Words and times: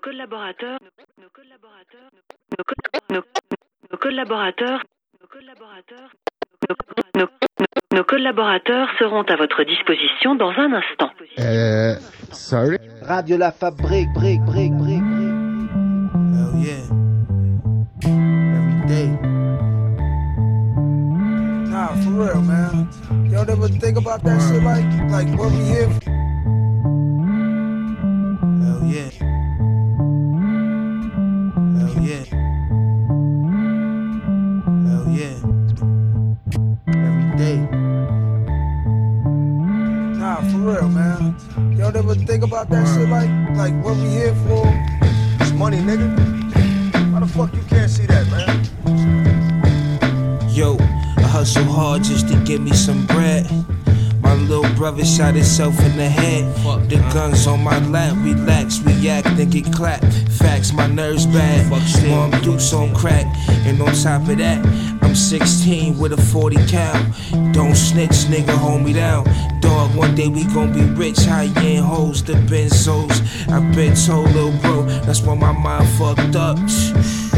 collaborateurs, 0.00 0.78
nos 1.20 1.28
collaborateurs, 1.30 2.10
nos, 2.58 2.64
co- 2.64 2.74
nos- 3.14 3.24
nos 3.90 3.98
collaborateurs, 3.98 4.82
nos 5.20 5.26
collaborateurs, 5.28 6.10
nos, 7.94 8.04
collaborateurs 8.04 8.88
seront 8.98 9.22
à 9.22 9.36
votre 9.36 9.64
disposition 9.64 10.34
dans 10.34 10.50
un 10.50 10.72
instant. 10.72 11.10
Uh, 11.38 11.96
sorry. 12.32 12.78
Radio 13.02 13.36
La 13.36 13.50
Fabrique, 13.52 14.08
brique, 14.14 14.40
brique, 14.42 14.72
brique, 14.72 15.02
brique. 15.02 15.30
Hell 16.34 16.54
yeah. 16.56 16.84
Every 18.04 18.86
day. 18.86 19.08
Nah, 21.70 21.88
for 22.02 22.10
real, 22.12 22.42
man. 22.42 22.88
Y'all 23.30 23.48
ever 23.48 23.68
think 23.68 23.96
about 23.98 24.22
that 24.24 24.40
shit 24.40 24.62
like, 24.62 24.86
like 25.10 25.28
what 25.38 25.50
we 25.52 25.64
here 25.64 25.88
for? 25.88 26.10
Hell 28.62 28.82
yeah. 28.86 29.10
Ever 42.10 42.20
think 42.24 42.42
about 42.42 42.68
that 42.68 42.86
shit 42.88 43.08
like, 43.08 43.30
like 43.56 43.84
what 43.84 43.96
we 43.96 44.08
here 44.08 44.34
for? 44.46 44.64
It's 45.40 45.52
money, 45.52 45.78
nigga. 45.78 46.08
Why 47.12 47.20
the 47.20 47.26
fuck 47.26 47.54
you 47.54 47.62
can't 47.68 47.90
see 47.90 48.06
that, 48.06 48.26
man? 48.30 48.66
Yo, 50.50 50.76
I 51.18 51.22
hustle 51.22 51.64
hard 51.64 52.02
just 52.02 52.28
to 52.28 52.36
get 52.44 52.60
me 52.60 52.72
some 52.72 53.06
bread. 53.06 53.48
My 54.22 54.34
little 54.34 54.68
brother 54.74 55.04
shot 55.04 55.34
himself 55.34 55.78
in 55.80 55.96
the 55.96 56.08
head. 56.08 56.44
The 56.88 56.96
guns 57.12 57.46
on 57.46 57.62
my 57.62 57.78
lap, 57.88 58.16
relax, 58.18 58.80
react, 58.80 59.28
and 59.28 59.50
get 59.50 59.72
clapped. 59.72 60.04
Facts, 60.30 60.72
my 60.72 60.86
nerves 60.86 61.26
bad. 61.26 61.68
Fuck, 61.70 61.82
Mom 62.08 62.30
dukes 62.42 62.72
on 62.72 62.94
crack. 62.94 63.26
And 63.66 63.80
on 63.80 63.94
top 63.94 64.28
of 64.28 64.38
that, 64.38 64.64
I'm 65.02 65.14
16 65.14 65.98
with 65.98 66.12
a 66.12 66.16
40 66.16 66.56
cal. 66.66 66.94
Don't 67.52 67.76
snitch, 67.76 68.26
nigga, 68.30 68.56
hold 68.56 68.82
me 68.82 68.92
down. 68.92 69.26
Dog, 69.60 69.94
one 69.94 70.14
day 70.14 70.28
we 70.28 70.44
gon' 70.44 70.72
be 70.72 70.82
rich, 70.82 71.18
high 71.18 71.50
end 71.56 71.84
hoes, 71.84 72.22
the 72.22 72.32
benzos. 72.32 73.20
I've 73.48 73.74
been 73.74 73.94
told, 73.94 74.26
little 74.34 74.52
bro, 74.60 74.82
that's 75.04 75.22
why 75.22 75.34
my 75.34 75.52
mind 75.52 75.88
fucked 75.98 76.36
up. 76.36 76.58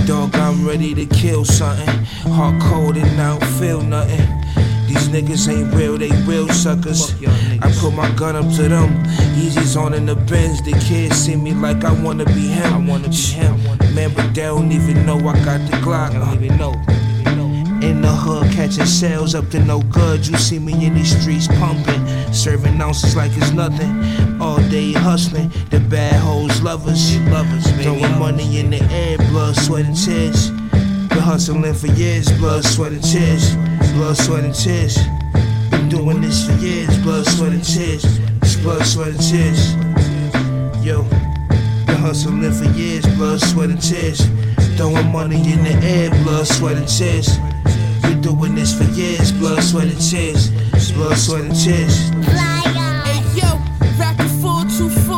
Dog, 0.06 0.34
I'm 0.34 0.66
ready 0.66 0.94
to 0.94 1.06
kill 1.06 1.44
something. 1.44 2.04
Heart 2.32 2.62
cold 2.62 2.96
and 2.96 3.20
I 3.20 3.38
don't 3.38 3.50
feel 3.58 3.80
nothing. 3.82 4.26
These 4.86 5.08
niggas 5.08 5.48
ain't 5.48 5.74
real, 5.74 5.96
they 5.96 6.10
real 6.26 6.48
suckers. 6.48 7.14
I 7.62 7.72
put 7.80 7.94
my 7.94 8.10
gun 8.14 8.36
up 8.36 8.52
to 8.56 8.68
them. 8.68 9.02
Easy's 9.36 9.76
on 9.76 9.94
in 9.94 10.06
the 10.06 10.14
Benz. 10.14 10.62
The 10.62 10.72
kids 10.72 11.16
see 11.16 11.36
me 11.36 11.54
like 11.54 11.84
I 11.84 11.92
wanna 12.02 12.26
be 12.26 12.48
him. 12.48 12.72
I 12.74 12.78
wanna 12.78 13.08
be 13.08 13.16
him. 13.16 13.56
Man, 13.94 14.12
but 14.14 14.34
they 14.34 14.42
don't 14.42 14.70
even 14.70 15.06
know 15.06 15.16
I 15.18 15.44
got 15.44 15.60
the 15.70 15.76
Glock. 15.78 16.10
I 16.10 16.18
don't 16.18 16.44
even 16.44 16.58
know. 16.58 16.74
In 17.82 18.00
the 18.00 18.12
hood, 18.12 18.52
catching 18.52 18.86
shells 18.86 19.34
up 19.34 19.48
to 19.50 19.58
no 19.58 19.80
good. 19.80 20.24
You 20.24 20.36
see 20.36 20.60
me 20.60 20.86
in 20.86 20.94
these 20.94 21.20
streets 21.20 21.48
pumping, 21.48 22.06
serving 22.32 22.80
ounces 22.80 23.16
like 23.16 23.32
it's 23.34 23.50
nothing. 23.50 24.40
All 24.40 24.58
day 24.70 24.92
hustling, 24.92 25.48
the 25.70 25.80
bad 25.80 26.14
hoes 26.14 26.62
lovers, 26.62 27.18
lovers, 27.26 27.66
throwing 27.82 28.16
money 28.20 28.60
in 28.60 28.70
the 28.70 28.80
air, 28.84 29.18
blood, 29.30 29.56
sweat 29.56 29.84
and 29.84 29.96
tears. 29.96 30.50
Been 31.08 31.18
hustling 31.18 31.74
for 31.74 31.88
years, 31.88 32.30
blood, 32.38 32.64
sweat 32.64 32.92
and 32.92 33.02
tears, 33.02 33.56
blood, 33.94 34.16
sweat 34.16 34.44
and 34.44 34.54
tears. 34.54 34.96
Been 35.72 35.88
doing 35.88 36.20
this 36.20 36.46
for 36.46 36.52
years, 36.64 36.96
blood, 37.02 37.26
sweat 37.26 37.52
and 37.52 37.64
tears, 37.64 38.04
It's 38.42 38.54
blood, 38.62 38.86
sweat 38.86 39.08
and 39.08 39.20
tears. 39.20 39.74
Yo, 40.86 41.02
been 41.86 41.96
hustling 41.96 42.52
for 42.52 42.78
years, 42.78 43.04
blood, 43.16 43.40
sweat 43.40 43.70
and 43.70 43.82
tears. 43.82 44.20
Throwing 44.76 45.10
money 45.10 45.52
in 45.52 45.64
the 45.64 45.74
air, 45.82 46.10
blood, 46.22 46.46
sweat 46.46 46.76
and 46.76 46.86
tears. 46.86 47.28
Been 48.12 48.20
doing 48.20 48.54
this 48.54 48.76
for 48.76 48.84
years, 48.92 49.32
blood, 49.32 49.62
sweat 49.62 49.86
and 49.86 49.98
tears, 49.98 50.50
blood, 50.92 51.16
sweat 51.16 51.44
and 51.44 51.54
tears. 51.54 52.10
Hey 52.28 53.22
yo, 53.32 53.56
rapping 53.98 54.28
424, 54.42 55.11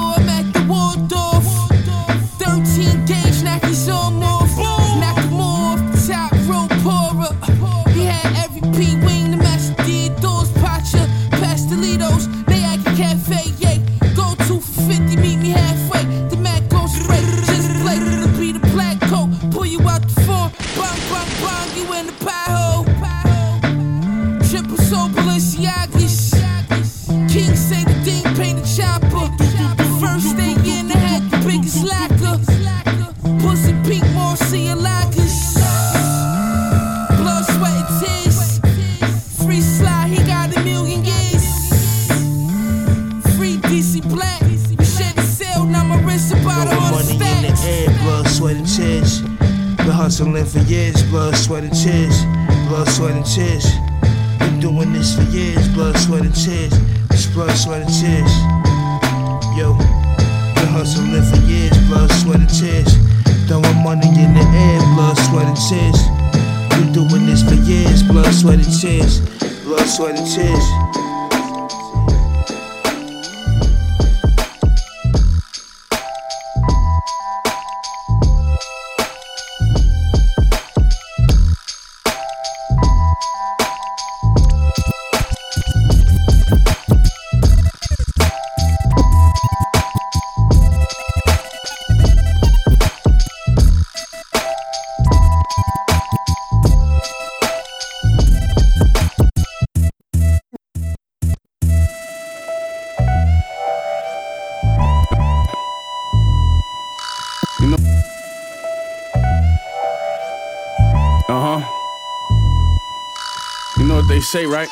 say, 114.35 114.47
right? 114.47 114.69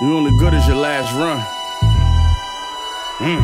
You 0.00 0.16
only 0.16 0.30
good 0.30 0.54
as 0.54 0.66
your 0.66 0.76
last 0.76 1.12
run. 1.12 1.38
Mm. 3.18 3.42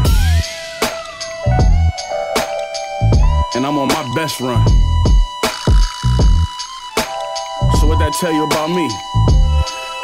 And 3.55 3.67
I'm 3.67 3.77
on 3.77 3.89
my 3.89 4.11
best 4.15 4.41
run. 4.41 4.67
So 7.79 7.87
what 7.87 7.99
that 7.99 8.15
tell 8.21 8.33
you 8.33 8.45
about 8.45 8.69
me? 8.69 8.89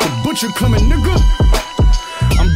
The 0.02 0.20
butcher 0.22 0.48
coming, 0.58 0.80
nigga. 0.80 1.47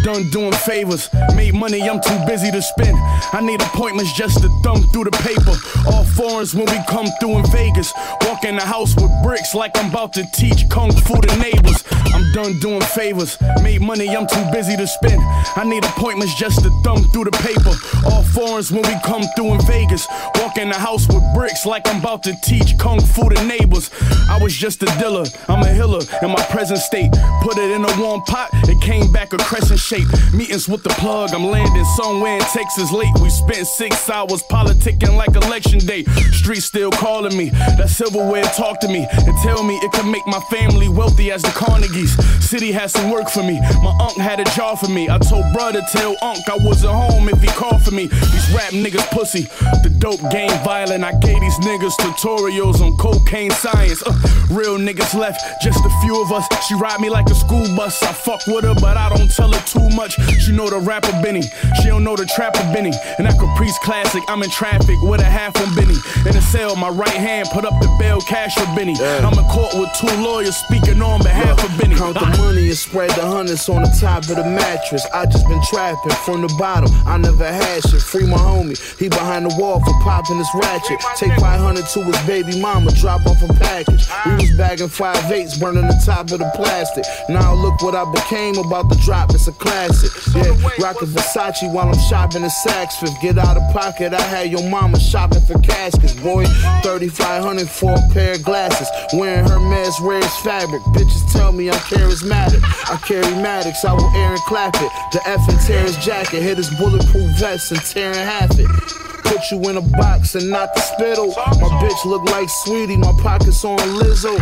Done 0.02 0.28
doing 0.30 0.52
favors. 0.52 1.08
Made 1.36 1.54
money, 1.54 1.88
I'm 1.88 2.00
too 2.00 2.18
busy 2.26 2.50
to 2.50 2.60
spend. 2.60 2.98
I 3.32 3.40
need 3.40 3.62
appointments 3.62 4.12
just 4.14 4.42
to 4.42 4.48
thumb 4.64 4.82
through 4.88 5.04
the 5.04 5.12
paper. 5.22 5.54
All 5.92 6.04
foreigners 6.04 6.54
when 6.54 6.66
we 6.66 6.78
come 6.88 7.06
through 7.20 7.38
in 7.38 7.46
Vegas. 7.52 7.92
Walk 8.22 8.42
in 8.44 8.56
the 8.56 8.66
house 8.66 8.96
with 8.96 9.12
bricks 9.22 9.54
like 9.54 9.78
I'm 9.78 9.90
about 9.90 10.12
to 10.14 10.24
teach 10.32 10.68
kung 10.68 10.90
fu 10.90 11.20
to 11.20 11.36
neighbors. 11.38 11.84
Done 12.32 12.58
doing 12.60 12.80
favors. 12.80 13.36
Made 13.62 13.82
money, 13.82 14.08
I'm 14.16 14.26
too 14.26 14.44
busy 14.52 14.76
to 14.76 14.86
spend. 14.86 15.20
I 15.54 15.64
need 15.64 15.84
appointments 15.84 16.34
just 16.34 16.62
to 16.62 16.70
thumb 16.82 17.04
through 17.12 17.24
the 17.24 17.36
paper. 17.44 17.74
All 18.10 18.22
foreigners 18.22 18.72
when 18.72 18.82
we 18.82 18.94
come 19.04 19.22
through 19.36 19.54
in 19.54 19.60
Vegas. 19.66 20.06
Walk 20.36 20.56
in 20.56 20.70
the 20.70 20.78
house 20.78 21.06
with 21.08 21.22
bricks 21.34 21.66
like 21.66 21.86
I'm 21.88 22.00
about 22.00 22.22
to 22.24 22.34
teach 22.42 22.78
kung 22.78 23.00
fu 23.00 23.28
to 23.28 23.44
neighbors. 23.44 23.90
I 24.30 24.38
was 24.42 24.56
just 24.56 24.82
a 24.82 24.86
dealer, 24.98 25.24
I'm 25.48 25.62
a 25.62 25.72
healer 25.74 26.00
in 26.22 26.30
my 26.30 26.42
present 26.50 26.78
state. 26.78 27.10
Put 27.42 27.58
it 27.58 27.70
in 27.70 27.84
a 27.84 28.00
warm 28.00 28.22
pot, 28.22 28.48
it 28.52 28.80
came 28.80 29.12
back 29.12 29.32
a 29.32 29.38
crescent 29.38 29.78
shape. 29.78 30.08
shape. 30.08 30.32
Meetings 30.32 30.68
with 30.68 30.82
the 30.82 30.90
plug, 30.90 31.34
I'm 31.34 31.44
landing 31.44 31.84
somewhere 31.96 32.36
in 32.36 32.44
Texas 32.52 32.90
late. 32.92 33.12
We 33.20 33.28
spent 33.28 33.66
six 33.66 34.08
hours 34.08 34.42
politicking 34.44 35.16
like 35.16 35.36
election 35.36 35.80
day. 35.80 36.04
Street 36.32 36.60
still 36.60 36.90
calling 36.90 37.36
me, 37.36 37.50
that 37.50 37.90
silverware 37.90 38.44
talk 38.44 38.80
to 38.80 38.88
me 38.88 39.06
and 39.10 39.36
tell 39.42 39.62
me 39.62 39.76
it 39.76 39.92
could 39.92 40.06
make 40.06 40.26
my 40.26 40.40
family 40.50 40.88
wealthy 40.88 41.30
as 41.30 41.42
the 41.42 41.50
Carnegies. 41.50 42.21
City 42.40 42.72
had 42.72 42.90
some 42.90 43.10
work 43.10 43.28
for 43.28 43.42
me, 43.42 43.60
my 43.82 43.96
uncle 44.00 44.22
had 44.22 44.40
a 44.40 44.44
job 44.56 44.78
for 44.78 44.88
me. 44.88 45.08
I 45.08 45.18
told 45.18 45.44
brother 45.52 45.82
tell 45.90 46.16
Unc 46.22 46.48
I 46.48 46.56
wasn't 46.60 46.92
home 46.92 47.28
if 47.28 47.40
he 47.40 47.48
called 47.48 47.82
for 47.82 47.92
me. 47.92 48.06
These 48.06 48.54
rap 48.54 48.72
niggas 48.72 49.08
pussy, 49.10 49.42
the 49.82 49.94
dope 49.98 50.20
game 50.30 50.50
violent. 50.64 51.04
I 51.04 51.12
gave 51.18 51.40
these 51.40 51.58
niggas 51.60 51.96
tutorials 51.98 52.80
on 52.80 52.96
cocaine 52.96 53.50
science. 53.50 54.02
Uh, 54.02 54.12
real 54.50 54.76
niggas 54.76 55.14
left, 55.14 55.40
just 55.62 55.84
a 55.84 55.90
few 56.02 56.20
of 56.22 56.32
us. 56.32 56.46
She 56.68 56.74
ride 56.74 57.00
me 57.00 57.08
like 57.08 57.26
a 57.30 57.34
school 57.34 57.66
bus. 57.76 58.02
I 58.02 58.12
fuck 58.12 58.46
with 58.46 58.64
her, 58.64 58.74
but 58.74 58.96
I 58.96 59.08
don't 59.14 59.30
tell 59.30 59.52
her 59.52 59.64
too 59.66 59.88
much. 59.96 60.12
She 60.40 60.52
know 60.52 60.68
the 60.68 60.78
rapper 60.78 61.12
Benny, 61.22 61.42
she 61.80 61.88
don't 61.88 62.04
know 62.04 62.16
the 62.16 62.26
trapper 62.26 62.62
Benny. 62.72 62.92
And 63.18 63.26
that 63.26 63.38
Caprice 63.38 63.78
classic, 63.78 64.22
I'm 64.28 64.42
in 64.42 64.50
traffic 64.50 65.00
with 65.02 65.20
a 65.20 65.24
half 65.24 65.56
on 65.56 65.74
Benny. 65.74 65.96
In 66.26 66.32
the 66.32 66.42
cell, 66.42 66.76
my 66.76 66.88
right 66.88 67.08
hand 67.08 67.48
put 67.52 67.64
up 67.64 67.80
the 67.80 67.88
bail 67.98 68.20
cash 68.20 68.54
for 68.54 68.66
Benny. 68.76 68.94
I'm 69.00 69.38
in 69.38 69.44
court 69.48 69.74
with 69.74 69.90
two 69.98 70.14
lawyers 70.22 70.56
speaking 70.56 71.00
on 71.02 71.22
behalf 71.22 71.62
of 71.64 71.70
Benny. 71.78 71.96
Count 72.12 72.36
the 72.36 72.42
money 72.42 72.68
and 72.68 72.76
spread 72.76 73.10
the 73.10 73.24
hundreds 73.24 73.68
on 73.68 73.82
the 73.82 73.96
top 74.00 74.22
of 74.28 74.36
the 74.36 74.44
mattress. 74.44 75.06
I 75.14 75.26
just 75.26 75.48
been 75.48 75.62
trapping 75.62 76.12
from 76.24 76.42
the 76.42 76.54
bottom. 76.58 76.90
I 77.06 77.16
never 77.16 77.46
had 77.46 77.82
shit. 77.88 78.02
Free 78.02 78.26
my 78.26 78.36
homie. 78.36 78.76
He 78.98 79.08
behind 79.08 79.50
the 79.50 79.54
wall 79.58 79.80
for 79.80 79.92
popping 80.04 80.36
his 80.36 80.48
ratchet. 80.54 81.00
Take 81.16 81.32
500 81.40 81.86
to 81.86 82.02
his 82.04 82.18
baby 82.26 82.60
mama. 82.60 82.92
Drop 82.92 83.24
off 83.26 83.42
a 83.42 83.48
package. 83.54 84.06
We 84.26 84.32
was 84.34 84.50
bagging 84.56 84.88
five 84.88 85.30
eights, 85.30 85.58
burning 85.58 85.86
the 85.86 86.00
top 86.04 86.30
of 86.30 86.38
the 86.38 86.50
plastic. 86.54 87.04
Now 87.28 87.54
look 87.54 87.80
what 87.82 87.94
I 87.94 88.04
became 88.10 88.58
about 88.58 88.88
the 88.88 88.96
drop. 89.04 89.30
It's 89.30 89.48
a 89.48 89.52
classic. 89.52 90.10
Yeah, 90.34 90.52
rockin' 90.78 91.08
Versace 91.08 91.72
while 91.72 91.88
I'm 91.88 91.98
shopping 92.10 92.44
at 92.44 92.52
Saks 92.66 93.00
Fifth. 93.00 93.20
Get 93.22 93.38
out 93.38 93.56
of 93.56 93.62
pocket. 93.72 94.12
I 94.12 94.20
had 94.20 94.50
your 94.50 94.68
mama 94.68 94.98
shopping 95.00 95.40
for 95.40 95.58
caskets. 95.60 96.14
Boy, 96.14 96.44
3500 96.82 97.68
for 97.68 97.92
a 97.92 98.12
pair 98.12 98.34
of 98.34 98.42
glasses. 98.42 98.88
Wearing 99.14 99.48
Hermes 99.48 100.00
rarest 100.00 100.40
fabric. 100.44 100.82
Bitches 100.94 101.32
tell 101.32 101.52
me 101.52 101.70
I'm 101.70 101.80
charismatic. 102.02 102.62
I 102.90 102.96
carry 103.06 103.34
Maddox. 103.42 103.84
I 103.84 103.92
will 103.92 104.10
air 104.16 104.32
and 104.32 104.40
clap 104.40 104.74
it. 104.76 104.92
The 105.12 105.20
F 105.26 105.40
and 105.48 105.58
his 105.86 105.96
jacket. 106.04 106.42
Hit 106.42 106.56
his 106.56 106.70
bulletproof 106.78 107.38
vest 107.38 107.70
and 107.70 107.80
tear 107.80 108.10
in 108.10 108.16
half 108.16 108.50
it. 108.58 109.11
Put 109.24 109.50
you 109.50 109.58
in 109.70 109.76
a 109.76 109.80
box 109.80 110.34
and 110.34 110.50
not 110.50 110.74
the 110.74 110.80
spittle. 110.80 111.28
My 111.28 111.68
bitch 111.82 112.04
look 112.04 112.24
like 112.24 112.48
Saweetie, 112.48 112.98
my 112.98 113.12
pockets 113.22 113.64
on 113.64 113.78
Lizzo. 113.98 114.34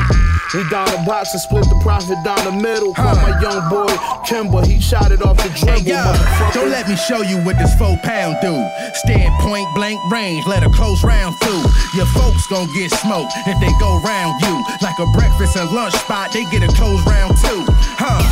We 0.54 0.68
down 0.68 0.90
the 0.90 1.02
box 1.06 1.32
and 1.32 1.40
split 1.40 1.64
the 1.64 1.78
profit 1.82 2.18
down 2.24 2.42
the 2.44 2.52
middle. 2.52 2.92
Call 2.94 3.14
my 3.16 3.38
young 3.40 3.68
boy 3.70 3.92
Kimber, 4.26 4.66
he 4.66 4.80
shot 4.80 5.12
it 5.12 5.22
off 5.22 5.36
the 5.36 5.48
dribble. 5.54 5.84
Hey 5.84 5.94
yo, 5.94 6.02
don't 6.52 6.70
let 6.70 6.88
me 6.88 6.96
show 6.96 7.22
you 7.22 7.38
what 7.44 7.56
this 7.58 7.74
four 7.78 7.96
pound 8.02 8.36
do. 8.42 8.54
Stand 8.94 9.32
point 9.40 9.68
blank 9.74 10.00
range, 10.10 10.46
let 10.46 10.62
a 10.62 10.70
close 10.70 11.04
round 11.04 11.38
through. 11.38 11.62
Your 11.94 12.06
folks 12.14 12.46
gon' 12.48 12.66
get 12.74 12.90
smoked 12.90 13.32
if 13.46 13.58
they 13.60 13.72
go 13.78 14.00
round 14.02 14.40
you. 14.42 14.54
Like 14.82 14.98
a 14.98 15.06
breakfast 15.14 15.56
and 15.56 15.70
lunch 15.70 15.94
spot, 15.94 16.32
they 16.32 16.44
get 16.50 16.62
a 16.62 16.72
close 16.74 17.00
round 17.06 17.36
too. 17.38 17.62
Huh? 17.98 18.22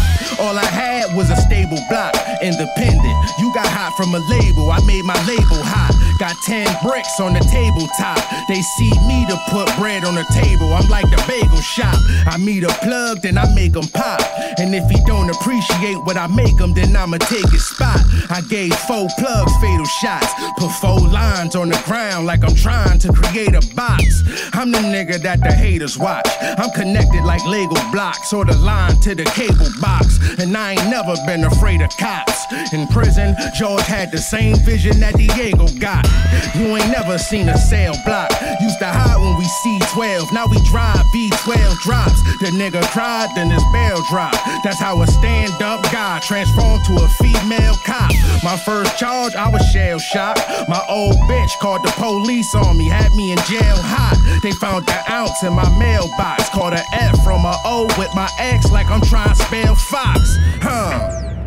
All 0.41 0.57
I 0.59 0.67
had 0.67 1.15
was 1.17 1.31
a 1.31 1.37
stable 1.37 1.79
block, 1.91 2.15
independent. 2.43 3.17
You 3.39 3.53
got 3.55 3.67
hot 3.67 3.95
from 3.97 4.15
a 4.15 4.23
label, 4.31 4.71
I 4.71 4.79
made 4.87 5.05
my 5.05 5.19
label 5.27 5.63
hot. 5.63 5.95
Got 6.19 6.35
10 6.45 6.67
bricks 6.83 7.21
on 7.21 7.33
the 7.33 7.41
tabletop. 7.41 8.19
They 8.49 8.61
see 8.63 8.91
me 9.07 9.27
to 9.27 9.37
put 9.49 9.67
bread 9.77 10.05
on 10.05 10.15
the 10.15 10.27
table. 10.33 10.73
I'm 10.73 10.89
like 10.89 11.09
the 11.11 11.23
bagel 11.27 11.61
shop. 11.61 11.97
I 12.27 12.37
meet 12.39 12.65
a 12.65 12.73
plug, 12.85 13.23
then 13.23 13.39
I 13.39 13.53
make 13.55 13.75
him 13.75 13.89
pop. 13.89 14.21
And 14.59 14.75
if 14.75 14.89
he 14.91 14.99
don't 15.05 15.31
appreciate 15.31 15.97
what 16.05 16.17
I 16.17 16.27
make 16.27 16.59
him, 16.59 16.75
then 16.75 16.97
I'ma 16.97 17.19
take 17.19 17.49
his 17.51 17.67
spot. 17.67 18.01
I 18.31 18.43
gave 18.49 18.75
four 18.75 19.09
plugs 19.19 19.53
fatal 19.61 19.87
shots. 19.87 20.33
Put 20.59 20.71
four 20.81 21.01
lines 21.01 21.57
on 21.57 21.69
the 21.69 21.81
ground 21.85 22.27
like 22.27 22.45
I'm 22.45 22.55
trying 22.55 22.99
to 23.01 23.13
create 23.13 23.55
a 23.55 23.63
box. 23.75 24.23
I'm 24.53 24.71
the 24.71 24.79
nigga 24.79 25.21
that 25.23 25.41
the 25.41 25.53
haters 25.53 25.99
watch. 25.99 26.29
I'm 26.41 26.71
connected 26.71 27.25
like 27.25 27.45
Lego 27.47 27.77
blocks 27.93 28.33
or 28.33 28.45
the 28.45 28.57
line 28.59 29.01
to 29.01 29.15
the 29.15 29.25
cable 29.25 29.71
box. 29.81 30.19
And 30.39 30.57
I 30.57 30.73
ain't 30.73 30.91
never 30.91 31.15
been 31.27 31.45
afraid 31.45 31.81
of 31.83 31.91
cops. 31.97 32.45
In 32.73 32.87
prison, 32.89 33.35
George 33.55 33.83
had 33.83 34.11
the 34.11 34.19
same 34.19 34.57
vision 34.65 35.01
that 35.01 35.15
Diego 35.15 35.67
got. 35.79 36.07
You 36.55 36.77
ain't 36.77 36.91
never 36.91 37.19
seen 37.19 37.49
a 37.49 37.57
cell 37.57 37.95
block. 38.05 38.31
Used 38.61 38.79
to 38.81 38.87
hide 38.87 39.21
when 39.21 39.37
we 39.39 39.45
see 39.63 39.79
12. 39.95 40.33
Now 40.33 40.47
we 40.47 40.59
drive 40.63 41.05
V12 41.15 41.81
drops. 41.81 42.23
The 42.41 42.51
nigga 42.55 42.83
cried, 42.91 43.29
then 43.35 43.51
his 43.51 43.63
bell 43.73 44.03
dropped. 44.11 44.39
That's 44.65 44.81
how 44.81 45.01
a 45.03 45.07
stand 45.07 45.53
up 45.63 45.83
guy 45.93 46.21
transformed 46.21 46.85
to 46.87 46.97
a 46.97 47.09
female 47.09 47.75
cop. 47.85 48.13
My 48.43 48.57
first 48.57 48.99
charge, 48.99 49.35
I 49.35 49.49
was 49.49 49.63
shell 49.71 49.99
shocked. 49.99 50.41
My 50.69 50.83
old 50.89 51.17
bitch 51.31 51.59
called 51.61 51.85
the 51.85 51.93
police 51.97 52.55
on 52.55 52.77
me, 52.77 52.89
had 52.89 53.13
me 53.15 53.33
in 53.33 53.39
jail 53.39 53.77
hot. 53.79 54.19
They 54.43 54.53
found 54.53 54.87
the 54.87 54.99
ounce 55.11 55.43
in 55.43 55.53
my 55.53 55.69
mailbox. 55.79 56.49
Called 56.51 56.75
a 56.75 56.83
F 56.93 57.23
from 57.25 57.45
a 57.45 57.57
O 57.65 57.87
with 57.99 58.15
my 58.15 58.29
ex, 58.39 58.71
like 58.71 58.91
I'm 58.91 59.03
trying 59.03 59.29
to 59.29 59.35
spell 59.35 59.75
Fox. 59.75 60.37
Huh. 60.61 61.38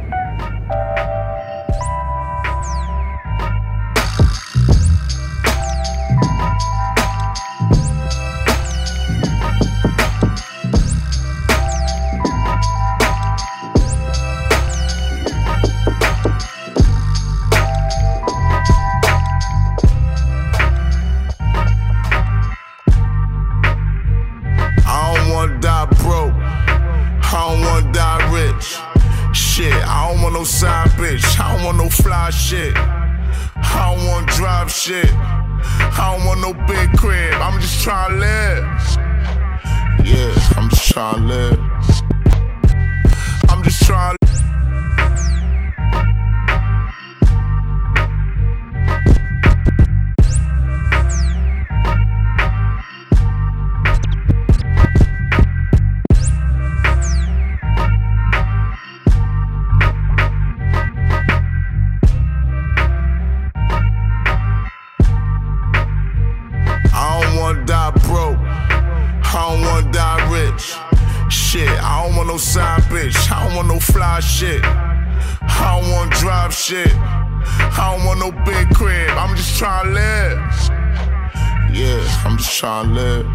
I'm 82.23 82.37
just 82.37 82.57
trying 82.57 82.89
to 82.89 82.93
live. 82.93 83.25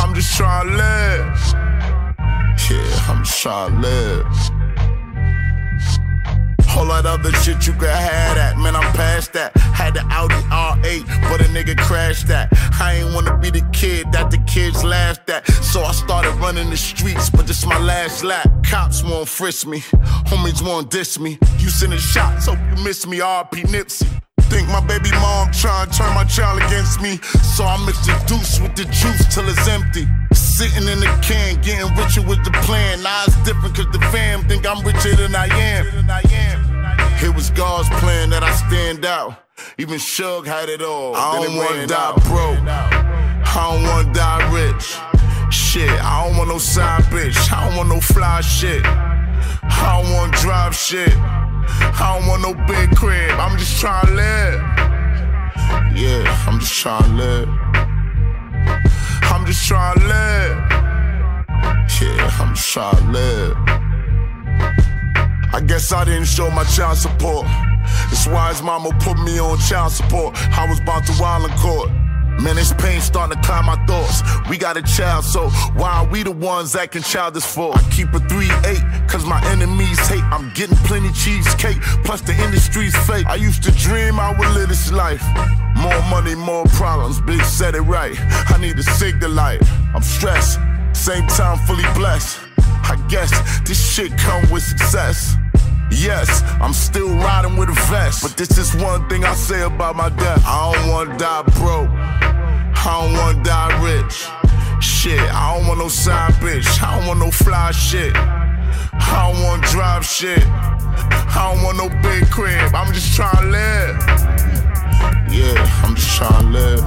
I'm 0.00 0.14
just 0.14 0.34
trying 0.36 0.68
to 0.68 0.74
live. 0.76 1.38
Yeah, 2.70 3.08
I'm 3.08 3.22
just 3.22 3.42
trying 3.42 3.74
to 3.74 3.80
live. 3.80 4.26
Whole 6.66 6.86
lot 6.86 7.04
other 7.04 7.30
shit 7.32 7.66
you 7.66 7.74
could 7.74 7.90
have 7.90 8.36
that, 8.36 8.56
man, 8.56 8.74
I'm 8.74 8.92
past 8.94 9.34
that. 9.34 9.54
Had 9.58 9.92
the 9.92 10.00
Audi 10.10 10.34
R8, 10.34 11.04
but 11.28 11.42
a 11.42 11.44
nigga 11.50 11.76
crashed 11.76 12.28
that. 12.28 12.48
I 12.80 12.94
ain't 12.94 13.14
wanna 13.14 13.36
be 13.36 13.50
the 13.50 13.60
kid 13.74 14.10
that 14.12 14.30
the 14.30 14.38
kids 14.50 14.82
laughed 14.82 15.28
at. 15.28 15.46
So 15.62 15.82
I 15.82 15.92
started 15.92 16.32
running 16.36 16.70
the 16.70 16.78
streets, 16.78 17.28
but 17.28 17.46
this 17.46 17.66
my 17.66 17.78
last 17.78 18.24
lap. 18.24 18.48
Cops 18.64 19.02
won't 19.02 19.28
frisk 19.28 19.66
me, 19.66 19.80
homies 20.30 20.62
won't 20.66 20.90
diss 20.90 21.18
me. 21.18 21.38
You 21.58 21.68
sending 21.68 21.98
shots, 21.98 22.46
hope 22.46 22.58
you 22.70 22.82
miss 22.82 23.06
me, 23.06 23.18
RP 23.18 23.64
Nipsey. 23.64 24.21
Think 24.52 24.68
my 24.68 24.84
baby 24.84 25.10
mom 25.12 25.50
trying 25.50 25.88
to 25.88 25.96
turn 25.96 26.12
my 26.14 26.24
child 26.24 26.60
against 26.60 27.00
me. 27.00 27.16
So 27.56 27.64
I 27.64 27.80
mix 27.86 28.04
the 28.04 28.12
deuce 28.28 28.60
with 28.60 28.76
the 28.76 28.84
juice 28.84 29.24
till 29.32 29.48
it's 29.48 29.66
empty. 29.66 30.06
Sitting 30.34 30.86
in 30.92 31.00
the 31.00 31.08
can, 31.22 31.58
getting 31.62 31.88
richer 31.96 32.20
with 32.20 32.44
the 32.44 32.52
plan. 32.60 33.02
Now 33.02 33.24
it's 33.26 33.36
different 33.48 33.74
cause 33.74 33.90
the 33.92 34.00
fam 34.12 34.44
think 34.44 34.66
I'm 34.66 34.84
richer 34.84 35.16
than 35.16 35.34
I 35.34 35.48
am. 35.56 35.86
It 37.24 37.34
was 37.34 37.48
God's 37.50 37.88
plan 38.00 38.28
that 38.30 38.42
I 38.42 38.52
stand 38.52 39.06
out. 39.06 39.38
Even 39.78 39.98
Shug 39.98 40.46
had 40.46 40.68
it 40.68 40.82
all. 40.82 41.16
I 41.16 41.42
don't 41.42 41.56
wanna 41.56 41.86
die 41.86 42.12
broke. 42.28 42.58
I 42.68 43.70
don't 43.72 43.82
wanna 43.84 44.12
die 44.12 44.52
rich. 44.52 44.98
Shit, 45.50 45.88
I 45.88 46.26
don't 46.26 46.36
want 46.36 46.50
no 46.50 46.58
side 46.58 47.04
bitch. 47.04 47.50
I 47.50 47.68
don't 47.68 47.78
want 47.78 47.88
no 47.88 48.00
fly 48.00 48.42
shit. 48.42 48.84
I 48.84 50.02
don't 50.02 50.12
wanna 50.12 50.36
drive 50.36 50.76
shit. 50.76 51.16
I 51.68 52.18
don't 52.18 52.28
want 52.28 52.42
no 52.42 52.54
big 52.66 52.96
crib. 52.96 53.30
I'm 53.38 53.58
just 53.58 53.80
trying 53.80 54.06
to 54.06 54.12
live. 54.12 54.60
Yeah, 55.94 56.24
I'm 56.46 56.58
just 56.58 56.74
trying 56.74 57.02
to 57.04 57.14
live. 57.14 57.48
I'm 59.22 59.46
just 59.46 59.66
trying 59.66 59.98
to 59.98 60.06
live. 60.06 60.56
Yeah, 62.00 62.40
I'm 62.40 62.54
just 62.54 62.68
trying 62.72 62.96
to 62.96 63.10
live. 63.10 63.56
I 65.54 65.60
guess 65.66 65.92
I 65.92 66.04
didn't 66.04 66.24
show 66.24 66.50
my 66.50 66.64
child 66.64 66.96
support. 66.96 67.46
That's 67.46 68.26
why 68.26 68.48
his 68.48 68.62
mama 68.62 68.90
put 69.00 69.18
me 69.18 69.38
on 69.38 69.58
child 69.58 69.92
support. 69.92 70.34
I 70.56 70.66
was 70.68 70.80
about 70.80 71.06
to 71.06 71.12
wild 71.20 71.50
in 71.50 71.56
court. 71.58 71.90
Man, 72.40 72.56
this 72.56 72.72
pain 72.74 73.00
starting 73.00 73.36
to 73.36 73.42
climb 73.46 73.66
my 73.66 73.76
thoughts. 73.86 74.22
We 74.48 74.58
got 74.58 74.76
a 74.76 74.82
child, 74.82 75.24
so 75.24 75.48
why 75.74 75.90
are 75.98 76.06
we 76.06 76.22
the 76.22 76.32
ones 76.32 76.74
acting 76.74 77.02
childish 77.02 77.44
for? 77.44 77.76
I 77.76 77.82
keep 77.90 78.08
a 78.14 78.18
3-8, 78.18 79.08
cause 79.08 79.24
my 79.24 79.40
enemies 79.50 79.98
hate. 80.08 80.24
I'm 80.24 80.52
getting 80.54 80.76
plenty 80.78 81.12
cheesecake, 81.12 81.80
plus 82.04 82.20
the 82.22 82.34
industry's 82.42 82.96
fake. 83.06 83.26
I 83.26 83.36
used 83.36 83.62
to 83.64 83.70
dream 83.72 84.18
I 84.18 84.36
would 84.36 84.48
live 84.54 84.68
this 84.68 84.90
life. 84.90 85.22
More 85.76 86.02
money, 86.10 86.34
more 86.34 86.64
problems, 86.66 87.20
Big 87.20 87.42
said 87.42 87.74
it 87.74 87.82
right. 87.82 88.16
I 88.50 88.58
need 88.58 88.76
to 88.76 88.82
sig 88.82 89.20
the 89.20 89.28
light. 89.28 89.60
I'm 89.94 90.02
stressed, 90.02 90.58
same 90.92 91.26
time 91.28 91.58
fully 91.66 91.84
blessed. 91.94 92.38
I 92.58 92.96
guess 93.08 93.30
this 93.62 93.80
shit 93.80 94.16
come 94.18 94.50
with 94.50 94.62
success. 94.62 95.36
Yes, 95.92 96.42
I'm 96.60 96.72
still 96.72 97.14
riding 97.16 97.56
with 97.56 97.68
a 97.68 97.74
vest. 97.90 98.22
But 98.22 98.36
this 98.36 98.56
is 98.56 98.74
one 98.82 99.08
thing 99.08 99.24
I 99.24 99.34
say 99.34 99.62
about 99.62 99.94
my 99.94 100.08
death. 100.08 100.42
I 100.44 100.72
don't 100.72 100.88
wanna 100.90 101.18
die 101.18 101.42
broke. 101.58 101.90
I 101.90 103.00
don't 103.00 103.12
wanna 103.12 103.42
die 103.44 103.82
rich. 103.82 104.26
Shit, 104.82 105.20
I 105.20 105.54
don't 105.54 105.66
want 105.66 105.78
no 105.78 105.88
side 105.88 106.32
bitch. 106.34 106.82
I 106.82 106.96
don't 106.96 107.06
want 107.06 107.20
no 107.20 107.30
fly 107.30 107.70
shit. 107.72 108.16
I 108.16 109.30
don't 109.30 109.42
wanna 109.44 109.66
drive 109.68 110.04
shit. 110.04 110.44
I 110.46 111.52
don't 111.52 111.62
want 111.62 111.76
no 111.76 111.88
big 112.02 112.28
crib. 112.30 112.74
I'm 112.74 112.92
just 112.92 113.14
trying 113.14 113.42
to 113.42 113.48
live. 113.50 113.96
Yeah, 115.30 115.84
I'm 115.84 115.94
just 115.94 116.16
trying 116.16 116.42
to 116.42 116.48
live. 116.50 116.82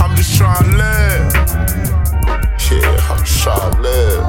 I'm 0.00 0.16
just 0.16 0.36
trying 0.36 0.64
to 0.64 0.70
live. 0.76 1.34
Yeah, 2.70 3.10
I'm 3.10 3.18
just 3.18 3.42
trying 3.42 3.72
to 3.72 3.80
live. 3.82 4.24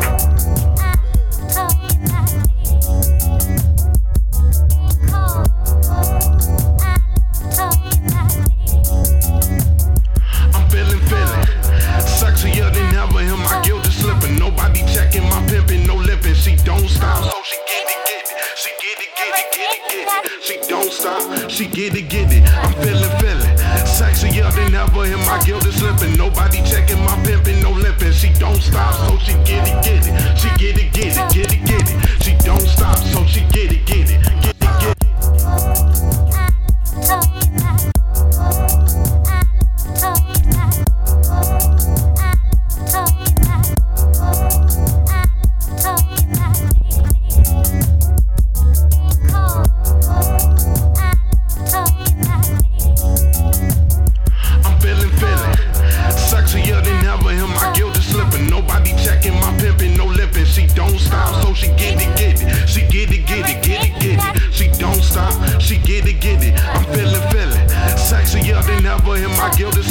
Stop, 16.97 17.23
so 17.23 17.37
she 17.45 17.57
get 17.69 17.85
it, 17.93 17.99
get 18.09 18.25
it. 18.25 18.37
She 18.57 18.71
get 18.81 18.97
it, 19.05 19.11
get 19.17 19.33
it, 19.37 19.47
get 19.53 19.69
it, 19.75 19.81
get 19.89 20.07
it. 20.25 20.43
She 20.43 20.55
don't 20.67 20.91
stop, 20.91 21.49
she 21.49 21.65
get 21.67 21.95
it, 21.95 22.09
get 22.09 22.31
it. 22.33 22.43
I'm 22.63 22.73
feeling, 22.81 23.13
feeling. 23.21 23.53
Sexier 23.85 24.49
than 24.55 24.73
ever, 24.73 25.03
and 25.05 25.21
my 25.25 25.39
guilt 25.45 25.65
is 25.65 25.75
slipping. 25.75 26.17
Nobody 26.17 26.61
checking 26.63 26.99
my 27.05 27.15
pimping, 27.23 27.61
no 27.61 27.71
lipping. 27.71 28.11
She 28.11 28.33
don't 28.33 28.61
stop, 28.61 28.93
so 29.07 29.17
she 29.19 29.33
get 29.45 29.67
it, 29.67 29.77
get 29.85 30.07
it, 30.07 30.36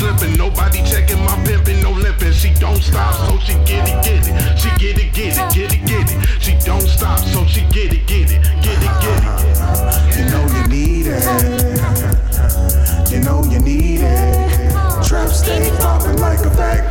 slipping. 0.06 0.36
Nobody 0.36 0.82
checking 0.84 1.22
my 1.24 1.36
pimping, 1.44 1.82
no 1.82 1.90
lipping. 1.92 2.32
She 2.32 2.52
don't 2.54 2.82
stop, 2.82 3.14
so 3.14 3.38
she 3.40 3.54
get 3.64 3.88
it, 3.88 4.04
get 4.04 4.26
it. 4.26 4.58
She 4.58 4.68
get 4.78 4.98
it, 4.98 5.12
get 5.12 5.36
it, 5.36 5.54
get 5.54 5.72
it, 5.74 5.86
get 5.86 6.10
it. 6.10 6.42
She 6.42 6.56
don't 6.64 6.86
stop, 6.86 7.18
so 7.18 7.44
she 7.46 7.62
get 7.62 7.92
it, 7.92 8.06
get 8.06 8.30
it, 8.30 8.42
get 8.62 8.78
it, 8.78 8.94
get 9.02 9.22
it. 9.24 10.16
You 10.16 10.24
know 10.30 10.44
you 10.56 10.66
need 10.68 11.06
it. 11.08 11.22
You 13.10 13.20
know 13.20 13.44
you 13.44 13.60
need 13.60 14.00
it. 14.02 15.04
Trap 15.04 15.30
stay 15.30 15.70
popping 15.80 16.18
like 16.20 16.40
a 16.40 16.50
fat 16.50 16.90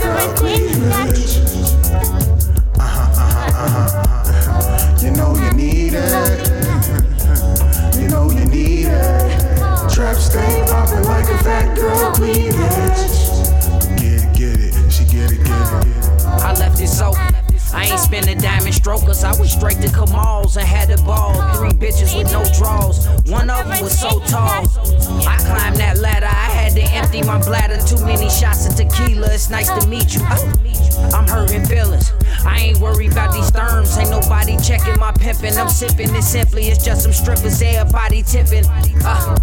sipping 35.75 36.15
it 36.15 36.24
simply. 36.24 36.67
It's 36.67 36.84
just 36.84 37.03
some 37.03 37.12
strippers, 37.12 37.62
everybody 37.62 38.24
tipping. 38.24 38.63
Uh, 39.03 39.36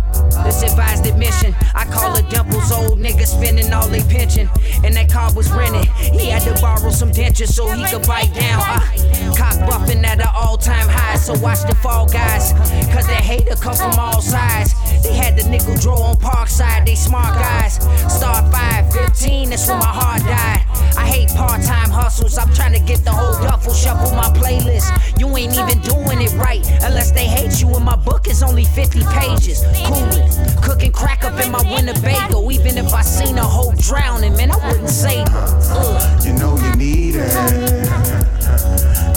this 0.45 0.63
advised 0.63 1.07
admission. 1.07 1.55
I 1.75 1.85
call 1.85 2.17
it 2.17 2.29
Dimples, 2.31 2.73
old 2.73 2.99
niggas 2.99 3.37
spending 3.37 3.71
all 3.73 3.87
they 3.87 4.01
pension. 4.01 4.49
And 4.83 4.97
that 4.97 5.11
car 5.11 5.31
was 5.35 5.53
rented. 5.53 5.91
He 5.93 6.31
had 6.31 6.43
to 6.43 6.59
borrow 6.63 6.91
some 6.91 7.13
dentures 7.13 7.53
so 7.53 7.71
he 7.71 7.85
could 7.85 8.07
bite 8.07 8.33
down. 8.35 8.63
Uh, 8.65 9.35
cock 9.37 9.57
buffing 9.69 10.03
at 10.05 10.21
an 10.21 10.29
all 10.35 10.57
time 10.57 10.89
high. 10.89 11.17
So 11.17 11.35
watch 11.39 11.63
the 11.69 11.75
fall 11.77 12.07
guys. 12.07 12.53
Cause 12.95 13.07
that 13.07 13.23
hater 13.23 13.55
come 13.57 13.77
from 13.77 13.99
all 13.99 14.23
sides. 14.23 14.73
They 15.03 15.15
had 15.15 15.37
the 15.37 15.49
nickel 15.51 15.77
draw 15.77 16.01
on 16.01 16.17
Parkside. 16.17 16.87
They 16.87 16.95
smart 16.95 17.35
guys. 17.35 17.75
Star 18.09 18.51
5, 18.51 18.93
15, 18.93 19.51
that's 19.51 19.69
when 19.69 19.79
my 19.79 19.85
heart 19.85 20.23
died. 20.23 20.62
I 20.97 21.07
hate 21.07 21.29
part 21.35 21.63
time 21.63 21.91
hustles. 21.91 22.39
I'm 22.39 22.53
trying 22.55 22.75
to 22.75 22.81
get 22.81 23.05
the 23.05 23.13
whole 23.13 23.33
duffel, 23.43 23.73
shuffle 23.73 24.15
my 24.17 24.31
playlist. 24.39 24.91
You 25.19 25.29
ain't 25.37 25.55
even 25.55 25.81
doing 25.81 26.21
it 26.21 26.33
right 26.35 26.65
unless 26.83 27.13
they 27.13 27.27
hate 27.27 27.61
you. 27.61 27.75
And 27.75 27.85
my 27.85 27.97
book 27.97 28.27
is 28.29 28.43
only 28.43 28.65
50 28.65 29.01
pages. 29.11 29.63
Coolin', 29.87 30.63
cooking 30.63 30.93
crack 30.93 31.25
up 31.25 31.39
in 31.45 31.51
my 31.51 31.63
Winnebago. 31.73 32.51
Even 32.51 32.79
if 32.79 32.93
I 32.93 33.03
seen 33.03 33.39
a 33.39 33.45
hoe 33.45 33.73
drowning, 33.79 34.37
man, 34.37 34.51
I 34.51 34.57
wouldn't 34.69 34.91
her. 35.29 35.47
Ugh. 35.71 36.27
You 36.27 36.33
know 36.35 36.57
you 36.59 36.75
need 36.77 37.15
it. 37.17 37.33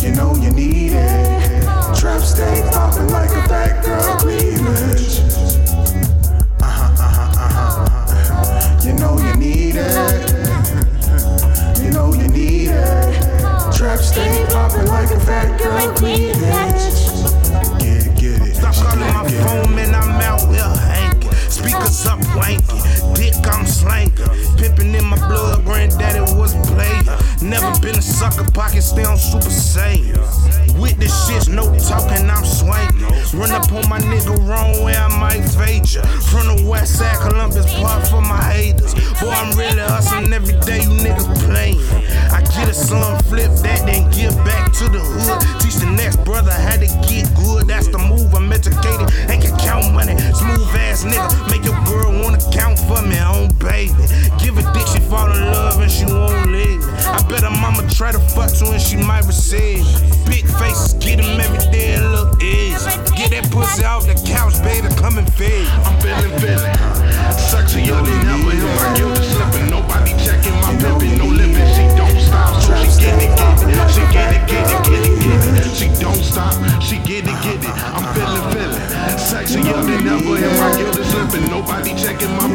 You 0.01 0.11
know 0.15 0.35
you 0.35 0.51
need 0.51 0.93
it. 0.93 1.63
Trap 1.95 2.21
stay 2.21 2.67
popping 2.71 3.09
like 3.09 3.29
a 3.31 3.47
fat 3.47 3.83
girl 3.83 4.17
cleavage. 4.17 5.19
Uh-huh, 6.61 6.93
uh-huh, 6.99 7.31
uh-huh, 7.45 7.85
uh-huh. 7.85 8.81
You 8.83 8.93
know 8.93 9.17
you 9.19 9.35
need 9.35 9.75
it. 9.75 10.34
You 11.95 12.01
know 12.01 12.13
you 12.13 12.27
need 12.27 12.71
it. 12.71 13.71
Trap 13.71 13.99
stay 13.99 14.45
popping 14.49 14.85
like 14.87 15.11
a 15.11 15.19
fat 15.21 15.57
girl 15.57 15.95
cleavage. 15.95 16.43
Get 17.79 18.07
it, 18.07 18.19
get 18.19 18.41
it. 18.49 18.55
Stop 18.55 18.75
calling 18.75 19.13
my 19.13 19.23
Get 19.23 19.33
it. 19.33 19.47
phone, 19.47 19.73
man, 19.73 19.95
I'm 19.95 20.19
out 20.19 20.41
here 20.51 20.75
hanking. 20.75 21.31
Speakers 21.31 22.05
up 22.05 22.19
wanking, 22.35 23.15
dick 23.15 23.35
I'm 23.47 23.65
slanking. 23.65 24.27
Pimping 24.57 24.93
in 24.93 25.05
my 25.05 25.15
blood, 25.15 25.63
granddaddy 25.63 26.19
was 26.35 26.53
a 26.53 26.61
player. 26.73 27.17
Never 27.41 27.71
been 27.79 27.97
a 27.97 28.01
sucker, 28.01 28.43
pocket 28.51 28.81
stay 28.81 29.05
on 29.05 29.17
super 29.17 29.47
saiyan. 29.47 30.19
With 30.77 30.99
the 30.99 31.07
shit, 31.07 31.47
no 31.47 31.63
talking, 31.79 32.29
I'm 32.29 32.43
swinging. 32.43 33.39
Run 33.39 33.51
up 33.51 33.71
on 33.71 33.87
my 33.87 33.99
nigga 33.99 34.35
wrong 34.45 34.83
way, 34.83 34.95
I 34.95 35.07
might 35.17 35.47
fade 35.55 35.87
ya. 35.87 36.01
From 36.27 36.57
the 36.57 36.67
west 36.67 36.99
side, 36.99 37.15
Columbus 37.21 37.73
Park 37.75 38.03
for 38.07 38.19
Flip 42.85 43.49
that, 43.65 43.81
then 43.87 44.05
give 44.11 44.35
back 44.45 44.71
to 44.73 44.85
the 44.85 44.99
hood. 44.99 45.41
Teach 45.59 45.81
the 45.81 45.89
next 45.89 46.23
brother 46.23 46.51
how 46.51 46.77
to 46.77 46.85
get 47.09 47.25
good, 47.33 47.65
that's 47.65 47.87
the 47.87 47.97
move. 47.97 48.33
I'm 48.35 48.51
educated 48.53 49.09
and 49.25 49.41
can 49.41 49.57
count 49.57 49.91
money. 49.91 50.13
Smooth 50.37 50.69
ass 50.77 51.03
nigga, 51.03 51.25
make 51.49 51.65
your 51.65 51.73
girl 51.89 52.13
wanna 52.21 52.37
count 52.53 52.77
for 52.77 53.01
me, 53.01 53.17
on 53.17 53.49
baby. 53.57 53.97
Give 54.37 54.57
a 54.59 54.63
dick, 54.77 54.85
she 54.93 54.99
fall 55.09 55.31
in 55.33 55.41
love 55.49 55.81
and 55.81 55.89
she 55.89 56.05
won't 56.05 56.51
leave 56.51 56.77
me. 56.77 56.93
I 57.09 57.25
bet 57.27 57.41
her 57.41 57.49
mama 57.49 57.89
try 57.89 58.11
to 58.11 58.19
fuck 58.19 58.53
to 58.61 58.69
and 58.69 58.81
she 58.81 58.97
might 58.97 59.25
receive 59.25 59.81
me. 60.01 60.04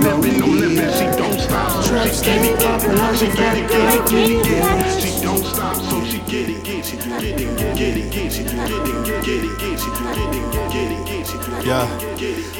No 0.00 0.16
limit. 0.16 0.95
She 0.95 1.04
don't 1.19 1.38
stop. 1.38 1.85
So 1.85 2.07
she 2.07 2.25
get 2.25 2.45
it, 2.45 2.59
get 2.59 2.85
it. 2.85 3.19
She 3.19 3.26
get 3.26 3.59
it, 3.59 3.71
get 3.71 3.95
it, 3.95 4.09
get 4.09 4.30
it, 4.30 4.45
get 4.45 4.87
it. 4.87 5.00
She 5.00 5.23
don't 5.23 5.45
stop. 5.45 5.76
So 5.76 6.04
she 6.04 6.19
get 6.21 6.49
it, 6.49 6.64
get 6.64 6.92
it, 6.92 7.00
get 7.00 7.23
it, 7.23 7.76
get 7.76 7.97
it, 7.97 8.12
get 8.12 8.37
it, 8.37 8.50
get 8.50 8.64
it, 8.76 9.21
get 9.23 9.45
it, 9.45 9.59
get 9.59 9.85
it, 9.85 9.99
get 10.07 10.21
it. 10.25 11.66
Yeah, 11.66 11.87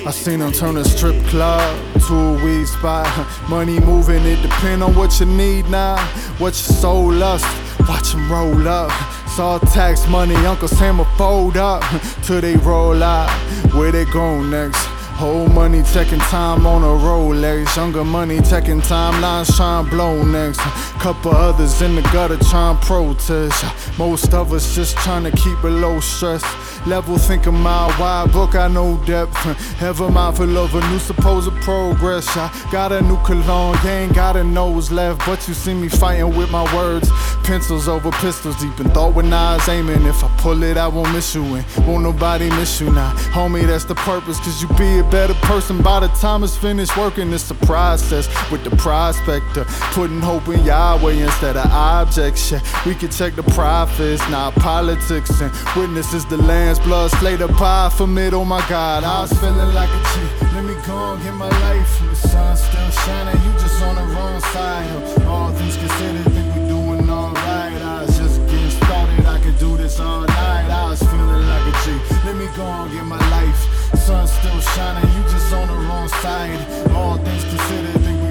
I 0.07 0.11
seen 0.11 0.41
them 0.41 0.53
turn 0.53 0.77
a 0.77 0.85
strip 0.85 1.17
club 1.27 1.79
to 2.07 2.15
a 2.15 2.45
weed 2.45 2.67
spot. 2.67 3.09
Money 3.49 3.81
moving, 3.81 4.23
it 4.27 4.43
depend 4.43 4.83
on 4.83 4.95
what 4.95 5.19
you 5.19 5.27
need 5.27 5.71
now. 5.71 5.97
What 6.39 6.49
your 6.49 6.77
soul 6.77 7.11
lust, 7.11 7.47
watch 7.89 8.13
them 8.13 8.31
roll 8.31 8.69
up. 8.69 8.91
Saw 9.31 9.59
tax 9.59 10.07
money, 10.09 10.35
Uncle 10.35 10.69
Sam 10.69 10.99
will 10.99 11.05
fold 11.17 11.57
up 11.57 11.83
till 12.23 12.41
they 12.41 12.57
roll 12.57 13.03
out. 13.03 13.31
Where 13.73 13.91
they 13.91 14.05
go 14.05 14.43
next? 14.43 14.90
Whole 15.21 15.49
money 15.49 15.83
checking 15.83 16.19
time 16.19 16.65
on 16.65 16.83
a 16.83 16.87
Rolex. 16.87 17.77
Younger 17.77 18.05
money 18.05 18.41
checking 18.41 18.81
timelines 18.81 19.55
trying 19.55 19.87
blow 19.91 20.23
next. 20.23 20.61
Couple 21.01 21.31
others 21.31 21.81
in 21.81 21.95
the 21.95 22.03
gutter 22.13 22.37
trying 22.51 22.79
to 22.79 22.87
protest. 22.87 23.65
Most 23.99 24.35
of 24.35 24.53
us 24.53 24.75
just 24.75 24.99
trying 24.99 25.25
to 25.25 25.31
keep 25.31 25.65
it 25.65 25.71
low 25.71 25.99
stress. 25.99 26.45
Level 26.87 27.17
thinking 27.17 27.55
my 27.55 27.87
wide 27.99 28.31
book, 28.33 28.55
I 28.55 28.69
know 28.69 29.03
depth. 29.07 29.35
Ever 29.83 30.11
mindful 30.11 30.59
of 30.59 30.75
a 30.75 30.81
new 30.91 30.99
supposed 30.99 31.51
progress. 31.63 32.29
I 32.37 32.51
got 32.71 32.93
a 32.93 33.01
new 33.01 33.17
cologne, 33.25 33.79
you 33.83 33.91
ain't 33.91 34.15
got 34.15 34.37
a 34.37 34.45
nose 34.45 34.91
left. 34.91 35.25
But 35.25 35.47
you 35.49 35.55
see 35.55 35.73
me 35.73 35.89
fighting 35.89 36.37
with 36.37 36.51
my 36.51 36.65
words. 36.75 37.11
Pencils 37.45 37.89
over 37.89 38.11
pistols, 38.13 38.57
deep 38.61 38.79
in 38.79 38.91
thought 38.91 39.15
when 39.15 39.33
I 39.33 39.57
was 39.57 39.69
aiming. 39.69 40.05
If 40.05 40.23
I 40.23 40.29
pull 40.37 40.63
it, 40.63 40.77
I 40.77 40.87
won't 40.87 41.13
miss 41.13 41.35
you. 41.35 41.43
And 41.43 41.65
won't 41.87 42.03
nobody 42.03 42.51
miss 42.51 42.79
you 42.79 42.91
now. 42.93 43.13
Homie, 43.33 43.67
that's 43.67 43.85
the 43.85 43.95
purpose, 43.95 44.39
cause 44.39 44.61
you 44.63 44.69
be 44.77 44.99
a 44.99 45.05
better 45.05 45.35
person 45.35 45.83
by 45.83 46.01
the 46.01 46.09
time 46.09 46.45
it's 46.45 46.57
finished 46.57 46.97
working. 46.97 47.33
It's 47.33 47.51
a 47.51 47.55
process 47.55 48.29
with 48.51 48.65
the 48.65 48.77
prospect 48.77 49.57
of 49.57 49.67
putting 49.95 50.21
hope 50.21 50.47
in 50.49 50.63
Yahweh 50.91 51.23
instead 51.23 51.57
of 51.57 51.67
objects. 51.71 52.51
Yeah, 52.51 52.61
we 52.85 52.95
can 52.97 53.11
check 53.11 53.37
the 53.37 53.45
profits, 53.55 54.23
not 54.29 54.55
politics, 54.55 55.41
and 55.41 55.53
witnesses 55.77 56.27
the 56.27 56.37
land's 56.37 56.81
blood 56.81 57.13
slay 57.13 57.37
the 57.37 57.47
pie 57.47 57.91
from 57.91 58.19
it. 58.19 58.33
Oh 58.33 58.45
my 58.45 58.61
God, 58.69 59.05
I 59.05 59.21
was 59.21 59.33
feeling 59.35 59.73
like 59.73 59.89
a 59.89 60.03
G. 60.11 60.15
Let 60.55 60.65
me 60.65 60.75
go 60.87 61.13
and 61.13 61.23
get 61.23 61.35
my 61.35 61.49
life. 61.49 61.93
The 62.11 62.17
sun's 62.17 62.61
still 62.61 62.91
shining, 63.03 63.41
you 63.45 63.53
just 63.53 63.81
on 63.83 63.95
the 63.95 64.07
wrong 64.15 64.41
side. 64.53 65.23
All 65.27 65.53
things 65.53 65.77
considered, 65.77 66.27
think 66.35 66.55
we 66.57 66.61
doing 66.67 67.09
alright. 67.09 67.81
I 67.83 68.03
was 68.03 68.19
just 68.19 68.41
getting 68.51 68.71
started, 68.83 69.27
I 69.27 69.39
could 69.45 69.59
do 69.59 69.77
this 69.77 70.01
all 70.01 70.23
night. 70.23 70.71
I 70.71 70.91
was 70.91 70.99
feeling 70.99 71.47
like 71.53 71.67
a 71.71 71.75
G. 71.85 71.87
Let 72.27 72.35
me 72.35 72.49
go 72.57 72.67
and 72.67 72.91
get 72.93 73.07
my 73.07 73.23
life. 73.31 73.61
Sun's 73.95 74.33
still 74.33 74.61
shining, 74.75 75.09
you 75.15 75.23
just 75.31 75.53
on 75.53 75.69
the 75.69 75.79
wrong 75.87 76.09
side. 76.09 76.59
All 76.91 77.17
things 77.17 77.45
considered, 77.45 78.01
think 78.03 78.19
we 78.23 78.30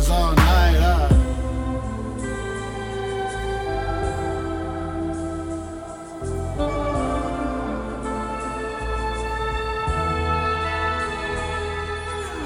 This 0.00 0.08
all 0.08 0.34
night. 0.34 0.76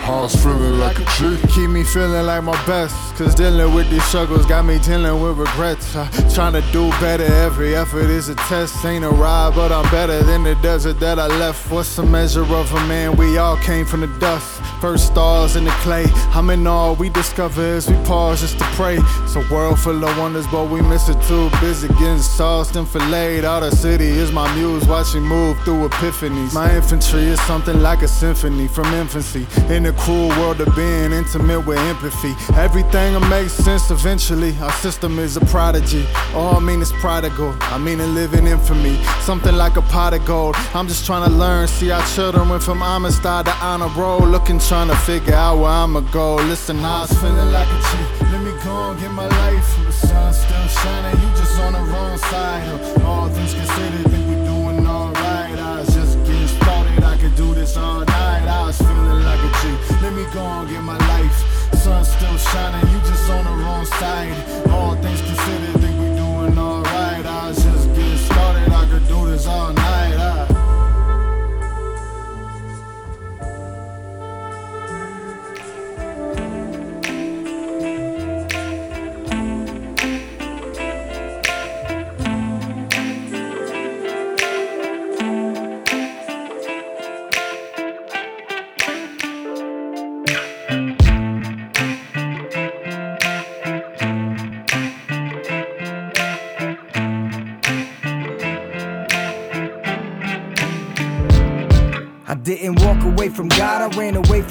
I 0.01 0.21
was 0.21 0.35
feeling 0.35 0.81
like 0.81 0.99
a 0.99 1.05
G. 1.17 1.39
Keep 1.55 1.71
me 1.71 1.85
feeling 1.85 2.27
like 2.27 2.43
my 2.43 2.67
best. 2.67 3.14
Cause 3.17 3.33
dealing 3.37 3.73
with 3.73 3.89
these 3.91 4.03
struggles 4.07 4.45
got 4.45 4.65
me 4.65 4.81
dealing 4.81 5.23
with 5.23 5.39
regrets. 5.39 5.95
Uh, 5.95 6.11
trying 6.35 6.53
to 6.53 6.63
do 6.73 6.91
better, 6.99 7.23
every 7.23 7.77
effort 7.77 8.11
is 8.11 8.29
a 8.29 8.35
test. 8.35 8.85
Ain't 8.85 9.05
a 9.05 9.09
ride, 9.09 9.55
but 9.55 9.71
I'm 9.71 9.89
better 9.93 10.21
than 10.25 10.43
the 10.43 10.57
desert 10.57 10.99
that 10.99 11.21
I 11.21 11.29
left. 11.29 11.71
What's 11.71 11.95
the 11.95 12.03
measure 12.03 12.43
of 12.43 12.73
a 12.73 12.87
man? 12.89 13.15
We 13.17 13.39
all 13.39 13.57
came 13.59 13.87
from 13.87 14.01
the 14.01 14.09
dust. 14.19 14.61
First 14.81 15.07
stars 15.07 15.55
in 15.55 15.65
the 15.65 15.71
clay. 15.83 16.07
I'm 16.35 16.51
in 16.51 16.67
all 16.67 16.97
we 16.97 17.09
discover 17.09 17.63
as 17.63 17.89
we 17.89 17.95
pause 18.05 18.41
just 18.41 18.59
to 18.59 18.65
pray. 18.75 18.99
It's 19.23 19.37
a 19.37 19.47
world 19.49 19.79
full 19.79 20.05
of 20.05 20.19
wonders, 20.19 20.47
but 20.49 20.69
we 20.69 20.83
miss 20.83 21.09
it 21.09 21.23
too. 21.23 21.51
Busy 21.61 21.87
getting 21.89 22.19
sauced 22.19 22.75
and 22.75 22.87
filleted. 22.87 23.45
All 23.45 23.61
the 23.61 23.71
city 23.71 24.09
is 24.09 24.33
my 24.33 24.53
muse, 24.57 24.87
watching 24.89 25.23
move 25.23 25.57
through 25.61 25.89
epiphanies. 25.89 26.53
My 26.53 26.75
infantry 26.75 27.23
is 27.23 27.41
something 27.43 27.81
like 27.81 28.03
a 28.03 28.09
symphony 28.09 28.67
from 28.67 28.87
infancy. 28.93 29.47
In 29.73 29.85
the 29.85 29.93
cruel 29.93 30.31
world 30.31 30.61
of 30.61 30.75
being 30.75 31.13
intimate 31.13 31.65
with 31.65 31.79
empathy. 31.79 32.35
Everything 32.57 33.04
will 33.13 33.29
make 33.29 33.49
sense 33.49 33.91
eventually. 33.91 34.57
Our 34.61 34.73
system 34.73 35.19
is 35.19 35.37
a 35.37 35.45
prodigy. 35.47 36.07
All 36.35 36.57
I 36.57 36.61
mean 36.61 36.81
is 36.81 36.93
prodigal. 36.93 37.55
I 37.61 37.79
mean 37.79 38.01
a 38.01 38.07
living 38.07 38.47
infamy. 38.47 38.97
Something 39.21 39.57
like 39.57 39.77
a 39.77 39.83
pot 39.83 40.15
of 40.15 40.25
gold. 40.25 40.55
I'm 40.75 40.89
just 40.89 41.05
trying 41.05 41.29
to 41.29 41.35
learn. 41.37 41.69
See 41.69 41.91
our 41.91 42.07
children 42.15 42.49
went 42.49 42.63
from 42.63 42.83
Amistad 42.83 43.47
to 43.47 43.53
honor 43.57 43.89
roll. 43.89 44.21
Looking, 44.21 44.59
trying 44.59 44.89
to 44.89 44.97
figure 44.97 45.35
out 45.35 45.57
where 45.59 45.71
I'ma 45.71 46.01
go. 46.01 46.37
Listen, 46.37 46.79
I 46.81 47.01
was 47.03 47.13
feeling 47.21 47.53
like 47.53 47.69
a 47.69 47.81
G. 47.89 48.25
Let 48.33 48.41
me 48.43 48.53
go 48.65 48.91
and 48.91 49.01
get 49.01 49.11
my 49.11 49.27
life. 49.27 49.69
The 49.85 49.93
sun's 49.93 50.39
still 50.39 50.69
shining. 50.69 51.21
You 51.21 51.29
just 51.37 51.59
on 51.61 51.73
the 51.73 51.81
wrong 51.93 52.17
side. 52.17 53.03
All 53.03 53.29
things 53.29 53.55
considered, 53.55 54.11
think 54.11 54.29
we 54.29 54.37
doing 54.47 54.87
alright. 54.87 55.59
I 55.59 55.81
was 55.81 55.95
just 55.95 56.17
getting 56.25 56.47
started. 56.47 57.03
I 57.05 57.17
could 57.19 57.35
do 57.35 57.55
this 57.55 57.77
all 57.77 58.01
night. 58.01 58.47
I 58.49 58.67
was 58.67 58.79
feeling 58.79 59.23
like 59.29 59.41
a 59.41 59.51
G. 59.61 59.95
Let 60.03 60.13
me 60.15 60.25
go 60.33 60.41
and 60.41 60.69
get 60.69 60.83
my 60.83 60.97
life. 60.97 61.04
Sun's 61.85 62.09
still 62.09 62.39
shining. 62.39 62.91
You 62.95 62.99
just 63.01 63.29
on 63.29 63.45
the 63.45 63.63
wrong 63.63 63.85
side. 63.85 64.84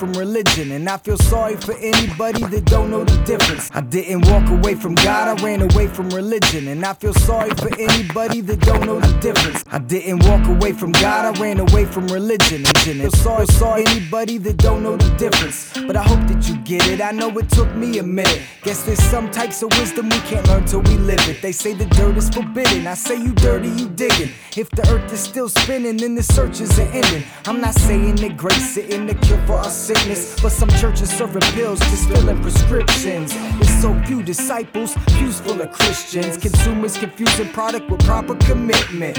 From 0.03 0.13
religion. 0.13 0.73
And 0.73 0.89
I 0.89 0.97
feel 0.97 1.17
sorry 1.17 1.55
for 1.55 1.73
anybody 1.77 2.43
that 2.43 2.65
don't 2.65 2.91
know 2.91 3.05
the 3.05 3.17
difference. 3.23 3.71
I 3.73 3.79
didn't 3.79 4.27
walk 4.27 4.49
away 4.49 4.75
from 4.75 4.95
God, 4.95 5.29
I 5.29 5.41
ran 5.41 5.61
away 5.61 5.87
from 5.87 6.09
religion. 6.09 6.67
And 6.67 6.83
I 6.83 6.93
feel 6.93 7.13
sorry 7.13 7.51
for 7.51 7.73
anybody 7.79 8.41
that 8.41 8.59
don't 8.59 8.85
know 8.85 8.99
the 8.99 9.13
difference. 9.21 9.63
I 9.71 9.79
didn't 9.79 10.25
walk 10.27 10.45
away 10.47 10.73
from 10.73 10.91
God, 10.91 11.21
I 11.25 11.41
ran 11.41 11.59
away 11.59 11.85
from 11.85 12.07
religion. 12.07 12.65
And 12.65 12.77
I 12.77 12.81
feel 12.81 13.11
sorry 13.11 13.45
for 13.45 13.77
anybody 13.77 14.37
that 14.39 14.57
don't 14.57 14.83
know 14.83 14.97
the 14.97 15.09
difference. 15.15 15.71
But 15.87 15.95
I 15.95 16.03
hope 16.03 16.27
that 16.27 16.49
you 16.49 16.57
get 16.57 16.85
it. 16.89 16.99
I 16.99 17.11
know 17.11 17.29
it 17.37 17.49
took 17.49 17.73
me 17.73 17.99
a 17.99 18.03
minute. 18.03 18.41
Guess 18.63 18.83
there's 18.83 19.03
some 19.03 19.31
types 19.31 19.63
of 19.63 19.69
wisdom 19.79 20.09
we 20.09 20.19
can't 20.31 20.45
learn 20.47 20.65
till 20.65 20.81
we 20.81 20.97
live 20.97 21.23
it. 21.29 21.41
They 21.41 21.53
say 21.53 21.73
the 21.73 21.85
dirt 21.85 22.17
is 22.17 22.29
forbidden. 22.29 22.87
I 22.87 22.95
say 22.95 23.15
you 23.15 23.33
dirty, 23.35 23.69
you 23.69 23.87
digging. 23.87 24.31
If 24.57 24.69
the 24.71 24.85
earth 24.89 25.13
is 25.13 25.21
still 25.21 25.47
spinning, 25.47 25.97
then 25.97 26.15
the 26.15 26.23
search 26.23 26.59
isn't 26.59 26.93
ending. 26.93 27.23
I'm 27.45 27.61
not 27.61 27.73
saying 27.75 28.17
that 28.17 28.35
grace 28.35 28.75
isn't 28.75 29.07
the 29.07 29.15
cure 29.15 29.41
for 29.47 29.53
our 29.53 29.69
sickness, 29.93 30.41
but 30.41 30.51
some 30.51 30.69
churches 30.69 31.09
serving 31.09 31.41
pills, 31.53 31.79
just 31.79 32.09
filling 32.09 32.41
prescriptions. 32.41 33.33
There's 33.33 33.81
so 33.81 33.93
few 34.03 34.23
disciples, 34.23 34.95
pews 35.07 35.39
full 35.39 35.61
of 35.61 35.71
Christians. 35.71 36.37
Consumers 36.37 36.97
confusing 36.97 37.49
product 37.49 37.89
with 37.89 38.03
proper 38.05 38.35
commitment. 38.35 39.15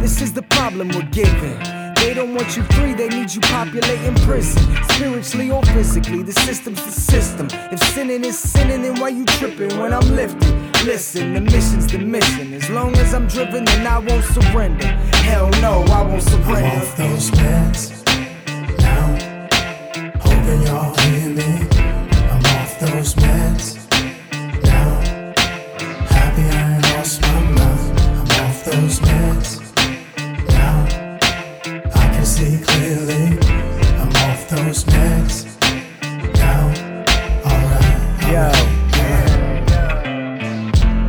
This 0.00 0.20
is 0.20 0.32
the 0.32 0.42
problem 0.42 0.88
we're 0.88 1.10
giving. 1.10 1.58
They 1.96 2.12
don't 2.12 2.34
want 2.34 2.56
you 2.56 2.62
free, 2.74 2.92
they 2.92 3.08
need 3.08 3.34
you 3.34 3.40
populating 3.40 4.14
prison. 4.26 4.62
Spiritually 4.90 5.50
or 5.50 5.62
physically, 5.66 6.22
the 6.22 6.32
system's 6.32 6.84
the 6.84 6.92
system. 6.92 7.48
If 7.72 7.82
sinning 7.94 8.24
is 8.24 8.38
sinning, 8.38 8.82
then 8.82 9.00
why 9.00 9.08
you 9.08 9.24
tripping 9.24 9.78
when 9.78 9.92
I'm 9.92 10.08
lifted? 10.14 10.54
Listen, 10.84 11.32
the 11.34 11.40
mission's 11.40 11.86
the 11.86 11.98
mission. 11.98 12.52
As 12.52 12.68
long 12.68 12.94
as 12.96 13.14
I'm 13.14 13.26
driven, 13.26 13.64
then 13.64 13.86
I 13.86 13.98
won't 13.98 14.24
surrender. 14.24 14.86
Hell 15.28 15.48
no, 15.62 15.82
I 15.84 16.02
won't 16.02 16.22
surrender. 16.22 16.54
I'm 16.54 16.82
off 16.82 16.96
those 16.96 17.30
meds. 17.30 18.03
Hoping 20.44 20.62
y'all 20.66 20.94
hear 20.98 21.30
me. 21.30 21.50
I'm 22.28 22.44
off 22.56 22.78
those 22.78 23.14
meds 23.14 23.66
now. 24.62 24.90
Happy 26.04 26.42
I 26.42 26.74
ain't 26.74 26.82
lost 26.96 27.22
my 27.22 27.40
mind. 27.40 27.98
I'm 28.18 28.30
off 28.44 28.58
those 28.66 29.00
meds 29.00 29.50
now. 30.50 30.76
I 31.94 32.04
can 32.12 32.26
see 32.26 32.58
clearly. 32.62 33.38
I'm 33.96 34.12
off 34.28 34.46
those 34.50 34.84
meds 34.84 35.46
now. 36.34 36.64
Alright. 37.48 37.96
Yo. 38.30 38.46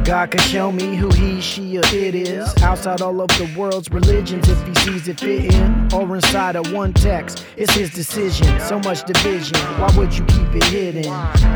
God 0.06 0.32
can 0.32 0.40
show 0.40 0.72
me 0.72 0.96
who 0.96 1.10
or 1.58 1.96
it 1.96 2.16
is. 2.16 2.54
Outside 2.62 3.02
all 3.02 3.22
of 3.22 3.30
the 3.30 3.50
world's 3.58 3.90
religions, 3.90 4.48
if 4.50 4.68
he 4.68 4.76
sees 4.76 5.08
it 5.08 5.20
fit 5.20 5.54
in, 5.54 5.88
or 5.94 6.16
inside 6.16 6.56
of 6.56 6.72
one 6.74 6.92
text, 6.94 7.46
it's 7.56 7.74
his 7.74 7.92
decision. 7.92 8.60
So 8.60 8.80
much 8.80 9.06
division, 9.06 9.58
why 9.80 9.90
would 9.98 10.18
you 10.18 10.26
keep 10.26 10.54
it 10.56 10.64
hidden? 10.66 11.06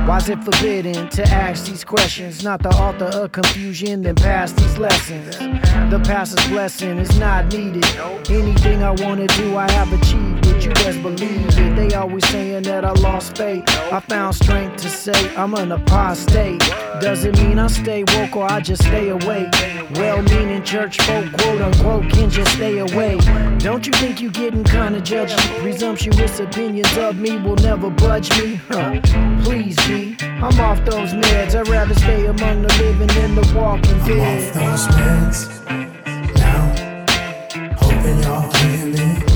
Why's 0.07 0.29
it 0.29 0.41
forbidden 0.43 1.09
to 1.09 1.23
ask 1.23 1.65
these 1.65 1.83
questions? 1.83 2.43
Not 2.43 2.63
the 2.63 2.69
author 2.69 3.05
of 3.05 3.31
confusion, 3.31 4.03
then 4.03 4.15
pass 4.15 4.53
these 4.53 4.77
lessons. 4.77 5.37
The 5.37 6.01
pastor's 6.05 6.47
blessing 6.47 6.97
is 6.97 7.19
not 7.19 7.51
needed. 7.51 7.85
Anything 8.29 8.83
I 8.83 8.91
wanna 8.91 9.27
do, 9.27 9.57
I 9.57 9.69
have 9.71 9.91
achieved. 9.91 10.28
You 10.69 10.75
best 10.75 11.01
believe 11.01 11.47
it. 11.47 11.75
They 11.75 11.95
always 11.95 12.27
saying 12.29 12.61
that 12.63 12.85
I 12.85 12.91
lost 12.91 13.35
faith. 13.35 13.63
I 13.91 13.99
found 14.01 14.35
strength 14.35 14.83
to 14.83 14.89
say 14.89 15.35
I'm 15.35 15.55
an 15.55 15.71
apostate. 15.71 16.59
Doesn't 17.01 17.41
mean 17.41 17.57
I 17.57 17.65
stay 17.65 18.03
woke 18.03 18.35
or 18.35 18.43
I 18.43 18.59
just 18.59 18.83
stay 18.83 19.09
awake. 19.09 19.51
Well 19.95 20.21
meaning 20.21 20.61
church 20.61 21.01
folk, 21.01 21.25
quote 21.39 21.61
unquote, 21.61 22.11
can 22.11 22.29
just 22.29 22.51
stay 22.51 22.77
away. 22.77 23.17
Don't 23.57 23.87
you 23.87 23.93
think 23.93 24.21
you're 24.21 24.31
getting 24.31 24.63
kinda 24.63 25.01
judgy? 25.01 25.39
Presumptuous 25.59 26.39
opinions 26.39 26.95
of 26.97 27.17
me 27.17 27.37
will 27.37 27.55
never 27.55 27.89
budge 27.89 28.29
me. 28.39 28.61
Huh. 28.69 29.01
Please, 29.43 29.75
G, 29.87 30.17
I'm 30.21 30.59
off 30.59 30.85
those 30.85 31.13
meds. 31.13 31.59
I'd 31.59 31.67
rather 31.67 31.95
stay 31.95 32.27
among 32.27 32.61
the 32.61 32.73
living 32.77 33.07
than 33.07 33.33
the 33.33 33.53
walking 33.55 33.97
dead. 34.05 34.55
I'm 34.55 34.67
off 34.67 34.85
those 34.85 34.95
meds 34.95 36.35
now. 36.37 37.75
Hoping 37.79 38.21
y'all 38.21 38.53
hear 38.53 38.85
me. 38.85 39.28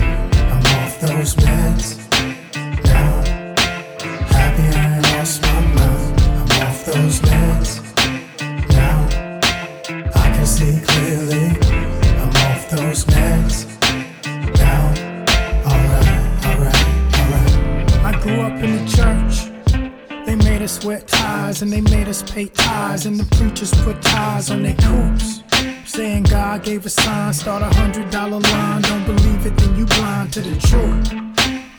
Those 1.23 2.03
us 20.77 20.86
wear 20.86 21.01
ties 21.01 21.62
and 21.62 21.71
they 21.71 21.81
made 21.81 22.07
us 22.07 22.23
pay 22.23 22.45
ties, 22.45 23.05
and 23.05 23.19
the 23.19 23.36
preachers 23.36 23.71
put 23.83 24.01
ties 24.01 24.49
on 24.49 24.63
their 24.63 24.75
coops. 24.75 25.43
Saying 25.86 26.23
God 26.23 26.63
gave 26.63 26.86
a 26.86 26.89
sign, 26.89 27.33
start 27.33 27.62
a 27.62 27.69
hundred 27.75 28.09
dollar 28.09 28.39
line. 28.39 28.81
Don't 28.81 29.05
believe 29.05 29.45
it, 29.45 29.55
then 29.57 29.77
you 29.77 29.86
blind 29.86 30.33
to 30.33 30.41
the 30.41 30.55
truth. 30.67 31.13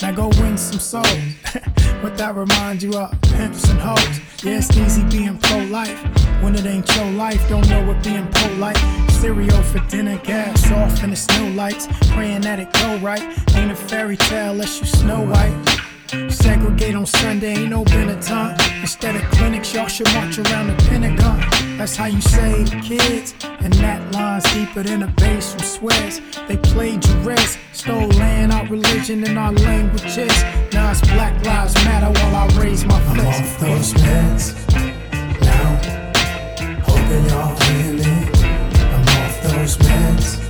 Now 0.00 0.12
go 0.12 0.28
win 0.40 0.56
some 0.56 0.78
souls. 0.78 1.06
what 2.02 2.16
that 2.18 2.34
remind 2.36 2.82
you 2.82 2.96
of? 2.96 3.10
Pimps 3.22 3.68
and 3.68 3.80
hoes. 3.80 4.20
Yeah, 4.44 4.58
it's 4.58 4.76
easy 4.76 5.02
being 5.04 5.38
pro 5.38 5.58
life. 5.64 5.98
When 6.42 6.54
it 6.54 6.66
ain't 6.66 6.88
your 6.94 7.10
life, 7.12 7.48
don't 7.48 7.68
know 7.68 7.84
what 7.86 8.02
being 8.04 8.28
polite. 8.28 8.78
Cereal 9.10 9.62
for 9.62 9.80
dinner, 9.88 10.18
gas 10.18 10.70
off 10.70 11.02
in 11.02 11.10
the 11.10 11.16
snow 11.16 11.48
lights. 11.50 11.88
Praying 12.12 12.42
that 12.42 12.60
it 12.60 12.72
go 12.74 12.98
right. 12.98 13.24
Ain't 13.56 13.72
a 13.72 13.76
fairy 13.76 14.16
tale 14.16 14.52
unless 14.52 14.78
you 14.78 14.86
Snow 14.86 15.22
White. 15.22 15.93
Segregate 16.30 16.94
on 16.94 17.06
Sunday, 17.06 17.54
ain't 17.54 17.70
no 17.70 17.84
Benetton. 17.84 18.58
Instead 18.80 19.16
of 19.16 19.22
clinics, 19.32 19.74
y'all 19.74 19.88
should 19.88 20.12
march 20.14 20.38
around 20.38 20.68
the 20.68 20.74
Pentagon. 20.88 21.40
That's 21.78 21.96
how 21.96 22.06
you 22.06 22.20
save 22.20 22.70
kids. 22.82 23.34
And 23.60 23.72
that 23.74 24.12
line's 24.12 24.44
deeper 24.52 24.82
than 24.82 25.02
a 25.02 25.08
bass 25.08 25.52
from 25.52 25.62
Suez. 25.62 26.20
They 26.48 26.56
played 26.56 27.04
you 27.04 27.14
stole 27.72 28.08
land, 28.08 28.52
our 28.52 28.66
religion, 28.66 29.24
and 29.24 29.38
our 29.38 29.52
languages. 29.52 30.42
Now 30.72 30.90
it's 30.92 31.00
Black 31.00 31.34
Lives 31.44 31.74
Matter 31.84 32.10
while 32.20 32.36
I 32.36 32.46
raise 32.62 32.84
my 32.84 32.98
fist. 33.00 33.20
I'm 33.20 33.26
off 33.26 33.60
those 33.60 33.94
meds 33.94 34.44
now. 35.40 35.70
Hoping 36.84 37.24
y'all 37.30 37.56
hear 37.64 37.92
me. 37.94 38.28
I'm 38.94 39.08
off 39.20 39.42
those 39.42 39.76
meds 39.78 40.43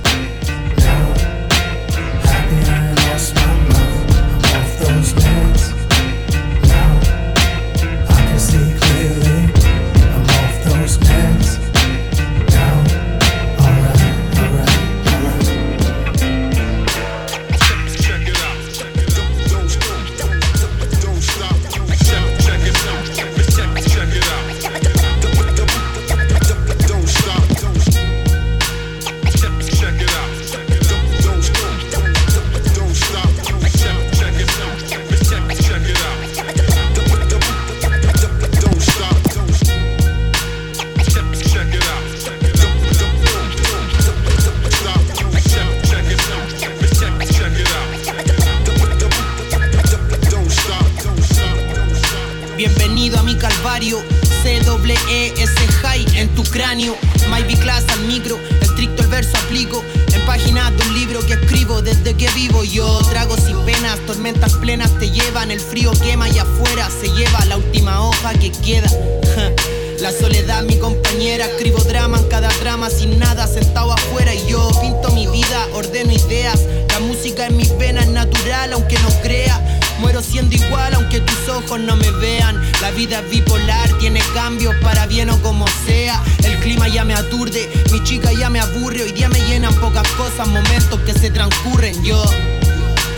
plenas 64.65 64.97
te 64.97 65.11
llevan. 65.11 65.51
El 65.51 65.59
frío 65.59 65.91
quema 66.01 66.27
y 66.27 66.39
afuera 66.39 66.89
se 66.89 67.07
lleva 67.09 67.45
la 67.45 67.57
última 67.57 68.01
hoja 68.01 68.33
que 68.33 68.51
queda. 68.51 68.89
La 70.01 70.11
soledad, 70.11 70.63
mi 70.63 70.77
compañera, 70.77 71.45
escribo 71.45 71.79
drama 71.83 72.17
en 72.17 72.25
cada 72.25 72.49
drama 72.59 72.89
sin 72.89 73.17
nada, 73.17 73.47
sentado 73.47 73.93
afuera 73.93 74.33
y 74.33 74.45
yo 74.47 74.69
pinto 74.81 75.09
mi 75.11 75.25
vida, 75.27 75.67
ordeno 75.73 76.11
ideas. 76.11 76.59
La 76.89 76.99
música 76.99 77.45
en 77.45 77.55
mis 77.55 77.77
venas 77.77 78.05
es 78.05 78.11
natural, 78.11 78.73
aunque 78.73 78.97
no 78.99 79.09
crea. 79.21 79.79
Muero 79.99 80.21
siendo 80.21 80.55
igual, 80.55 80.95
aunque 80.95 81.21
tus 81.21 81.47
ojos 81.47 81.79
no 81.79 81.95
me 81.95 82.11
vean. 82.11 82.59
La 82.81 82.91
vida 82.91 83.19
es 83.19 83.29
bipolar, 83.29 83.87
tiene 83.99 84.19
cambios 84.33 84.75
para 84.81 85.05
bien 85.05 85.29
o 85.29 85.41
como 85.41 85.65
sea. 85.85 86.21
El 86.43 86.57
clima 86.59 86.87
ya 86.87 87.05
me 87.05 87.13
aturde, 87.13 87.69
mi 87.91 88.03
chica 88.03 88.33
ya 88.33 88.49
me 88.49 88.59
aburre. 88.59 89.03
Hoy 89.03 89.11
día 89.11 89.29
me 89.29 89.39
llenan 89.41 89.73
pocas 89.75 90.07
cosas, 90.13 90.47
momentos 90.47 90.99
que 91.01 91.13
se 91.13 91.29
transcurren. 91.29 92.03
Yo. 92.03 92.21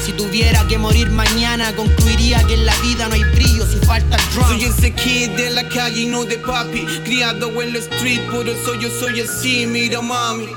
Si 0.07 0.13
tuviera 0.13 0.65
que 0.69 0.77
morir 0.77 1.09
mañana, 1.09 1.75
concluiría 1.75 2.41
que 2.45 2.53
en 2.53 2.65
la 2.65 2.73
vida 2.77 3.09
no 3.09 3.15
hay 3.15 3.25
brillo 3.25 3.67
si 3.67 3.75
falta 3.85 4.15
el 4.15 4.23
drum. 4.33 4.47
Soy 4.47 4.63
ese 4.63 4.93
kid 4.93 5.31
de 5.31 5.49
la 5.49 5.67
calle 5.67 6.03
y 6.03 6.05
no 6.05 6.23
de 6.23 6.37
papi 6.37 6.85
Criado 7.03 7.61
en 7.61 7.73
la 7.73 7.79
street, 7.79 8.21
por 8.31 8.47
eso 8.47 8.73
yo 8.75 8.87
soy 9.01 9.19
así, 9.19 9.67
mira 9.67 9.99
mami 9.99 10.47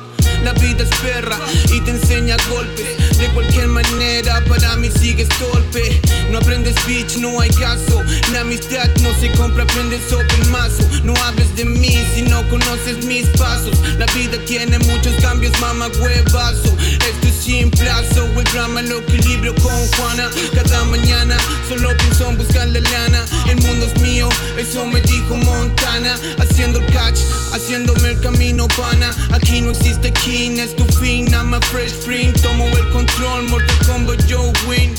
La 0.44 0.52
vida 0.52 0.84
es 0.84 0.96
perra 1.00 1.36
y 1.74 1.80
te 1.80 1.90
enseña 1.90 2.36
golpes 2.48 2.99
De 3.20 3.28
cualquier 3.34 3.68
manera 3.68 4.42
para 4.48 4.76
mí 4.76 4.88
sigues 4.98 5.28
torpe. 5.28 6.00
No 6.30 6.38
aprendes 6.38 6.74
bitch, 6.86 7.18
no 7.18 7.38
hay 7.38 7.50
caso. 7.50 8.02
La 8.32 8.40
amistad 8.40 8.88
no 9.02 9.12
se 9.20 9.30
compra, 9.32 9.64
aprendes 9.64 10.00
sobre 10.08 10.26
mazo. 10.50 10.82
No 11.04 11.12
hables 11.24 11.54
de 11.54 11.66
mí 11.66 11.94
si 12.14 12.22
no 12.22 12.48
conoces 12.48 13.04
mis 13.04 13.26
pasos. 13.36 13.78
La 13.98 14.06
vida 14.14 14.38
tiene 14.46 14.78
muchos 14.78 15.14
cambios, 15.20 15.52
mamá 15.60 15.88
huevazo. 16.00 16.74
Esto 16.80 17.28
es 17.28 17.34
simplazo, 17.34 18.24
el 18.38 18.44
drama 18.44 18.80
lo 18.80 19.00
equilibrio 19.00 19.54
con 19.56 19.76
Juana. 19.96 20.30
Cada 20.54 20.84
mañana 20.84 21.36
solo 21.68 21.94
pienso 21.98 22.26
en 22.26 22.38
buscar 22.38 22.68
la 22.68 22.80
lana. 22.80 23.26
El 23.50 23.60
mundo 23.60 23.84
es 23.84 24.00
mío, 24.00 24.30
eso 24.56 24.86
me 24.86 25.02
dijo 25.02 25.36
Montana. 25.36 26.16
Haciendo 26.38 26.78
el 26.78 26.86
catch, 26.86 27.18
haciéndome 27.52 28.12
el 28.12 28.20
camino 28.20 28.66
pana. 28.68 29.14
Aquí 29.32 29.60
no 29.60 29.72
existe 29.72 30.10
king, 30.24 30.56
es 30.58 30.74
tu 30.74 30.86
fin 30.98 31.28
I'm 31.34 31.52
a 31.52 31.60
fresh 31.60 31.92
spring, 31.92 32.32
tomo 32.40 32.64
el 32.66 32.88
control 32.88 33.09
Mortal 33.18 33.76
Kombat 33.86 34.26
yo 34.28 34.52
win. 34.68 34.94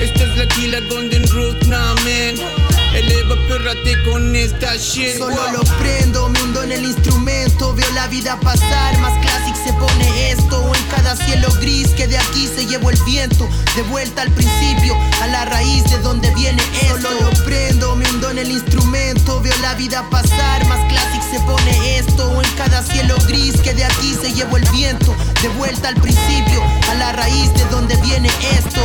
Esta 0.00 0.24
es 0.24 0.36
la 0.36 0.46
killer 0.46 0.82
Golden 0.88 1.26
Root, 1.30 1.66
nah 1.66 1.94
man 2.04 2.79
Eleva, 2.92 3.36
perrate 3.46 4.02
con 4.02 4.34
esta 4.34 4.74
shit 4.76 5.18
Solo 5.18 5.52
lo 5.52 5.60
prendo, 5.78 6.28
me 6.28 6.42
hundo 6.42 6.62
en 6.64 6.72
el 6.72 6.84
instrumento, 6.84 7.72
veo 7.74 7.88
la 7.92 8.08
vida 8.08 8.38
pasar, 8.40 8.98
más 8.98 9.16
classic 9.18 9.54
se 9.54 9.72
pone 9.74 10.32
esto, 10.32 10.72
en 10.74 10.84
cada 10.88 11.14
cielo 11.14 11.48
gris 11.60 11.88
que 11.90 12.08
de 12.08 12.18
aquí 12.18 12.48
se 12.48 12.66
llevó 12.66 12.90
el 12.90 12.98
viento, 13.04 13.48
de 13.76 13.82
vuelta 13.82 14.22
al 14.22 14.30
principio, 14.32 14.96
a 15.22 15.28
la 15.28 15.44
raíz 15.44 15.84
de 15.84 15.98
donde 15.98 16.34
viene 16.34 16.62
esto. 16.82 17.00
Solo 17.00 17.30
lo 17.30 17.44
prendo, 17.44 17.94
me 17.94 18.10
hundo 18.10 18.30
en 18.30 18.38
el 18.38 18.50
instrumento, 18.50 19.40
veo 19.40 19.56
la 19.62 19.74
vida 19.74 20.04
pasar, 20.10 20.66
más 20.66 20.80
classic 20.88 21.22
se 21.30 21.38
pone 21.40 21.98
esto, 21.98 22.42
en 22.42 22.50
cada 22.56 22.82
cielo 22.82 23.14
gris 23.28 23.60
que 23.60 23.72
de 23.72 23.84
aquí 23.84 24.16
se 24.20 24.32
llevó 24.32 24.56
el 24.56 24.68
viento, 24.70 25.14
de 25.42 25.48
vuelta 25.50 25.88
al 25.88 25.96
principio, 25.96 26.60
a 26.90 26.94
la 26.94 27.12
raíz 27.12 27.54
de 27.54 27.64
donde 27.66 27.96
viene 27.98 28.30
esto. 28.58 28.80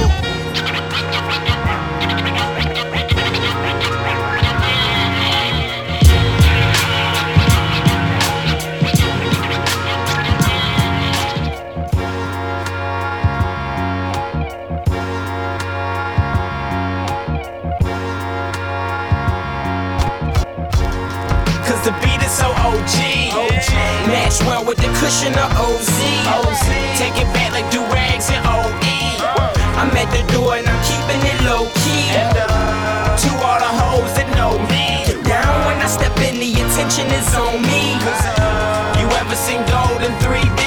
Cushion 25.05 25.33
of 25.37 25.51
OZ. 25.61 25.89
OZ. 26.25 26.65
Take 26.97 27.15
it 27.21 27.29
back 27.33 27.51
like 27.53 27.69
do 27.69 27.81
rags 27.93 28.29
and 28.33 28.41
OE. 28.41 28.97
I'm 29.77 29.91
at 29.93 30.09
the 30.09 30.23
door 30.33 30.55
and 30.57 30.65
I'm 30.65 30.81
keeping 30.81 31.21
it 31.21 31.37
low 31.45 31.69
key. 31.83 32.09
Uh, 32.15 33.13
to 33.21 33.29
all 33.45 33.59
the 33.61 33.71
hoes 33.81 34.11
that 34.17 34.27
know 34.33 34.57
me. 34.73 35.05
Get 35.05 35.21
down 35.25 35.53
when 35.67 35.77
I 35.77 35.87
step 35.87 36.15
in, 36.25 36.39
the 36.41 36.51
attention 36.57 37.05
is 37.13 37.29
on 37.37 37.61
me. 37.61 37.95
Uh, 38.01 38.97
you 38.97 39.07
ever 39.21 39.35
seen 39.35 39.61
gold 39.69 40.01
in 40.01 40.13
3D? 40.25 40.63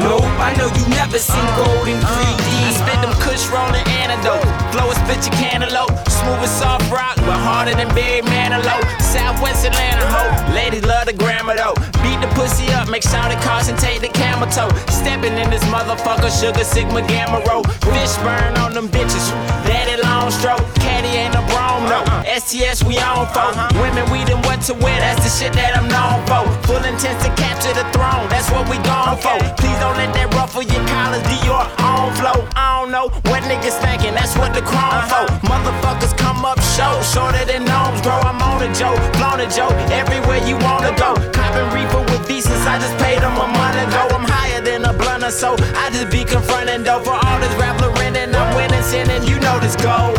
Nope, 0.00 0.24
I 0.40 0.54
know 0.56 0.72
you 0.72 0.84
never 0.96 1.18
seen 1.18 1.46
gold 1.60 1.86
in 1.88 2.00
3D. 2.00 2.48
Uh, 2.48 2.68
I 2.68 2.72
spit 2.80 2.98
them 3.04 3.14
kush 3.20 3.44
rolling 3.52 3.86
antidote. 4.00 4.48
Flow 4.72 4.88
is 4.90 4.98
spit 5.04 5.20
your 5.26 5.36
cantaloupe. 5.36 6.11
Smooth 6.22 6.46
as 6.46 6.54
soft 6.56 6.86
rock, 6.92 7.16
but 7.26 7.34
harder 7.34 7.74
than 7.74 7.92
Big 7.94 8.22
Manilow. 8.24 8.78
Southwest 9.02 9.66
Atlanta 9.66 10.06
hoe. 10.06 10.54
Ladies 10.54 10.84
love 10.84 11.06
the 11.06 11.12
grammar 11.12 11.56
though. 11.56 11.74
Beat 11.98 12.20
the 12.22 12.30
pussy 12.38 12.70
up, 12.72 12.88
make 12.88 13.02
sure 13.02 13.18
and 13.18 13.78
take 13.78 14.00
the 14.00 14.08
camel 14.08 14.48
toe. 14.48 14.70
Stepping 14.86 15.34
in 15.38 15.50
this 15.50 15.62
motherfucker, 15.64 16.30
sugar 16.30 16.64
sigma 16.64 17.02
gamma 17.06 17.42
rho. 17.46 17.62
Fish 17.94 18.14
burn 18.22 18.56
on 18.56 18.72
them 18.74 18.88
bitches. 18.88 19.30
Daddy 19.66 20.00
long 20.02 20.30
stroke. 20.30 20.62
Caddy 20.82 21.08
ain't 21.08 21.34
a 21.34 21.42
brom 21.50 21.84
no. 21.88 22.02
Uh-huh. 22.02 22.38
STS 22.38 22.82
we 22.84 22.98
on 22.98 23.26
for. 23.30 23.50
Uh-huh. 23.50 23.82
Women 23.82 24.04
we 24.10 24.24
them 24.24 24.42
what 24.42 24.60
to 24.66 24.74
wear, 24.74 24.98
that's 25.00 25.22
the 25.22 25.30
shit 25.30 25.52
that 25.54 25.76
I'm 25.78 25.88
known 25.88 26.22
for. 26.26 26.42
Full 26.66 26.82
intent 26.82 27.18
to 27.22 27.30
capture 27.38 27.74
the 27.74 27.86
throne, 27.94 28.26
that's 28.28 28.50
what 28.50 28.68
we 28.68 28.78
gone 28.82 29.18
for. 29.18 29.38
Please 29.60 29.78
don't 29.78 29.96
let 29.96 30.10
that 30.14 30.32
ruffle 30.34 30.62
your 30.62 30.82
collars, 30.88 31.22
Dior 31.30 31.66
on 31.82 32.10
flow. 32.18 32.46
I 32.56 32.80
don't 32.80 32.90
know 32.90 33.08
what 33.30 33.42
niggas 33.46 33.78
thinking, 33.82 34.14
that's 34.14 34.34
what 34.36 34.54
the 34.54 34.62
chrome 34.62 35.06
uh-huh. 35.06 35.26
for. 35.26 35.46
Motherfuckers 35.46 36.11
up 36.44 36.60
show, 36.76 37.00
shorter 37.02 37.44
than 37.44 37.64
gnomes 37.64 38.00
grow. 38.02 38.18
I'm 38.20 38.40
on 38.42 38.62
a 38.62 38.70
Joe, 38.74 38.94
blown 39.18 39.40
a 39.40 39.48
Joe, 39.50 39.70
everywhere 39.90 40.40
you 40.46 40.56
wanna 40.58 40.92
go. 40.96 41.14
Copping 41.32 41.70
reefer 41.74 42.02
with 42.10 42.26
visas, 42.26 42.66
I 42.66 42.78
just 42.78 42.96
paid 42.98 43.20
them 43.20 43.36
a 43.36 43.46
month 43.46 43.78
ago. 43.78 44.02
I'm 44.16 44.26
higher 44.26 44.60
than 44.60 44.84
a 44.84 44.92
blunter, 44.92 45.30
so 45.30 45.56
I 45.76 45.90
just 45.90 46.10
be 46.10 46.24
confronting 46.24 46.82
though. 46.82 47.02
For 47.02 47.14
all 47.14 47.38
this 47.40 47.54
rap 47.60 47.72
and 47.82 48.36
I'm 48.36 48.54
winning, 48.56 48.82
sinning, 48.82 49.24
you 49.24 49.38
know 49.40 49.58
this 49.58 49.76
gold. 49.76 50.16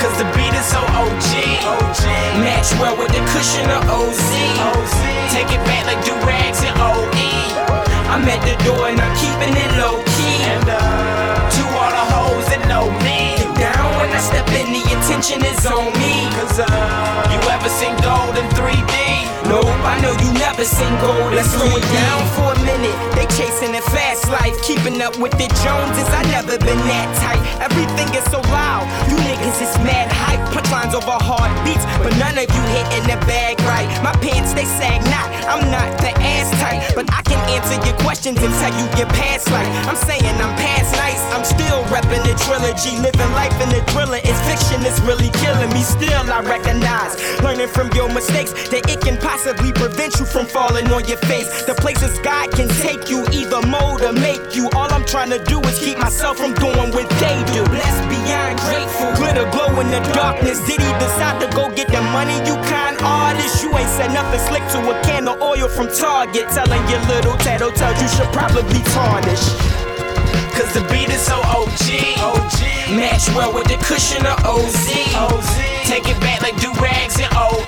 Cause 0.00 0.14
the 0.16 0.24
beat 0.36 0.54
is 0.54 0.64
so 0.64 0.80
OG. 0.80 1.30
OG. 1.64 2.02
Match 2.40 2.72
well 2.80 2.96
with 2.96 3.12
the 3.12 3.22
cushion 3.32 3.68
of 3.70 3.82
OZ. 3.88 4.30
OZ. 4.70 4.96
Take 5.32 5.50
it 5.52 5.62
back 5.68 5.84
like 5.86 6.00
do 6.04 6.14
rags 6.24 6.62
and 6.62 6.76
OE. 6.78 7.28
I'm 8.12 8.24
at 8.28 8.40
the 8.48 8.56
door 8.64 8.88
and 8.88 9.00
I'm 9.00 9.14
keeping 9.16 9.54
it 9.54 9.70
low 9.80 10.00
key. 10.16 10.40
To 10.64 11.62
all 11.76 11.92
the 11.98 12.04
hoes 12.14 12.46
that 12.52 12.62
know 12.68 12.86
me. 13.04 13.36
Get 13.36 13.74
down 13.74 13.88
when 13.98 14.10
I 14.10 14.20
step 14.20 14.48
in, 14.56 14.72
the 14.72 14.79
attention 15.10 15.44
is 15.44 15.66
on 15.66 15.90
me. 15.98 16.30
Cause 16.38 16.60
uh, 16.60 17.30
you 17.34 17.40
ever 17.50 17.68
seen 17.68 17.94
gold 17.98 18.38
in 18.38 18.46
3D? 18.54 18.94
Nope, 19.50 19.66
I 19.82 19.98
know 19.98 20.14
you 20.22 20.30
never 20.38 20.62
seen 20.62 20.94
gold. 21.02 21.34
Let's 21.34 21.50
slow 21.50 21.66
it 21.66 21.82
down 21.90 22.22
for 22.38 22.54
a 22.54 22.60
minute. 22.62 22.94
They 23.18 23.26
chasing 23.34 23.74
a 23.74 23.82
fast 23.90 24.30
life, 24.30 24.54
keeping 24.62 25.02
up 25.02 25.18
with 25.18 25.32
the 25.34 25.50
Joneses. 25.66 26.06
I 26.14 26.22
never 26.30 26.54
been 26.62 26.78
that 26.86 27.10
tight. 27.18 27.42
Everything 27.58 28.06
is 28.14 28.22
so 28.30 28.38
loud. 28.54 28.86
You 29.10 29.18
niggas 29.26 29.58
is 29.58 29.74
mad 29.82 30.06
hype. 30.14 30.38
Punchlines 30.54 30.94
over 30.94 31.18
hard 31.18 31.50
beats, 31.66 31.82
but 31.98 32.14
none 32.22 32.38
of 32.38 32.46
you 32.46 32.62
hitting 32.70 33.10
the 33.10 33.18
bag 33.26 33.58
right. 33.66 33.90
My 34.06 34.14
pants 34.22 34.54
they 34.54 34.64
sag 34.78 35.02
not. 35.10 35.26
I'm 35.50 35.66
not 35.74 35.90
the 35.98 36.14
ass 36.22 36.54
type, 36.62 36.94
but 36.94 37.10
I 37.10 37.26
can 37.26 37.42
answer 37.50 37.74
your 37.82 37.98
questions 38.06 38.38
and 38.38 38.54
tell 38.62 38.70
you 38.78 38.86
your 38.94 39.10
past 39.18 39.50
life. 39.50 39.66
I'm 39.90 39.98
saying 39.98 40.22
I'm 40.38 40.54
past 40.54 40.94
nice. 40.94 41.18
I'm 41.34 41.42
still 41.42 41.82
repping 41.90 42.22
the 42.22 42.38
trilogy, 42.46 42.94
living 43.02 43.32
life 43.34 43.56
in 43.58 43.74
the 43.74 43.82
thriller. 43.90 44.22
It's 44.22 44.38
fiction, 44.46 44.78
it's 44.86 44.99
really 45.02 45.30
killing 45.40 45.70
me. 45.70 45.82
Still, 45.82 46.30
I 46.30 46.40
recognize, 46.42 47.16
learning 47.42 47.68
from 47.68 47.90
your 47.92 48.08
mistakes, 48.12 48.52
that 48.70 48.88
it 48.88 49.00
can 49.00 49.16
possibly 49.18 49.72
prevent 49.72 50.18
you 50.18 50.26
from 50.26 50.46
falling 50.46 50.90
on 50.92 51.04
your 51.06 51.18
face. 51.28 51.48
The 51.64 51.74
places 51.74 52.18
God 52.20 52.52
can 52.52 52.68
take 52.84 53.10
you, 53.10 53.24
either 53.32 53.60
mold 53.66 54.02
or 54.02 54.12
make 54.12 54.54
you. 54.54 54.68
All 54.76 54.90
I'm 54.92 55.04
trying 55.04 55.30
to 55.30 55.42
do 55.44 55.60
is 55.62 55.78
keep 55.78 55.98
myself 55.98 56.38
from 56.38 56.54
doing 56.54 56.90
what 56.92 57.08
they 57.20 57.36
do. 57.52 57.64
Blessed 57.66 58.04
beyond 58.08 58.58
grateful, 58.66 59.10
glitter 59.16 59.48
glow 59.50 59.80
in 59.80 59.90
the 59.90 60.00
darkness. 60.12 60.60
Did 60.66 60.80
he 60.80 60.92
decide 61.00 61.40
to 61.40 61.48
go 61.54 61.70
get 61.74 61.88
the 61.88 62.02
money? 62.12 62.36
You 62.46 62.56
kind 62.68 62.96
artist, 63.00 63.62
you 63.62 63.70
ain't 63.76 63.88
said 63.88 64.12
nothing 64.12 64.40
slick 64.40 64.64
to 64.72 64.78
a 64.90 64.94
can 65.02 65.28
of 65.28 65.40
oil 65.40 65.68
from 65.68 65.88
Target. 65.88 66.48
Telling 66.50 66.82
your 66.88 67.00
little 67.06 67.36
tattletales 67.40 68.00
you 68.00 68.08
should 68.08 68.32
probably 68.32 68.82
tarnish. 68.92 69.79
Cause 70.60 70.74
the 70.74 70.84
beat 70.92 71.08
is 71.08 71.24
so 71.24 71.40
OG. 71.40 71.88
Match 72.92 73.32
well 73.32 73.48
with 73.48 73.64
the 73.64 73.80
cushion 73.80 74.26
of 74.26 74.36
OZ. 74.44 74.92
Take 75.88 76.04
it 76.04 76.20
back 76.20 76.42
like 76.42 76.60
do 76.60 76.68
rags 76.76 77.16
and 77.16 77.32
OE. 77.32 77.64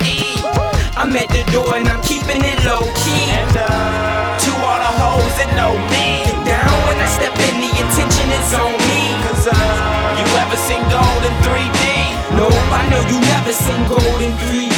I'm 1.01 1.17
at 1.17 1.33
the 1.33 1.41
door 1.57 1.73
and 1.73 1.89
I'm 1.89 2.03
keeping 2.05 2.45
it 2.45 2.59
low 2.69 2.85
key. 3.01 3.33
to 3.49 4.51
all 4.61 4.77
the 4.85 4.93
hoes 5.01 5.33
that 5.41 5.49
know 5.57 5.73
me. 5.89 6.21
Down 6.45 6.69
when 6.85 7.01
I 7.01 7.09
step 7.09 7.33
in, 7.33 7.65
the 7.65 7.73
attention 7.81 8.29
is 8.29 8.53
on 8.61 8.77
me. 8.85 9.01
Cause 9.25 9.49
uh, 9.49 9.57
you 10.21 10.29
ever 10.45 10.59
seen 10.61 10.85
gold 10.93 11.25
in 11.25 11.33
3D? 11.49 11.81
Nope, 12.37 12.53
I 12.77 12.85
know 12.93 13.01
you 13.09 13.17
never 13.25 13.57
seen 13.57 13.89
gold 13.89 14.21
in 14.21 14.37
3D. 14.37 14.72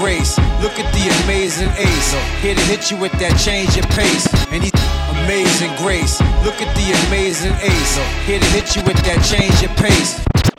Grace, 0.00 0.38
look 0.62 0.78
at 0.78 0.90
the 0.94 1.04
amazing 1.24 1.68
ace. 1.76 2.12
Here 2.40 2.54
to 2.54 2.60
hit 2.62 2.90
you 2.90 2.96
with 2.96 3.12
that 3.20 3.38
change 3.38 3.76
of 3.76 3.84
pace. 3.90 4.26
And 4.50 4.64
he's 4.64 4.72
amazing 5.22 5.76
grace, 5.76 6.20
look 6.42 6.56
at 6.62 6.74
the 6.74 6.88
amazing 7.06 7.52
ace. 7.60 7.96
Here 8.24 8.40
to 8.40 8.46
hit 8.46 8.74
you 8.74 8.82
with 8.84 8.96
that 9.04 9.20
change 9.22 9.62
of 9.62 9.76
pace. 9.76 10.49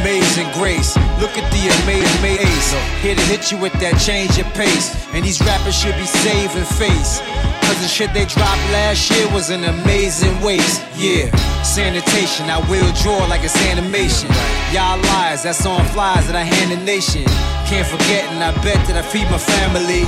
Amazing 0.00 0.50
grace, 0.52 0.96
look 1.20 1.36
at 1.38 1.46
the 1.50 1.62
amazing. 1.82 2.84
Here 3.00 3.14
to 3.14 3.26
hit 3.30 3.50
you 3.50 3.58
with 3.58 3.72
that 3.80 3.98
change 3.98 4.38
of 4.38 4.46
pace. 4.54 4.94
And 5.14 5.24
these 5.24 5.40
rappers 5.40 5.74
should 5.74 5.96
be 5.96 6.06
saving 6.06 6.68
face. 6.76 7.20
Cause 7.66 7.78
the 7.82 7.88
shit 7.88 8.14
they 8.14 8.26
dropped 8.26 8.62
last 8.70 9.10
year 9.10 9.26
was 9.32 9.50
an 9.50 9.64
amazing 9.64 10.38
waste. 10.40 10.82
Yeah, 10.94 11.30
sanitation, 11.62 12.46
I 12.46 12.62
will 12.70 12.86
draw 13.02 13.26
like 13.26 13.42
it's 13.42 13.56
animation. 13.66 14.30
Y'all 14.70 15.00
lies, 15.16 15.42
that's 15.42 15.66
on 15.66 15.84
flies 15.90 16.26
that 16.30 16.36
I 16.36 16.46
hand 16.46 16.70
the 16.70 16.80
nation. 16.84 17.24
Can't 17.66 17.86
forget, 17.86 18.24
and 18.30 18.42
I 18.42 18.54
bet 18.62 18.78
that 18.86 18.94
I 18.94 19.02
feed 19.02 19.26
my 19.30 19.38
family. 19.38 20.06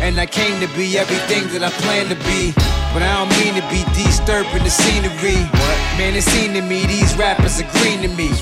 And 0.00 0.18
I 0.18 0.26
came 0.26 0.60
to 0.60 0.68
be 0.76 0.98
everything 0.98 1.48
that 1.52 1.62
I 1.62 1.70
planned 1.84 2.08
to 2.08 2.18
be. 2.28 2.52
But 2.92 3.02
I 3.02 3.12
don't 3.18 3.32
mean 3.40 3.54
to 3.60 3.64
be 3.68 3.84
disturbing 3.92 4.64
the 4.64 4.70
scenery. 4.70 5.40
Man, 6.00 6.16
it 6.16 6.24
seemed 6.24 6.56
to 6.56 6.62
me 6.62 6.86
these 6.86 7.14
rappers 7.16 7.60
are 7.60 7.68
green 7.78 8.02
to 8.02 8.10
me. 8.16 8.32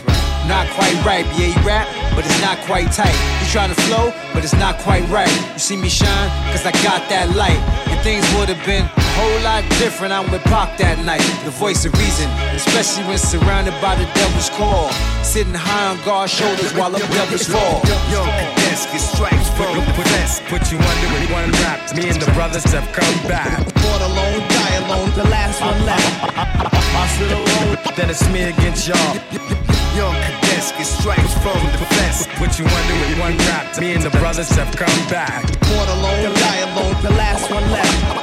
Not 0.47 0.67
quite 0.75 0.99
right, 1.07 1.25
yeah, 1.39 1.55
he 1.55 1.61
rap, 1.63 1.87
but 2.15 2.27
it's 2.27 2.41
not 2.43 2.59
quite 2.67 2.91
tight. 2.91 3.15
He 3.39 3.47
trying 3.51 3.71
to 3.71 3.81
flow, 3.87 4.13
but 4.35 4.43
it's 4.43 4.59
not 4.59 4.77
quite 4.79 5.07
right. 5.09 5.31
You 5.55 5.59
see 5.59 5.77
me 5.77 5.89
shine, 5.89 6.29
cause 6.51 6.67
I 6.67 6.73
got 6.83 7.07
that 7.11 7.31
light. 7.39 7.63
And 7.87 8.01
things 8.03 8.27
would 8.35 8.51
have 8.51 8.59
been 8.67 8.83
a 8.83 9.13
whole 9.15 9.41
lot 9.47 9.63
different. 9.79 10.13
I'm 10.13 10.27
with 10.35 10.43
Pac 10.51 10.79
that 10.79 10.99
night, 11.07 11.23
the 11.47 11.55
voice 11.55 11.87
of 11.87 11.95
reason. 11.95 12.27
Especially 12.59 13.07
when 13.07 13.19
surrounded 13.19 13.75
by 13.79 13.95
the 13.95 14.05
devil's 14.19 14.51
call. 14.59 14.91
Sitting 15.23 15.55
high 15.55 15.95
on 15.95 15.99
God's 16.03 16.35
shoulders 16.35 16.75
while 16.75 16.91
the 16.91 16.99
devils 17.15 17.47
fall. 17.47 17.79
Yo, 18.11 18.27
desk 18.67 18.91
get 18.91 18.99
stripes 18.99 19.49
from 19.55 19.79
the 19.79 19.87
press. 19.95 20.43
Put 20.51 20.75
you 20.75 20.79
under 20.83 21.09
with 21.15 21.31
one 21.31 21.51
rap. 21.63 21.79
Me 21.95 22.11
and 22.11 22.19
the 22.19 22.31
brothers 22.35 22.67
have 22.75 22.91
come 22.91 23.17
back. 23.31 23.63
Born 23.79 24.03
alone, 24.11 24.43
die 24.51 24.75
alone, 24.83 25.11
the 25.15 25.29
last 25.31 25.63
one 25.63 25.79
left. 25.87 26.03
I 26.35 27.07
sit 27.15 27.31
alone, 27.31 27.79
then 27.95 28.11
it's 28.11 28.27
me 28.35 28.51
against 28.51 28.91
y'all. 28.91 29.82
Young 29.95 30.15
cadets 30.15 30.73
get 30.73 30.87
stripes 30.87 31.35
from 31.35 31.61
the 31.73 31.87
vest. 31.97 32.29
Put 32.31 32.59
you 32.59 32.65
under 32.65 32.95
with 32.95 33.19
one 33.19 33.37
rap. 33.49 33.79
Me 33.79 33.93
and 33.93 34.03
the 34.03 34.11
brothers 34.11 34.49
have 34.51 34.75
come 34.75 35.09
back. 35.09 35.43
Born 35.61 35.89
alone, 35.89 36.35
die 36.35 36.59
alone, 36.59 37.03
the 37.03 37.11
last 37.11 37.51
one 37.51 37.71
left. 37.71 38.22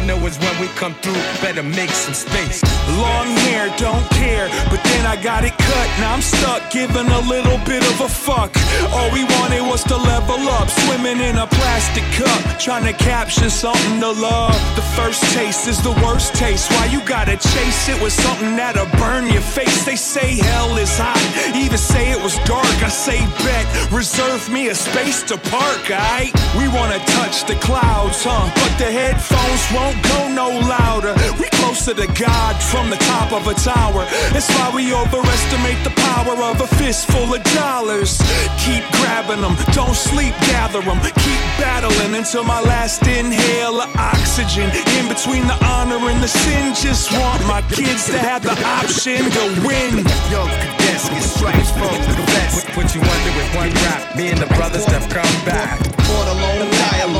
I 0.00 0.06
know 0.06 0.16
is 0.24 0.38
when 0.38 0.56
we 0.58 0.66
come 0.80 0.94
through, 1.04 1.20
better 1.44 1.62
make 1.62 1.90
some 1.90 2.14
space. 2.14 2.64
Long 3.04 3.28
hair, 3.44 3.68
don't 3.76 4.08
care, 4.16 4.48
but 4.72 4.80
then 4.82 5.04
I 5.04 5.20
got 5.20 5.44
it 5.44 5.52
cut. 5.52 5.88
Now 6.00 6.14
I'm 6.14 6.22
stuck, 6.22 6.72
giving 6.72 7.04
a 7.04 7.20
little 7.28 7.58
bit 7.68 7.84
of 7.84 8.00
a 8.00 8.08
fuck. 8.08 8.48
All 8.96 9.12
we 9.12 9.24
wanted 9.36 9.60
was 9.60 9.84
to 9.92 9.96
level 9.96 10.40
up, 10.56 10.70
swimming 10.70 11.20
in 11.20 11.36
a 11.36 11.46
plastic 11.46 12.04
cup, 12.16 12.40
trying 12.58 12.86
to 12.88 12.94
capture 12.96 13.50
something 13.50 14.00
to 14.00 14.08
love. 14.08 14.56
The 14.74 14.86
first 14.96 15.20
taste 15.36 15.68
is 15.68 15.82
the 15.82 15.92
worst 16.00 16.34
taste. 16.34 16.72
Why 16.72 16.86
you 16.86 17.04
gotta 17.04 17.36
chase 17.36 17.90
it 17.92 18.00
with 18.00 18.14
something 18.14 18.56
that'll 18.56 18.88
burn 18.96 19.28
your 19.28 19.44
face? 19.44 19.84
They 19.84 19.96
say 19.96 20.40
hell 20.40 20.78
is 20.78 20.96
hot, 20.96 21.20
even 21.54 21.76
say 21.76 22.10
it 22.10 22.22
was 22.22 22.38
dark. 22.48 22.64
I 22.80 22.88
say 22.88 23.20
bet, 23.44 23.92
reserve 23.92 24.48
me 24.48 24.68
a 24.68 24.74
space 24.74 25.22
to 25.24 25.36
park, 25.52 25.92
aight? 25.92 26.32
We 26.56 26.68
wanna 26.68 27.00
touch 27.20 27.44
the 27.44 27.56
clouds, 27.56 28.24
huh? 28.24 28.48
But 28.56 28.72
the 28.80 28.90
headphones 28.90 29.62
won't 29.76 29.89
go 30.02 30.28
no 30.28 30.48
louder. 30.48 31.14
We 31.38 31.48
closer 31.60 31.94
to 31.94 32.06
God 32.18 32.54
from 32.62 32.90
the 32.90 32.96
top 32.96 33.32
of 33.32 33.46
a 33.46 33.54
tower. 33.54 34.04
That's 34.32 34.48
why 34.56 34.72
we 34.74 34.92
overestimate 34.92 35.82
the 35.84 35.94
power 35.96 36.36
of 36.50 36.60
a 36.60 36.66
fistful 36.66 37.34
of 37.34 37.42
dollars. 37.54 38.18
Keep 38.64 38.84
grabbing 38.98 39.40
them, 39.40 39.56
don't 39.72 39.94
sleep, 39.94 40.34
gather 40.50 40.80
them. 40.82 41.00
Keep 41.00 41.42
battling 41.58 42.14
until 42.14 42.44
my 42.44 42.60
last 42.60 43.06
inhale 43.06 43.80
of 43.80 43.90
oxygen. 43.96 44.70
In 44.98 45.08
between 45.08 45.46
the 45.46 45.58
honor 45.64 46.00
and 46.10 46.22
the 46.22 46.28
sin, 46.28 46.74
just 46.74 47.12
want 47.12 47.40
my 47.46 47.62
kids 47.70 48.06
to 48.06 48.18
have 48.18 48.42
the 48.42 48.56
option 48.80 49.30
to 49.30 49.44
win. 49.66 50.04
Yo, 50.30 50.46
cadets 50.62 51.08
get 51.08 51.22
stripes 51.22 51.70
from 51.70 51.94
the 52.18 52.24
vest. 52.34 52.66
Put, 52.66 52.74
put 52.74 52.94
you 52.94 53.00
under 53.00 53.32
with 53.36 53.50
one 53.54 53.72
rap. 53.86 54.16
Me 54.16 54.30
and 54.30 54.40
the 54.40 54.50
brothers 54.54 54.84
have 54.86 55.08
come 55.08 55.36
back. 55.44 55.78
Born 56.06 56.28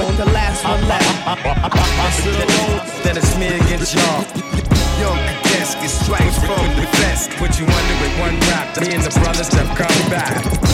alone, 0.00 0.16
the 0.16 0.24
last 0.26 0.64
one 0.64 0.88
left. 0.88 1.26
I 1.26 2.10
sit 2.12 2.34
alone, 2.34 2.80
then 3.04 3.16
it's 3.16 3.36
me 3.36 3.48
against 3.48 3.94
y'all. 3.94 4.22
Yo, 5.00 5.12
cadets 5.42 5.74
get 5.74 5.90
stripes 5.90 6.38
from 6.38 6.64
the 6.76 6.86
vest. 7.00 7.30
Put 7.32 7.58
you 7.58 7.66
under 7.66 7.96
with 8.02 8.20
one 8.20 8.38
rap. 8.50 8.80
Me 8.80 8.94
and 8.94 9.02
the 9.02 9.10
brothers 9.20 9.52
have 9.52 9.68
come 9.76 10.10
back. 10.10 10.69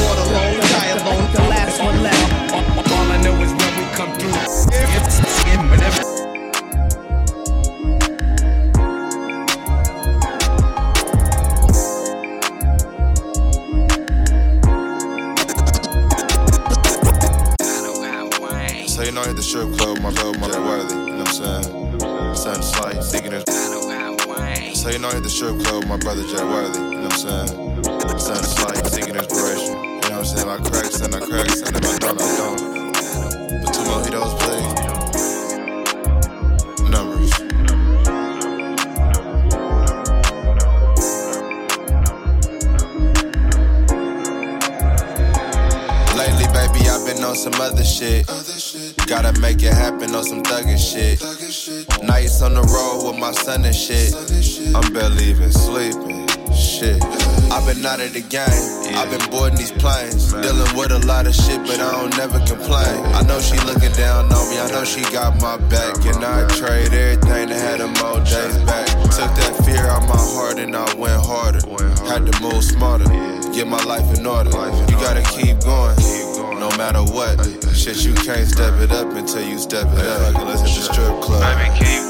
Brother 26.17 26.37
Jay 26.37 26.45
Worthy. 26.45 26.79
You 26.79 26.85
know 26.85 27.03
what 27.03 27.13
I'm 27.13 27.19
saying? 27.19 27.49
Something 28.19 28.45
slight, 28.45 28.87
seeking 28.87 29.17
inspiration. 29.17 29.75
You 29.77 29.77
know 29.77 29.99
what 29.99 30.13
I'm 30.13 30.25
saying? 30.25 30.49
I 30.49 30.57
cracks 30.57 31.01
and 31.01 31.15
I 31.15 31.21
cracks 31.21 31.61
and 31.63 31.77
if 31.77 31.85
I 31.85 31.99
don't, 31.99 32.21
I 32.21 32.37
don't. 32.37 32.61
But 33.63 33.75
two 33.75 33.83
mojitos, 33.85 34.33
please. 34.41 34.73
Numbers. 36.91 37.33
Lately, 46.17 46.47
baby, 46.55 46.89
I've 46.89 47.05
been 47.07 47.23
on 47.25 47.37
some 47.37 47.61
other 47.61 47.85
shit. 47.85 48.27
Gotta 49.07 49.39
make 49.41 49.63
it 49.63 49.73
happen 49.73 50.15
on 50.15 50.25
some 50.25 50.43
thuggin' 50.43 50.79
shit. 50.79 51.23
Nights 52.03 52.43
on 52.43 52.55
the 52.55 52.63
road 52.63 53.07
with 53.07 53.21
my 53.21 53.33
son 53.33 53.65
and 53.65 53.75
shit. 53.75 54.06
Out 57.87 58.01
of 58.01 58.13
the 58.15 58.21
game. 58.21 58.99
I've 58.99 59.09
been 59.15 59.31
boarding 59.31 59.59
these 59.59 59.71
planes. 59.71 60.33
Dealing 60.33 60.77
with 60.77 60.91
a 60.91 60.99
lot 61.07 61.29
of 61.29 61.35
shit, 61.35 61.63
but 61.63 61.79
I 61.79 61.93
don't 61.93 62.11
never 62.19 62.41
complain. 62.41 62.99
I 63.15 63.23
know 63.23 63.39
she 63.39 63.55
looking 63.63 63.93
down 63.93 64.27
on 64.27 64.51
me. 64.51 64.59
I 64.59 64.69
know 64.73 64.83
she 64.83 65.03
got 65.15 65.41
my 65.41 65.57
back. 65.71 65.95
And 66.05 66.25
I 66.25 66.49
trade 66.59 66.93
everything 66.93 67.47
to 67.49 67.55
have 67.55 67.79
them 67.79 67.95
old 68.03 68.25
days 68.25 68.59
back. 68.67 68.91
Took 69.15 69.31
that 69.39 69.63
fear 69.65 69.87
out 69.87 70.03
my 70.03 70.19
heart 70.19 70.59
and 70.59 70.75
I 70.75 70.83
went 70.97 71.25
harder. 71.25 71.63
Had 72.11 72.27
to 72.27 72.35
move 72.43 72.65
smarter. 72.65 73.07
Get 73.55 73.69
my 73.69 73.83
life 73.85 74.19
in 74.19 74.27
order. 74.27 74.51
You 74.51 74.99
gotta 74.99 75.23
keep 75.23 75.61
going. 75.61 75.97
No 76.59 76.69
matter 76.77 77.07
what. 77.15 77.39
Shit, 77.73 78.05
you 78.05 78.15
can't 78.15 78.49
step 78.49 78.75
it 78.81 78.91
up 78.91 79.13
until 79.15 79.47
you 79.47 79.59
step 79.59 79.87
it 79.93 80.07
up. 80.07 80.35
Let's 80.45 80.63
hit 80.63 80.75
the 80.75 80.93
strip 80.93 81.23
club. 81.23 82.06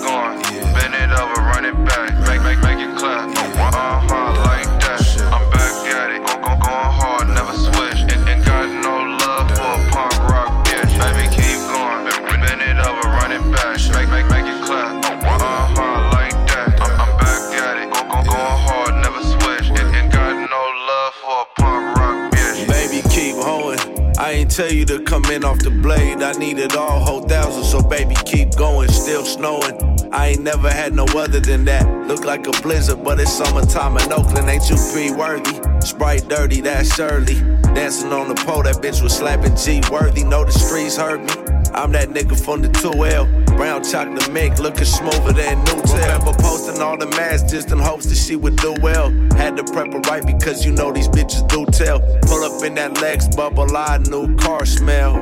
I 24.19 24.33
ain't 24.33 24.51
tell 24.51 24.73
you 24.73 24.87
to 24.87 25.03
come 25.03 25.25
in 25.27 25.45
off 25.45 25.59
the 25.59 25.71
blade. 25.71 26.23
I 26.23 26.33
need 26.33 26.59
it 26.59 26.75
all, 26.75 27.01
whole 27.01 27.21
thousand. 27.21 27.65
So 27.65 27.83
baby, 27.83 28.15
keep 28.25 28.57
going. 28.57 28.89
Still 28.89 29.25
snowing. 29.25 29.79
I 30.13 30.29
ain't 30.29 30.43
never 30.43 30.71
had 30.71 30.95
no 30.95 31.05
other 31.05 31.41
than 31.41 31.67
that. 31.67 31.87
Look 32.09 32.25
like 32.25 32.47
a 32.47 32.53
blizzard, 32.63 33.05
but 33.05 33.21
it's 33.21 33.33
summertime 33.33 33.99
in 33.99 34.13
Oakland. 34.13 34.49
Ain't 34.49 34.71
you 34.71 34.77
pre 34.93 35.11
worthy? 35.11 35.61
Sprite 35.81 36.29
dirty, 36.29 36.63
that's 36.63 36.95
Shirley. 36.95 37.41
Dancing 37.75 38.13
on 38.13 38.29
the 38.29 38.35
pole, 38.35 38.63
that 38.63 38.77
bitch 38.77 39.03
was 39.03 39.15
slapping 39.15 39.55
G 39.55 39.83
worthy. 39.91 40.25
Know 40.25 40.45
the 40.45 40.53
streets 40.53 40.97
hurt 40.97 41.21
me. 41.21 41.53
I'm 41.75 41.93
that 41.93 42.09
nigga 42.09 42.43
from 42.43 42.63
the 42.63 42.69
2L. 42.69 43.46
Brown 43.57 43.83
chocolate 43.83 44.31
mink, 44.33 44.59
looking 44.59 44.85
smoother 44.85 45.33
than 45.33 45.65
Nutella. 45.65 46.19
Remember 46.19 46.33
posting 46.43 46.83
all 46.83 46.97
the 46.97 47.07
mads 47.07 47.43
just 47.51 47.71
in 47.73 47.79
hopes 47.79 48.07
that 48.07 48.17
she 48.17 48.37
would 48.37 48.57
do 48.57 48.75
well. 48.83 49.11
Had 49.37 49.57
to 49.57 49.65
prep 49.65 49.93
her 49.93 50.01
right 50.01 50.25
because 50.25 50.65
you 50.65 50.73
know 50.73 50.93
these 50.93 51.09
bitches 51.09 51.47
do 51.49 51.65
tell. 51.67 52.01
Pull 52.23 52.45
up 52.45 52.63
in 52.63 52.75
that 52.75 53.01
Lex 53.01 53.29
bubble, 53.35 53.77
I 53.77 53.99
new 53.99 54.37
car 54.37 54.67
smell. 54.67 55.15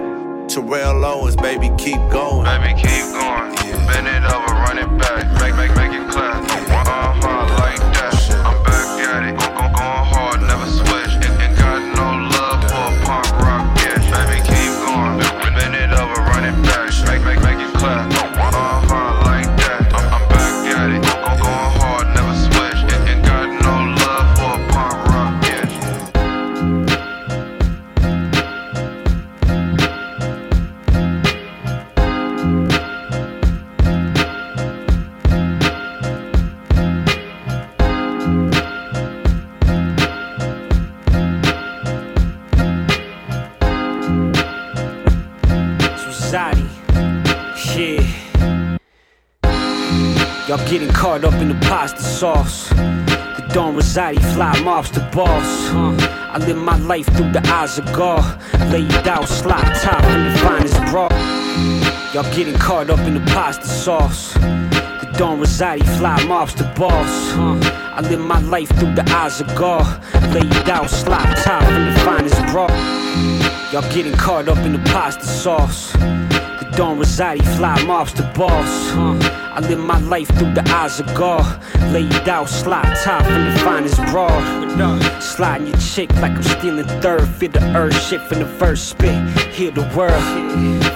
Terrell 0.48 1.04
Owens, 1.04 1.36
baby, 1.36 1.70
keep 1.78 1.96
going. 2.10 2.44
Baby, 2.44 2.74
keep 2.80 3.06
going. 3.14 3.54
Bend 3.86 4.06
it 4.08 4.24
over, 4.32 4.52
run 4.52 4.78
it 4.78 4.98
back. 4.98 5.24
Make, 5.40 5.56
make, 5.56 5.76
make 5.76 5.92
it 5.98 6.10
clap. 6.10 6.42
Uh-huh, 6.42 7.58
like 7.58 7.78
that. 7.94 8.14
I'm 8.44 8.62
back 8.64 9.40
at 9.40 9.50
it. 9.50 9.53
Y'all 50.54 50.68
getting 50.68 50.88
caught 50.90 51.24
up 51.24 51.34
in 51.42 51.48
the 51.48 51.66
pasta 51.66 52.00
sauce. 52.00 52.68
The 52.68 53.44
Don 53.52 53.74
Rosati 53.74 54.22
fly 54.34 54.56
mobs 54.60 54.88
to 54.92 55.00
boss. 55.12 55.70
I 55.72 56.38
live 56.46 56.58
my 56.58 56.78
life 56.78 57.06
through 57.16 57.32
the 57.32 57.44
eyes 57.48 57.76
of 57.76 57.86
God. 57.86 58.22
Laid 58.70 59.08
out, 59.08 59.26
slot 59.26 59.64
top 59.82 60.04
in 60.04 60.32
the 60.32 60.38
finest 60.38 60.76
bra. 60.92 61.08
Y'all 62.12 62.32
getting 62.36 62.54
caught 62.54 62.88
up 62.88 63.00
in 63.00 63.14
the 63.14 63.32
pasta 63.32 63.66
sauce. 63.66 64.34
The 64.34 65.12
Don 65.18 65.40
Rosati 65.40 65.84
fly 65.98 66.22
mobs 66.26 66.54
to 66.54 66.72
boss. 66.76 67.32
I 67.36 68.02
live 68.02 68.20
my 68.20 68.38
life 68.38 68.68
through 68.78 68.94
the 68.94 69.04
eyes 69.10 69.40
of 69.40 69.48
God. 69.56 69.84
Laid 70.32 70.68
out, 70.68 70.88
slot 70.88 71.36
top 71.38 71.64
in 71.64 71.92
the 71.92 72.00
finest 72.04 72.40
bra. 72.52 72.68
Y'all 73.72 73.92
getting 73.92 74.12
caught 74.12 74.48
up 74.48 74.58
in 74.58 74.74
the 74.74 74.90
pasta 74.90 75.26
sauce. 75.26 75.92
Don 76.76 76.98
Rosati 76.98 77.40
fly 77.56 77.80
mobs 77.84 78.12
to 78.14 78.22
boss. 78.34 78.92
I 78.96 79.60
live 79.60 79.78
my 79.78 80.00
life 80.00 80.26
through 80.36 80.54
the 80.54 80.68
eyes 80.70 80.98
of 80.98 81.06
God. 81.14 81.62
Laid 81.92 82.28
out, 82.28 82.48
slot 82.48 82.84
top 83.04 83.24
in 83.26 83.44
the 83.44 83.58
finest 83.60 83.96
broad. 84.10 84.42
Sliding 85.22 85.68
your 85.68 85.76
chick 85.76 86.12
like 86.14 86.32
I'm 86.32 86.42
stealing 86.42 86.86
third. 87.00 87.28
Feel 87.28 87.52
the 87.52 87.62
earth 87.76 87.96
shit 88.08 88.20
from 88.22 88.40
the 88.40 88.46
first 88.46 88.88
spit. 88.88 89.14
Hear 89.52 89.70
the 89.70 89.88
world. 89.96 90.20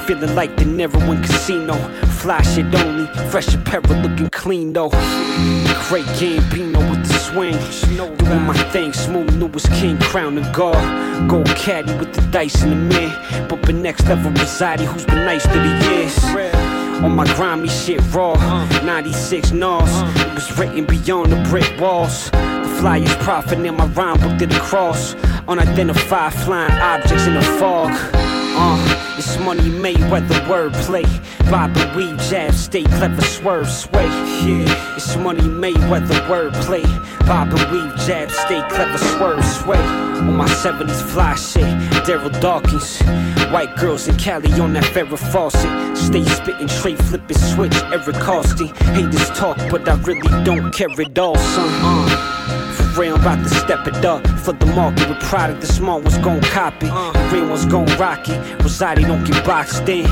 Feeling 0.06 0.34
like 0.34 0.56
the 0.56 0.64
never 0.64 0.98
win 0.98 1.22
casino. 1.22 1.74
Fly 2.18 2.42
shit 2.42 2.74
only. 2.74 3.06
Fresh 3.30 3.54
apparel 3.54 4.02
looking 4.02 4.30
clean 4.30 4.72
though. 4.72 4.90
Great 5.88 6.06
Gambino 6.18 6.80
with 6.90 7.06
the 7.06 7.17
swing. 7.28 7.56
Doing 7.96 8.42
my 8.42 8.56
thing 8.72 8.92
smooth. 8.92 9.34
New 9.36 9.50
as 9.54 9.66
king, 9.80 9.98
crown 9.98 10.38
and 10.38 10.54
guard. 10.54 11.28
Gold 11.28 11.46
caddy 11.56 11.92
with 11.98 12.14
the 12.14 12.22
dice 12.30 12.62
in 12.62 12.70
the 12.70 12.76
mid. 12.76 13.48
Bumping 13.48 13.82
next 13.82 14.06
level 14.08 14.30
Rosati, 14.32 14.84
who's 14.84 15.04
been 15.04 15.24
nice 15.24 15.44
to 15.44 15.58
the 15.66 15.72
years. 15.86 16.16
On 17.02 17.14
my 17.14 17.24
grimy 17.34 17.68
shit 17.68 18.00
raw, 18.12 18.34
96 18.82 19.52
Nas. 19.52 19.90
It 20.20 20.34
was 20.34 20.58
written 20.58 20.84
beyond 20.84 21.32
the 21.32 21.40
brick 21.48 21.70
walls. 21.80 22.30
The 22.30 22.76
flyers 22.80 23.14
profit 23.16 23.58
in 23.64 23.76
my 23.76 23.86
rhyme 23.86 24.18
book 24.20 24.38
to 24.38 24.46
the 24.46 24.60
cross. 24.60 25.14
Unidentified 25.46 26.34
flying 26.34 26.72
objects 26.72 27.26
in 27.26 27.34
the 27.34 27.42
fog. 27.58 27.90
Uh, 28.60 29.14
it's 29.16 29.38
money 29.38 29.68
made, 29.68 30.00
whether 30.10 30.34
wordplay. 30.50 31.06
Bob 31.48 31.76
and 31.76 31.96
weave, 31.96 32.18
jab, 32.28 32.52
stay 32.52 32.82
clever, 32.82 33.22
swerve, 33.22 33.70
sway. 33.70 34.06
Yeah, 34.42 34.96
it's 34.96 35.16
money 35.16 35.46
made, 35.46 35.78
whether 35.88 36.14
wordplay. 36.26 36.82
Bob 37.20 37.54
and 37.54 37.70
weave, 37.70 37.96
jab, 38.04 38.28
stay 38.32 38.60
clever, 38.68 38.98
swerve, 38.98 39.44
sway. 39.44 39.78
On 39.78 40.36
my 40.36 40.48
70s 40.48 41.00
fly 41.12 41.36
shit, 41.36 41.62
Darryl 42.04 42.32
Dawkins. 42.40 43.00
White 43.52 43.76
girls 43.76 44.08
in 44.08 44.16
Cali 44.16 44.50
on 44.60 44.72
that 44.72 44.82
Farrah 44.84 45.16
Fawcett. 45.16 45.96
Stay 45.96 46.24
spitting, 46.24 46.66
straight 46.66 46.98
flipping, 46.98 47.38
switch, 47.38 47.76
Eric 47.92 48.28
Austin. 48.28 48.74
Haters 48.96 49.30
talk, 49.38 49.56
but 49.70 49.88
I 49.88 49.94
really 50.02 50.44
don't 50.44 50.72
care 50.72 50.90
at 51.00 51.16
all, 51.16 51.36
son. 51.36 51.68
Uh. 51.70 52.87
Real, 52.98 53.14
I'm 53.14 53.20
about 53.20 53.44
to 53.44 53.48
step 53.48 53.86
it 53.86 54.04
up. 54.04 54.26
For 54.40 54.52
the 54.52 54.66
market 54.66 55.08
with 55.08 55.20
product, 55.20 55.60
the 55.60 55.68
small 55.68 56.00
ones 56.00 56.18
gon' 56.18 56.40
copy. 56.40 56.86
The 56.86 57.30
real 57.32 57.48
ones 57.48 57.64
gon' 57.64 57.86
rock 57.96 58.28
it. 58.28 58.40
Rosati 58.58 59.06
don't 59.06 59.22
get 59.22 59.44
boxed 59.44 59.88
in. 59.88 60.04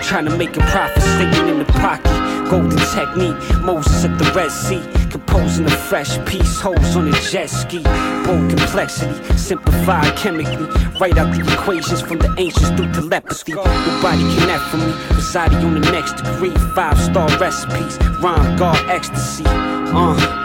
Trying 0.00 0.24
to 0.24 0.34
make 0.38 0.56
a 0.56 0.60
profit, 0.60 1.02
sticking 1.02 1.48
in 1.48 1.58
the 1.58 1.66
pocket. 1.66 2.08
Golden 2.48 2.78
technique, 2.78 3.36
Moses 3.60 4.06
at 4.06 4.16
the 4.16 4.24
Red 4.32 4.50
Sea. 4.50 4.80
Composing 5.10 5.66
a 5.66 5.70
fresh 5.70 6.16
piece, 6.24 6.58
holes 6.58 6.96
on 6.96 7.08
a 7.08 7.12
jet 7.30 7.50
ski. 7.50 7.82
Bold 8.24 8.48
complexity, 8.48 9.36
simplified 9.36 10.16
chemically. 10.16 10.64
Write 10.98 11.18
out 11.18 11.34
the 11.36 11.42
equations 11.52 12.00
from 12.00 12.20
the 12.20 12.34
ancients 12.38 12.70
through 12.70 12.90
telepathy. 12.90 13.52
Nobody 13.52 14.22
can 14.34 14.48
F 14.48 14.62
for 14.70 14.78
me. 14.78 14.92
Rosati 15.12 15.62
on 15.62 15.78
the 15.78 15.92
next 15.92 16.16
degree. 16.16 16.56
Five 16.74 16.98
star 16.98 17.28
recipes, 17.38 17.98
rhyme, 18.22 18.56
guard, 18.56 18.78
ecstasy. 18.88 19.44
Uh. 19.46 20.37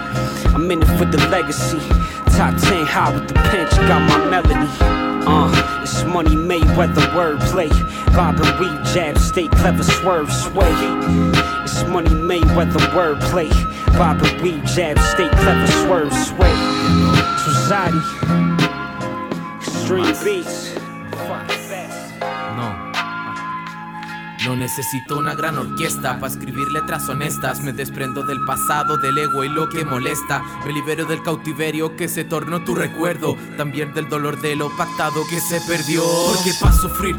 I'm 0.53 0.69
in 0.69 0.81
it 0.83 0.97
for 0.97 1.05
the 1.05 1.17
legacy. 1.29 1.79
Top 2.37 2.55
10 2.57 2.85
high 2.85 3.11
with 3.13 3.27
the 3.27 3.33
pinch, 3.49 3.71
got 3.87 4.01
my 4.07 4.29
melody. 4.29 4.69
Uh, 5.25 5.81
it's 5.81 6.03
money 6.03 6.35
made, 6.35 6.65
whether 6.77 7.01
wordplay. 7.15 7.69
Bob 8.15 8.39
weave, 8.59 8.83
jab, 8.93 9.17
stay 9.17 9.47
clever, 9.47 9.83
swerve, 9.83 10.31
sway. 10.31 10.71
It's 11.63 11.83
money 11.87 12.13
made, 12.13 12.45
whether 12.55 12.79
wordplay. 12.93 13.49
Bob 13.97 14.21
weave, 14.41 14.63
jab, 14.65 14.99
stay 14.99 15.29
clever, 15.29 15.67
swerve, 15.67 16.13
sway. 16.13 16.53
Society, 17.43 17.99
extreme 19.59 20.13
beats. 20.23 21.62
No. 24.45 24.55
Necesito 24.63 25.17
una 25.17 25.35
gran 25.35 25.57
orquesta 25.57 26.19
para 26.19 26.31
escribir 26.31 26.71
letras 26.71 27.09
honestas. 27.09 27.61
Me 27.61 27.73
desprendo 27.73 28.23
del 28.23 28.43
pasado, 28.45 28.97
del 28.97 29.17
ego 29.17 29.43
y 29.43 29.49
lo 29.49 29.69
que 29.69 29.83
molesta. 29.83 30.41
Me 30.65 30.71
libero 30.71 31.05
del 31.05 31.21
cautiverio 31.21 31.95
que 31.95 32.07
se 32.07 32.23
tornó 32.23 32.63
tu 32.63 32.73
recuerdo. 32.73 33.35
También 33.57 33.93
del 33.93 34.07
dolor 34.07 34.39
de 34.41 34.55
lo 34.55 34.75
pactado 34.77 35.21
que 35.29 35.39
se 35.39 35.59
perdió. 35.61 36.03
Porque 36.27 36.53
pa' 36.59 36.71
sufrir, 36.71 37.17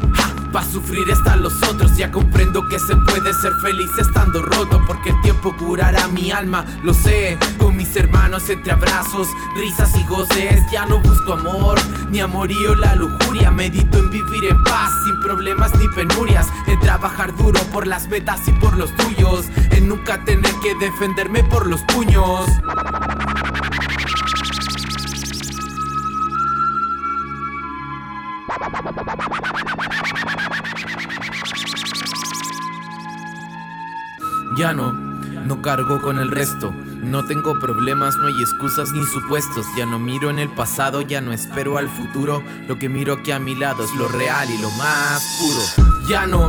pa' 0.55 0.63
sufrir 0.63 1.09
están 1.09 1.43
los 1.43 1.61
otros. 1.63 1.97
Ya 1.97 2.09
comprendo 2.09 2.65
que 2.69 2.79
se 2.79 2.95
puede 2.95 3.33
ser 3.33 3.51
feliz 3.61 3.91
estando 3.99 4.41
roto. 4.41 4.81
Porque 4.87 5.09
el 5.09 5.21
tiempo 5.21 5.53
curará 5.57 6.07
mi 6.07 6.31
alma, 6.31 6.63
lo 6.81 6.93
sé. 6.93 7.37
Con 7.57 7.75
mis 7.75 7.93
hermanos 7.97 8.49
entre 8.49 8.71
abrazos, 8.71 9.27
risas 9.57 9.93
y 9.97 10.03
goces. 10.05 10.63
Ya 10.71 10.85
no 10.85 11.01
busco 11.01 11.33
amor, 11.33 11.77
ni 12.09 12.21
amorío 12.21 12.73
la 12.73 12.95
lujuria. 12.95 13.51
Medito 13.51 13.97
en 13.97 14.09
vivir 14.09 14.45
en 14.45 14.63
paz, 14.63 14.91
sin 15.03 15.19
problemas 15.19 15.75
ni 15.77 15.89
penurias. 15.89 16.47
En 16.67 16.79
trabajar 16.79 17.35
duro 17.35 17.59
por 17.73 17.85
las 17.85 18.07
metas 18.07 18.47
y 18.47 18.53
por 18.53 18.77
los 18.77 18.95
tuyos. 18.95 19.47
En 19.71 19.89
nunca 19.89 20.23
tener 20.23 20.53
que 20.63 20.73
defenderme 20.75 21.43
por 21.43 21.67
los 21.67 21.81
puños. 21.81 22.45
Ya 34.57 34.73
no, 34.73 34.93
no 34.93 35.61
cargo 35.61 36.01
con 36.01 36.19
el 36.19 36.31
resto. 36.31 36.73
No 37.03 37.25
tengo 37.25 37.59
problemas, 37.59 38.15
no 38.17 38.27
hay 38.27 38.41
excusas 38.41 38.91
ni 38.91 39.05
supuestos. 39.05 39.65
Ya 39.77 39.85
no 39.85 39.99
miro 39.99 40.29
en 40.29 40.39
el 40.39 40.49
pasado, 40.49 41.01
ya 41.01 41.19
no 41.19 41.33
espero 41.33 41.77
al 41.77 41.89
futuro. 41.89 42.41
Lo 42.67 42.79
que 42.79 42.87
miro 42.87 43.13
aquí 43.13 43.31
a 43.31 43.39
mi 43.39 43.53
lado 43.53 43.83
es 43.83 43.93
lo 43.95 44.07
real 44.07 44.49
y 44.49 44.57
lo 44.57 44.71
más 44.71 45.21
puro. 45.39 45.91
Ya 46.07 46.25
no, 46.25 46.47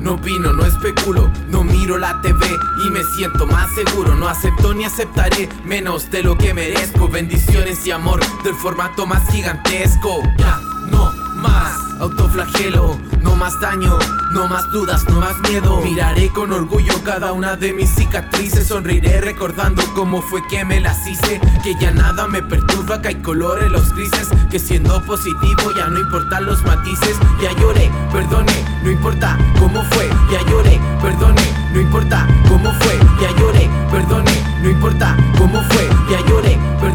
no 0.00 0.14
opino, 0.14 0.52
no 0.52 0.64
especulo, 0.64 1.32
no 1.48 1.64
miro 1.64 1.98
la 1.98 2.20
TV 2.22 2.46
y 2.86 2.90
me 2.90 3.02
siento 3.02 3.46
más 3.46 3.74
seguro. 3.74 4.14
No 4.14 4.28
acepto 4.28 4.72
ni 4.72 4.84
aceptaré 4.84 5.48
menos 5.64 6.10
de 6.10 6.22
lo 6.22 6.38
que 6.38 6.54
merezco. 6.54 7.08
Bendiciones 7.08 7.84
y 7.86 7.90
amor 7.90 8.20
del 8.44 8.54
formato 8.54 9.04
más 9.04 9.28
gigantesco. 9.30 10.22
Ya, 10.38 10.60
no 10.90 11.17
más 11.38 11.88
autoflagelo, 12.00 12.98
no 13.22 13.36
más 13.36 13.58
daño, 13.60 13.98
no 14.32 14.48
más 14.48 14.70
dudas, 14.70 15.04
no 15.08 15.20
más 15.20 15.38
miedo. 15.40 15.80
Miraré 15.82 16.28
con 16.30 16.52
orgullo 16.52 16.92
cada 17.04 17.32
una 17.32 17.56
de 17.56 17.72
mis 17.72 17.90
cicatrices, 17.90 18.68
sonreiré 18.68 19.20
recordando 19.20 19.82
cómo 19.94 20.22
fue 20.22 20.46
que 20.48 20.64
me 20.64 20.80
las 20.80 21.06
hice. 21.06 21.40
Que 21.62 21.74
ya 21.80 21.90
nada 21.90 22.26
me 22.28 22.42
perturba, 22.42 23.00
que 23.02 23.08
hay 23.08 23.14
color 23.16 23.62
en 23.62 23.72
los 23.72 23.94
grises, 23.94 24.28
que 24.50 24.58
siendo 24.58 25.02
positivo 25.04 25.72
ya 25.76 25.88
no 25.88 25.98
importan 25.98 26.46
los 26.46 26.62
matices. 26.64 27.16
Ya 27.42 27.52
lloré, 27.52 27.90
perdone, 28.12 28.64
no 28.82 28.90
importa 28.90 29.36
cómo 29.58 29.82
fue. 29.90 30.08
Ya 30.30 30.42
lloré, 30.50 30.80
perdone, 31.02 31.42
no 31.72 31.80
importa 31.80 32.26
cómo 32.48 32.72
fue. 32.80 32.98
Ya 33.20 33.30
lloré, 33.38 33.68
perdone, 33.90 34.44
no 34.62 34.70
importa 34.70 35.16
cómo 35.36 35.62
fue. 35.62 35.88
Ya 36.10 36.20
lloré, 36.26 36.58
perdone, 36.80 36.87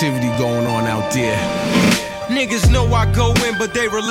activity 0.00 0.28
going 0.38 0.47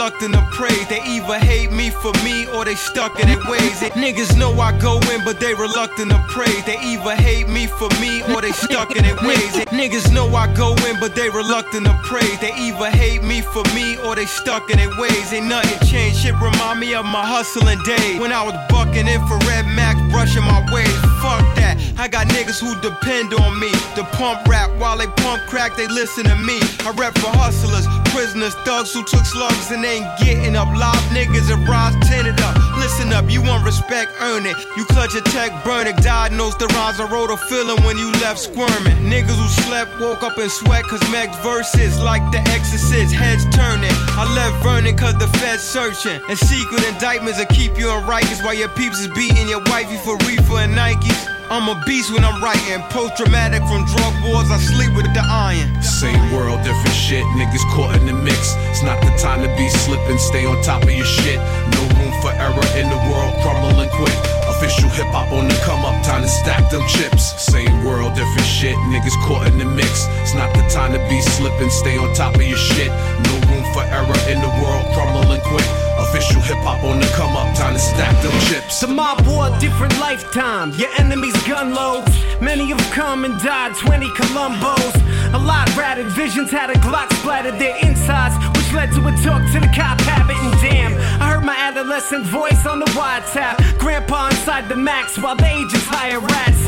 reluctant 0.07 0.35
to 0.35 0.41
praise. 0.55 0.87
They 0.87 1.01
either 1.03 1.37
hate 1.37 1.71
me 1.71 1.89
for 1.89 2.13
me 2.23 2.47
or 2.55 2.63
they 2.63 2.75
stuck 2.75 3.19
in 3.19 3.27
their 3.27 3.43
ways. 3.49 3.81
Niggas 3.91 4.37
know 4.37 4.53
I 4.53 4.71
go 4.79 4.99
in, 5.11 5.25
but 5.25 5.39
they 5.39 5.53
reluctant 5.53 6.11
to 6.11 6.23
praise. 6.29 6.63
They 6.63 6.77
either 6.79 7.15
hate 7.15 7.49
me 7.49 7.67
for 7.67 7.89
me 7.99 8.23
or 8.33 8.41
they 8.41 8.53
stuck 8.53 8.95
in 8.95 9.03
their 9.03 9.17
ways. 9.27 9.51
Niggas 9.67 10.13
know 10.13 10.27
I 10.33 10.47
go 10.53 10.75
in, 10.87 10.97
but 11.01 11.13
they 11.13 11.29
reluctant 11.29 11.87
to 11.87 11.93
praise. 12.03 12.39
They 12.39 12.53
either 12.55 12.89
hate 12.89 13.21
me 13.21 13.41
for 13.41 13.63
me 13.75 13.97
or 13.97 14.15
they 14.15 14.25
stuck 14.25 14.69
in 14.69 14.77
their 14.77 14.95
ways. 14.97 15.33
Ain't 15.33 15.47
nothing 15.47 15.87
changed. 15.87 16.19
Shit 16.19 16.35
remind 16.35 16.79
me 16.79 16.95
of 16.95 17.05
my 17.05 17.25
hustling 17.25 17.81
days 17.83 18.19
when 18.19 18.31
I 18.31 18.43
was 18.43 18.55
bucking 18.69 19.07
infrared 19.07 19.65
max, 19.75 19.99
brushing 20.09 20.43
my 20.43 20.63
waves. 20.71 20.95
Fuck 21.19 21.43
that. 21.59 21.75
I 21.97 22.07
got 22.07 22.27
niggas 22.27 22.61
who 22.61 22.79
depend 22.79 23.33
on 23.33 23.59
me 23.59 23.71
to 23.95 24.03
pump 24.15 24.47
rap 24.47 24.71
while 24.79 24.97
they 24.97 25.07
pump 25.19 25.41
crack. 25.49 25.75
They 25.75 25.87
listen 25.87 26.23
to 26.25 26.35
me. 26.35 26.59
I 26.85 26.93
rap 26.95 27.17
for 27.17 27.33
hustlers, 27.35 27.85
prisoners, 28.17 28.55
thugs 28.65 28.91
who 28.93 29.03
took 29.03 29.23
slugs 29.25 29.69
and 29.69 29.85
ain't 29.85 30.09
getting 30.17 30.55
up. 30.55 30.67
Live 30.75 31.05
niggas 31.13 31.53
and 31.53 31.61
rods 31.69 31.95
tinted 32.09 32.41
up. 32.41 32.57
Listen 32.77 33.13
up, 33.13 33.29
you 33.29 33.43
want 33.43 33.63
respect, 33.63 34.09
earn 34.19 34.43
it. 34.47 34.57
You 34.75 34.85
clutch 34.85 35.13
a 35.13 35.21
tech, 35.21 35.51
burn 35.63 35.85
it. 35.85 36.01
Knows 36.31 36.57
the 36.57 36.65
rhymes 36.73 36.99
I 36.99 37.05
wrote 37.11 37.29
a 37.29 37.37
feeling 37.37 37.77
when 37.85 37.95
you 37.95 38.11
left 38.23 38.39
squirming. 38.39 38.97
Niggas 39.05 39.37
who 39.37 39.47
slept 39.69 39.99
woke 39.99 40.23
up 40.23 40.35
in 40.39 40.49
sweat 40.49 40.83
cause 40.85 41.03
Meg's 41.11 41.37
verses 41.45 41.99
like 42.01 42.23
the 42.31 42.39
exorcist, 42.49 43.13
heads 43.13 43.45
turning. 43.53 43.93
I 44.17 44.25
left 44.33 44.63
Vernon 44.63 44.97
cause 44.97 45.17
the 45.19 45.27
feds 45.37 45.61
searching. 45.61 46.19
And 46.27 46.39
secret 46.39 46.83
indictments 46.89 47.37
will 47.37 47.45
keep 47.53 47.77
you 47.77 47.87
in 47.91 48.01
Rikers 48.05 48.43
while 48.43 48.55
your 48.55 48.69
peeps 48.69 48.99
is 48.99 49.09
beating 49.09 49.47
your 49.47 49.61
wifey 49.69 49.97
for 49.97 50.17
reefer 50.25 50.57
and 50.65 50.73
Nikes. 50.73 51.36
I'm 51.49 51.71
a 51.71 51.79
beast 51.85 52.11
when 52.11 52.25
I'm 52.27 52.43
writing. 52.43 52.83
Post 52.91 53.15
traumatic 53.15 53.63
from 53.71 53.87
drug 53.87 54.13
wars, 54.27 54.51
I 54.51 54.59
sleep 54.59 54.91
with 54.99 55.07
the 55.15 55.23
iron. 55.23 55.71
Same 55.81 56.19
world, 56.35 56.59
different 56.59 56.91
shit. 56.91 57.23
Niggas 57.39 57.63
caught 57.71 57.95
in 57.95 58.05
the 58.05 58.11
mix. 58.11 58.51
It's 58.67 58.83
not 58.83 58.99
the 58.99 59.15
time 59.15 59.39
to 59.47 59.49
be 59.55 59.69
slipping. 59.87 60.19
Stay 60.19 60.43
on 60.43 60.59
top 60.61 60.83
of 60.83 60.91
your 60.91 61.07
shit. 61.07 61.39
No 61.71 61.81
room 61.95 62.11
for 62.19 62.35
error 62.35 62.67
in 62.75 62.91
the 62.91 62.99
world, 63.07 63.31
crumbling 63.39 63.87
quick. 63.95 64.17
Official 64.59 64.91
hip 64.91 65.07
hop 65.15 65.31
on 65.31 65.47
the 65.47 65.55
come 65.63 65.87
up, 65.87 65.95
time 66.03 66.21
to 66.21 66.27
stack 66.27 66.67
them 66.67 66.83
chips. 66.91 67.39
Same 67.39 67.71
world, 67.87 68.11
different 68.11 68.47
shit. 68.47 68.75
Niggas 68.91 69.15
caught 69.23 69.47
in 69.47 69.57
the 69.57 69.65
mix. 69.71 70.03
It's 70.19 70.35
not 70.35 70.51
the 70.51 70.67
time 70.67 70.91
to 70.91 71.01
be 71.07 71.21
slipping. 71.21 71.69
Stay 71.69 71.95
on 71.95 72.11
top 72.13 72.35
of 72.35 72.43
your 72.43 72.59
shit. 72.59 72.91
No 73.23 73.33
room 73.47 73.63
for 73.71 73.87
error 73.87 74.19
in 74.27 74.43
the 74.43 74.51
world, 74.59 74.83
crumbling 74.91 75.39
quick. 75.47 75.67
Official 76.11 76.43
hip 76.43 76.59
hop 76.67 76.83
on 76.83 76.99
the 76.99 77.07
come 77.15 77.39
up, 77.39 77.55
time 77.55 77.73
to 77.73 77.79
stack 77.79 78.15
them 78.19 78.35
chips. 78.51 78.66
The 78.79 78.87
mob 78.87 79.25
war, 79.25 79.49
different 79.59 79.97
lifetime. 79.99 80.69
Your 80.77 80.89
enemy's 80.99 81.35
gun 81.47 81.73
loads. 81.73 82.13
Many 82.39 82.67
have 82.67 82.91
come 82.91 83.25
and 83.25 83.33
died, 83.41 83.75
20 83.75 84.05
Colombos. 84.09 85.33
A 85.33 85.37
lot 85.37 85.75
ratted, 85.75 86.05
visions 86.07 86.51
had 86.51 86.69
a 86.69 86.75
Glock 86.75 87.11
splattered 87.13 87.57
their 87.57 87.75
insides, 87.83 88.35
which 88.55 88.71
led 88.73 88.91
to 88.91 89.01
a 89.01 89.11
talk 89.25 89.41
to 89.51 89.59
the 89.59 89.71
cop 89.73 89.99
habit. 90.01 90.37
And 90.37 90.61
damn, 90.61 90.93
I 91.19 91.33
heard 91.33 91.43
my 91.43 91.55
adolescent 91.57 92.27
voice 92.27 92.67
on 92.67 92.77
the 92.79 92.85
wiretap. 92.93 93.79
Grandpa 93.79 94.27
inside 94.27 94.69
the 94.69 94.75
max 94.75 95.17
while 95.17 95.35
the 95.35 95.47
agents 95.47 95.87
hire 95.87 96.19
rats. 96.19 96.61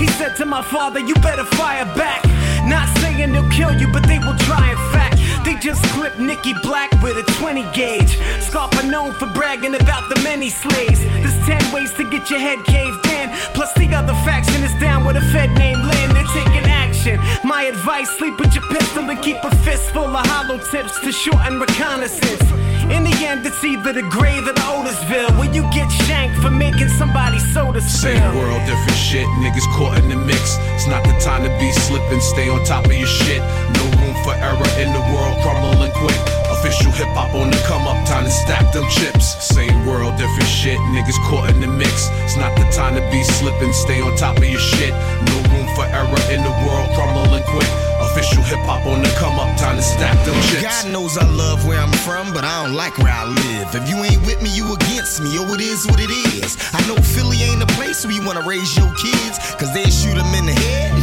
He 0.00 0.06
said 0.06 0.36
to 0.36 0.46
my 0.46 0.62
father, 0.62 1.00
You 1.00 1.14
better 1.16 1.44
fire 1.56 1.84
back. 1.96 2.24
Not 2.64 2.86
saying 2.98 3.32
they'll 3.32 3.50
kill 3.50 3.72
you, 3.72 3.88
but 3.92 4.06
they 4.06 4.20
will 4.20 4.38
try, 4.38 4.70
in 4.70 4.76
fact. 4.92 5.15
They 5.46 5.54
just 5.54 5.80
clipped 5.94 6.18
Nikki 6.18 6.54
Black 6.64 6.90
with 7.00 7.16
a 7.16 7.22
20 7.38 7.62
gauge. 7.72 8.18
Scarpa 8.40 8.82
known 8.82 9.12
for 9.14 9.26
bragging 9.26 9.76
about 9.76 10.08
the 10.12 10.20
many 10.24 10.50
slaves. 10.50 10.98
There's 10.98 11.38
10 11.46 11.72
ways 11.72 11.92
to 11.94 12.10
get 12.10 12.28
your 12.28 12.40
head 12.40 12.58
caved 12.64 13.06
in. 13.06 13.30
Plus, 13.54 13.72
the 13.74 13.94
other 13.94 14.12
faction 14.26 14.64
is 14.64 14.74
down 14.80 15.04
with 15.04 15.14
a 15.14 15.20
Fed 15.30 15.50
named 15.52 15.84
Lynn. 15.86 16.14
They're 16.14 16.34
taking 16.34 16.66
action. 16.66 17.20
My 17.44 17.62
advice 17.62 18.10
sleep 18.18 18.40
with 18.40 18.56
your 18.56 18.66
pistol 18.74 19.08
and 19.08 19.22
keep 19.22 19.36
a 19.44 19.54
fist 19.58 19.92
full 19.92 20.16
of 20.16 20.26
hollow 20.26 20.58
tips 20.58 20.98
to 20.98 21.12
shorten 21.12 21.60
reconnaissance. 21.60 22.42
In 22.90 23.04
the 23.04 23.14
end, 23.22 23.46
it's 23.46 23.62
either 23.62 23.92
the 23.92 24.02
grave 24.02 24.48
or 24.48 24.52
the 24.52 24.66
Otisville, 24.66 25.30
where 25.38 25.54
you 25.54 25.62
get 25.70 25.88
shanked 26.10 26.42
for 26.42 26.50
making 26.50 26.88
somebody 26.88 27.38
soda 27.38 27.80
spill. 27.80 28.18
Same 28.18 28.34
world, 28.34 28.66
different 28.66 28.98
shit. 28.98 29.26
Niggas 29.38 29.66
caught 29.78 29.96
in 29.98 30.08
the 30.08 30.16
mix. 30.16 30.56
It's 30.74 30.88
not 30.88 31.04
the 31.04 31.14
time 31.20 31.44
to 31.44 31.50
be 31.60 31.70
slipping. 31.70 32.20
Stay 32.20 32.48
on 32.48 32.64
top 32.64 32.86
of 32.86 32.92
your 32.92 33.06
shit. 33.06 33.38
No 33.78 34.05
for 34.26 34.34
error 34.42 34.70
in 34.82 34.90
the 34.90 35.04
world, 35.14 35.38
crumbling 35.38 35.94
quick. 35.94 36.18
Official 36.50 36.90
hip 36.90 37.06
hop 37.14 37.30
on 37.38 37.46
the 37.46 37.60
come 37.62 37.86
up, 37.86 37.94
time 38.10 38.26
to 38.26 38.30
stack 38.30 38.66
them 38.74 38.82
chips. 38.90 39.38
Same 39.38 39.86
world, 39.86 40.18
different 40.18 40.50
shit. 40.50 40.78
Niggas 40.90 41.14
caught 41.30 41.48
in 41.48 41.60
the 41.62 41.70
mix. 41.70 42.10
It's 42.26 42.34
not 42.34 42.50
the 42.58 42.66
time 42.74 42.98
to 42.98 43.02
be 43.14 43.22
slipping. 43.22 43.72
Stay 43.72 44.02
on 44.02 44.16
top 44.18 44.38
of 44.38 44.48
your 44.50 44.58
shit. 44.58 44.90
No 45.30 45.36
room 45.54 45.70
for 45.78 45.86
error 45.94 46.22
in 46.34 46.42
the 46.42 46.54
world, 46.66 46.90
crumbling 46.98 47.46
quick. 47.46 47.70
Official 48.02 48.42
hip 48.42 48.58
hop 48.66 48.82
on 48.84 49.00
the 49.06 49.10
come 49.14 49.38
up, 49.38 49.54
time 49.56 49.76
to 49.76 49.82
stack 49.82 50.18
them 50.26 50.34
chips. 50.50 50.66
God 50.66 50.90
knows 50.90 51.16
I 51.16 51.24
love 51.30 51.64
where 51.64 51.78
I'm 51.78 51.94
from, 52.02 52.34
but 52.34 52.42
I 52.42 52.66
don't 52.66 52.74
like 52.74 52.98
where 52.98 53.14
I 53.14 53.30
live. 53.30 53.78
If 53.78 53.86
you 53.88 54.02
ain't 54.02 54.26
with 54.26 54.42
me, 54.42 54.50
you 54.50 54.66
against 54.74 55.22
me. 55.22 55.38
Oh, 55.38 55.54
it 55.54 55.62
is 55.62 55.86
what 55.86 56.02
it 56.02 56.10
is. 56.10 56.58
I 56.74 56.82
know 56.90 56.98
Philly 56.98 57.46
ain't 57.46 57.62
a 57.62 57.70
place 57.78 58.02
where 58.02 58.12
you 58.12 58.26
wanna 58.26 58.42
raise 58.42 58.74
your 58.74 58.90
kids, 58.98 59.38
cause 59.54 59.70
they 59.72 59.86
shoot 59.86 60.18
them 60.18 60.34
in 60.34 60.46
the 60.50 60.56
head 60.66 60.95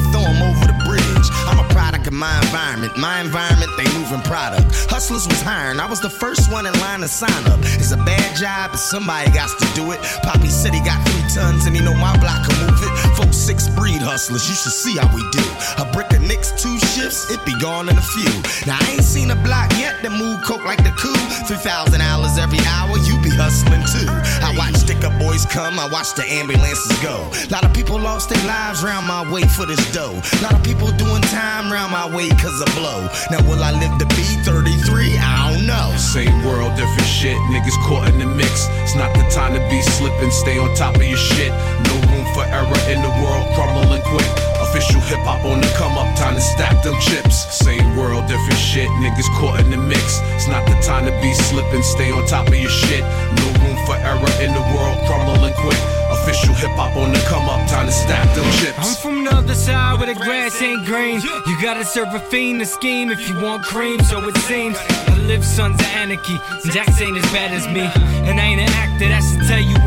my 2.14 2.38
environment. 2.40 2.96
My 2.98 3.22
environment, 3.22 3.72
they 3.78 3.86
moving 3.98 4.22
product. 4.22 4.66
Hustlers 4.90 5.28
was 5.28 5.42
hiring. 5.42 5.80
I 5.80 5.88
was 5.90 6.00
the 6.00 6.10
first 6.10 6.52
one 6.52 6.66
in 6.66 6.74
line 6.80 7.02
to 7.02 7.08
sign 7.08 7.44
up. 7.48 7.60
It's 7.82 7.92
a 7.92 7.98
bad 7.98 8.38
job, 8.38 8.72
but 8.72 8.78
somebody 8.78 9.32
got 9.32 9.50
to 9.50 9.68
do 9.74 9.92
it. 9.92 10.00
Poppy 10.22 10.50
said 10.50 10.74
he 10.74 10.82
got 10.82 11.02
three 11.08 11.26
tons 11.34 11.66
and 11.66 11.76
he 11.76 11.82
know 11.82 11.94
my 11.96 12.16
block 12.22 12.48
can 12.48 12.56
move 12.66 12.78
it. 12.78 12.94
Folks 13.18 13.38
six 13.38 13.68
breed 13.70 14.02
hustlers, 14.02 14.48
you 14.48 14.56
should 14.56 14.72
see 14.72 14.98
how 14.98 15.10
we 15.16 15.22
do. 15.32 15.44
A 15.82 15.86
brick 15.92 16.13
Knicks, 16.28 16.52
two 16.56 16.80
shifts, 16.96 17.30
it 17.32 17.44
be 17.46 17.54
gone 17.60 17.90
in 17.90 17.98
a 17.98 18.08
few. 18.16 18.32
Now 18.66 18.80
I 18.80 18.96
ain't 18.96 19.04
seen 19.04 19.32
a 19.32 19.36
block 19.44 19.72
yet 19.76 20.02
that 20.04 20.12
move 20.12 20.40
coke 20.44 20.64
like 20.64 20.80
the 20.84 20.96
coup. 20.96 21.16
Three 21.48 21.60
thousand 21.60 22.00
dollars 22.00 22.40
every 22.40 22.64
hour, 22.64 22.96
you 23.04 23.20
be 23.20 23.30
hustling 23.30 23.84
too. 23.92 24.08
I 24.40 24.56
watch 24.56 24.76
stick 24.80 25.04
up 25.04 25.12
boys 25.20 25.46
come, 25.46 25.80
I 25.80 25.88
watch 25.92 26.16
the 26.16 26.24
ambulances 26.24 26.96
go. 27.04 27.28
A 27.28 27.52
lot 27.52 27.66
of 27.66 27.74
people 27.74 28.00
lost 28.00 28.30
their 28.30 28.44
lives 28.48 28.84
round 28.84 29.08
my 29.08 29.28
way 29.32 29.44
for 29.52 29.66
this 29.66 29.84
dough. 29.92 30.16
A 30.16 30.42
lot 30.42 30.56
of 30.56 30.64
people 30.64 30.88
doing 30.96 31.22
time 31.28 31.72
round 31.72 31.92
my 31.92 32.08
way 32.08 32.30
cause 32.40 32.56
of 32.62 32.72
blow. 32.80 33.08
Now 33.28 33.44
will 33.44 33.60
I 33.60 33.76
live 33.76 34.00
to 34.00 34.08
be 34.16 34.24
33? 34.48 35.20
I 35.20 35.52
don't 35.52 35.68
know. 35.68 35.92
Same 36.00 36.44
world, 36.48 36.72
different 36.80 37.10
shit. 37.10 37.36
Niggas 37.52 37.76
caught 37.84 38.08
in 38.08 38.20
the 38.20 38.28
mix. 38.28 38.72
It's 38.88 38.96
not 38.96 39.12
the 39.12 39.28
time 39.28 39.54
to 39.54 39.62
be 39.68 39.82
slipping. 39.82 40.32
Stay 40.32 40.58
on 40.58 40.72
top 40.76 40.96
of 40.96 41.04
your 41.04 41.20
shit. 41.20 41.52
No 41.92 41.94
room 42.08 42.26
for 42.32 42.48
error 42.48 42.82
in 42.88 43.04
the 43.04 43.12
world, 43.20 43.44
crumbling 43.56 44.02
quick. 44.08 44.53
Official 44.74 45.02
hip 45.02 45.20
hop 45.22 45.46
on 45.46 45.62
the 45.62 45.70
come 45.78 45.94
up, 46.02 46.10
time 46.18 46.34
to 46.34 46.42
stack 46.42 46.82
them 46.82 46.98
chips. 47.00 47.46
Same 47.54 47.96
world, 47.96 48.26
different 48.26 48.58
shit. 48.58 48.90
Niggas 49.06 49.30
caught 49.38 49.60
in 49.60 49.70
the 49.70 49.78
mix. 49.78 50.18
It's 50.34 50.48
not 50.48 50.66
the 50.66 50.74
time 50.82 51.06
to 51.06 51.14
be 51.22 51.32
slipping. 51.46 51.84
Stay 51.84 52.10
on 52.10 52.26
top 52.26 52.48
of 52.48 52.56
your 52.58 52.72
shit. 52.72 53.06
No 53.38 53.46
room 53.62 53.78
for 53.86 53.94
error 53.94 54.34
in 54.42 54.50
the 54.50 54.66
world, 54.74 54.98
crumbling 55.06 55.54
quick. 55.62 55.78
Official 56.10 56.56
hip 56.58 56.74
hop 56.74 56.98
on 56.98 57.14
the 57.14 57.22
come 57.30 57.46
up, 57.54 57.62
time 57.70 57.86
to 57.86 57.92
stack 57.92 58.26
them 58.34 58.50
chips. 58.58 58.82
I'm 58.82 58.98
from 58.98 59.24
the 59.24 59.36
other 59.38 59.54
side 59.54 60.00
where 60.00 60.10
the 60.12 60.18
grass 60.18 60.60
ain't 60.60 60.88
green. 60.88 61.22
You 61.22 61.56
gotta 61.62 61.86
serve 61.86 62.10
a 62.10 62.20
fiend 62.34 62.60
to 62.62 62.66
scheme 62.66 63.12
if 63.12 63.30
you 63.30 63.40
want 63.46 63.62
cream, 63.62 64.02
so 64.02 64.28
it 64.28 64.36
seems. 64.50 64.76
I 65.06 65.14
live 65.30 65.46
sons 65.46 65.80
of 65.80 65.86
anarchy. 65.94 66.42
Jax 66.74 67.00
ain't 67.00 67.16
as 67.16 67.30
bad 67.30 67.54
as 67.54 67.68
me. 67.70 67.86
And 68.26 68.42
I 68.42 68.44
ain't 68.44 68.62
an 68.62 68.74
actor, 68.74 69.08
that 69.08 69.22
should 69.22 69.46
tell 69.46 69.62
you 69.62 69.78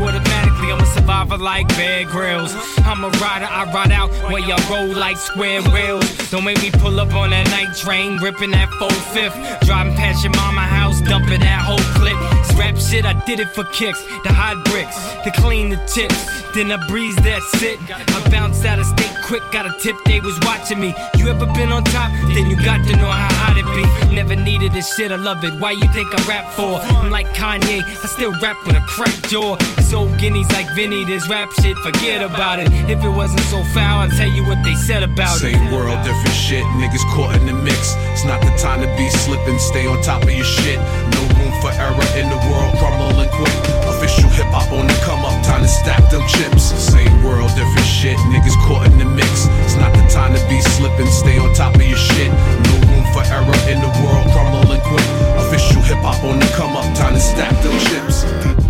automatically. 0.57 0.71
I'm 0.71 0.81
a 0.81 0.85
survivor 0.85 1.37
like 1.37 1.67
Bear 1.69 2.05
Grylls. 2.05 2.53
I'm 2.79 3.03
a 3.03 3.09
rider, 3.09 3.45
I 3.45 3.71
ride 3.73 3.91
out 3.91 4.09
where 4.31 4.39
y'all 4.39 4.59
roll 4.69 4.95
like 4.95 5.17
square 5.17 5.61
wheels. 5.61 6.05
Don't 6.29 6.43
make 6.43 6.61
me 6.61 6.71
pull 6.71 6.99
up 6.99 7.13
on 7.13 7.31
that 7.31 7.47
night 7.49 7.75
train, 7.75 8.17
ripping 8.17 8.51
that 8.51 8.69
4 8.73 8.89
fifth. 9.13 9.35
Driving 9.65 9.95
past 9.95 10.23
your 10.23 10.33
mama 10.33 10.61
house, 10.61 11.01
dumping 11.01 11.41
that 11.41 11.61
whole 11.61 11.77
clip. 11.95 12.17
It's 12.39 12.53
rap 12.55 12.77
shit, 12.77 13.05
I 13.05 13.13
did 13.25 13.39
it 13.39 13.49
for 13.49 13.63
kicks. 13.65 14.01
The 14.23 14.33
hot 14.33 14.63
bricks, 14.65 14.97
to 15.23 15.31
clean 15.41 15.69
the 15.69 15.77
tips. 15.87 16.17
Then 16.53 16.71
I 16.71 16.77
breeze 16.87 17.15
that 17.17 17.41
sit. 17.59 17.79
I 17.89 18.29
bounced 18.29 18.65
out 18.65 18.79
of 18.79 18.85
state 18.85 19.13
quick, 19.25 19.43
got 19.51 19.65
a 19.65 19.73
tip, 19.79 19.95
they 20.05 20.19
was 20.19 20.37
watching 20.41 20.79
me. 20.79 20.95
You 21.17 21.27
ever 21.27 21.45
been 21.47 21.71
on 21.71 21.83
top? 21.83 22.11
Then 22.33 22.49
you 22.49 22.55
got 22.55 22.83
to 22.87 22.95
know 22.95 23.11
how 23.11 23.27
hot 23.43 23.57
it 23.57 23.67
be. 23.75 24.15
Never 24.15 24.35
needed 24.35 24.71
this 24.71 24.95
shit, 24.95 25.11
I 25.11 25.15
love 25.15 25.43
it. 25.43 25.53
Why 25.59 25.71
you 25.71 25.87
think 25.93 26.07
I 26.13 26.23
rap 26.27 26.51
for? 26.53 26.79
I'm 26.79 27.11
like 27.11 27.27
Kanye, 27.35 27.83
I 27.83 28.07
still 28.07 28.31
rap 28.41 28.57
with 28.65 28.75
a 28.75 28.81
cracked 28.81 29.29
jaw. 29.29 29.57
It's 29.77 29.93
old 29.93 30.17
guineas 30.17 30.46
like 30.51 30.69
Vinny, 30.75 31.03
this 31.05 31.27
rap 31.29 31.51
shit, 31.61 31.77
forget 31.79 32.21
about 32.21 32.59
it. 32.59 32.67
If 32.89 33.03
it 33.03 33.09
wasn't 33.09 33.41
so 33.51 33.63
foul, 33.73 34.05
I'd 34.05 34.11
tell 34.11 34.29
you 34.29 34.43
what 34.45 34.63
they 34.63 34.75
said 34.75 35.03
about 35.03 35.37
it. 35.37 35.53
Same 35.53 35.71
world, 35.71 35.97
different 36.03 36.35
shit. 36.35 36.63
Niggas 36.77 37.03
caught 37.15 37.35
in 37.35 37.45
the 37.45 37.53
mix. 37.53 37.95
It's 38.13 38.25
not 38.25 38.41
the 38.41 38.53
time 38.57 38.81
to 38.81 38.89
be 38.97 39.09
slipping. 39.09 39.59
Stay 39.59 39.87
on 39.87 40.01
top 40.01 40.23
of 40.23 40.31
your 40.31 40.45
shit. 40.45 40.77
No 41.15 41.21
room 41.37 41.53
for 41.61 41.71
error 41.73 42.07
in 42.19 42.29
the 42.29 42.39
world, 42.49 42.71
crumbling 42.77 43.29
quick. 43.29 43.55
Official 43.97 44.29
hip 44.29 44.47
hop 44.53 44.71
on 44.71 44.85
the 44.85 44.97
come 45.01 45.25
up, 45.25 45.33
time 45.43 45.61
to 45.63 45.67
stack 45.67 46.03
them 46.11 46.21
chips. 46.27 46.69
Same 46.77 47.23
world, 47.23 47.49
different 47.57 47.87
shit. 47.87 48.17
Niggas 48.29 48.57
caught 48.69 48.85
in 48.85 48.97
the 48.97 49.05
mix. 49.05 49.49
It's 49.65 49.75
not 49.75 49.93
the 49.93 50.05
time 50.13 50.35
to 50.37 50.41
be 50.47 50.61
slipping. 50.77 51.07
Stay 51.07 51.37
on 51.39 51.53
top 51.53 51.75
of 51.75 51.81
your 51.81 51.97
shit. 51.97 52.29
No 52.29 52.73
room 52.89 53.05
for 53.13 53.25
error 53.33 53.57
in 53.65 53.81
the 53.81 53.91
world, 54.05 54.25
crumbling 54.29 54.81
quick. 54.85 55.07
Official 55.49 55.81
hip 55.81 55.97
hop 56.05 56.21
on 56.23 56.39
the 56.39 56.47
come 56.53 56.77
up, 56.77 56.85
time 56.95 57.13
to 57.13 57.19
stack 57.19 57.55
them 57.63 57.73
chips. 57.89 58.66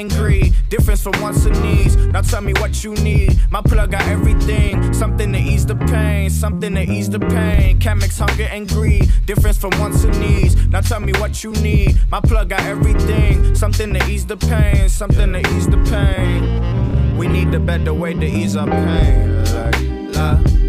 And 0.00 0.10
greed. 0.10 0.54
Difference 0.70 1.02
from 1.02 1.20
wants 1.20 1.44
and 1.44 1.62
needs. 1.62 1.94
Now 1.96 2.22
tell 2.22 2.40
me 2.40 2.52
what 2.54 2.82
you 2.82 2.94
need. 2.94 3.38
My 3.50 3.60
plug 3.60 3.92
got 3.92 4.02
everything. 4.08 4.92
Something 4.94 5.32
to 5.32 5.38
ease 5.38 5.66
the 5.66 5.76
pain. 5.76 6.30
Something 6.30 6.74
to 6.74 6.82
ease 6.82 7.10
the 7.10 7.20
pain. 7.20 7.78
Can't 7.78 8.00
mix 8.00 8.18
hunger 8.18 8.48
and 8.50 8.68
greed. 8.68 9.10
Difference 9.26 9.58
from 9.58 9.72
wants 9.78 10.02
and 10.04 10.18
needs. 10.18 10.56
Now 10.68 10.80
tell 10.80 11.00
me 11.00 11.12
what 11.18 11.44
you 11.44 11.52
need. 11.52 12.00
My 12.10 12.20
plug 12.20 12.48
got 12.48 12.62
everything. 12.62 13.54
Something 13.54 13.92
to 13.94 14.04
ease 14.06 14.26
the 14.26 14.36
pain. 14.36 14.88
Something 14.88 15.32
to 15.34 15.40
ease 15.54 15.68
the 15.68 15.78
pain. 15.92 17.16
We 17.18 17.28
need 17.28 17.54
a 17.54 17.60
better 17.60 17.92
way 17.92 18.14
to 18.14 18.26
ease 18.26 18.56
our 18.56 18.66
pain. 18.66 19.44
Like, 19.54 20.16
la, 20.16 20.59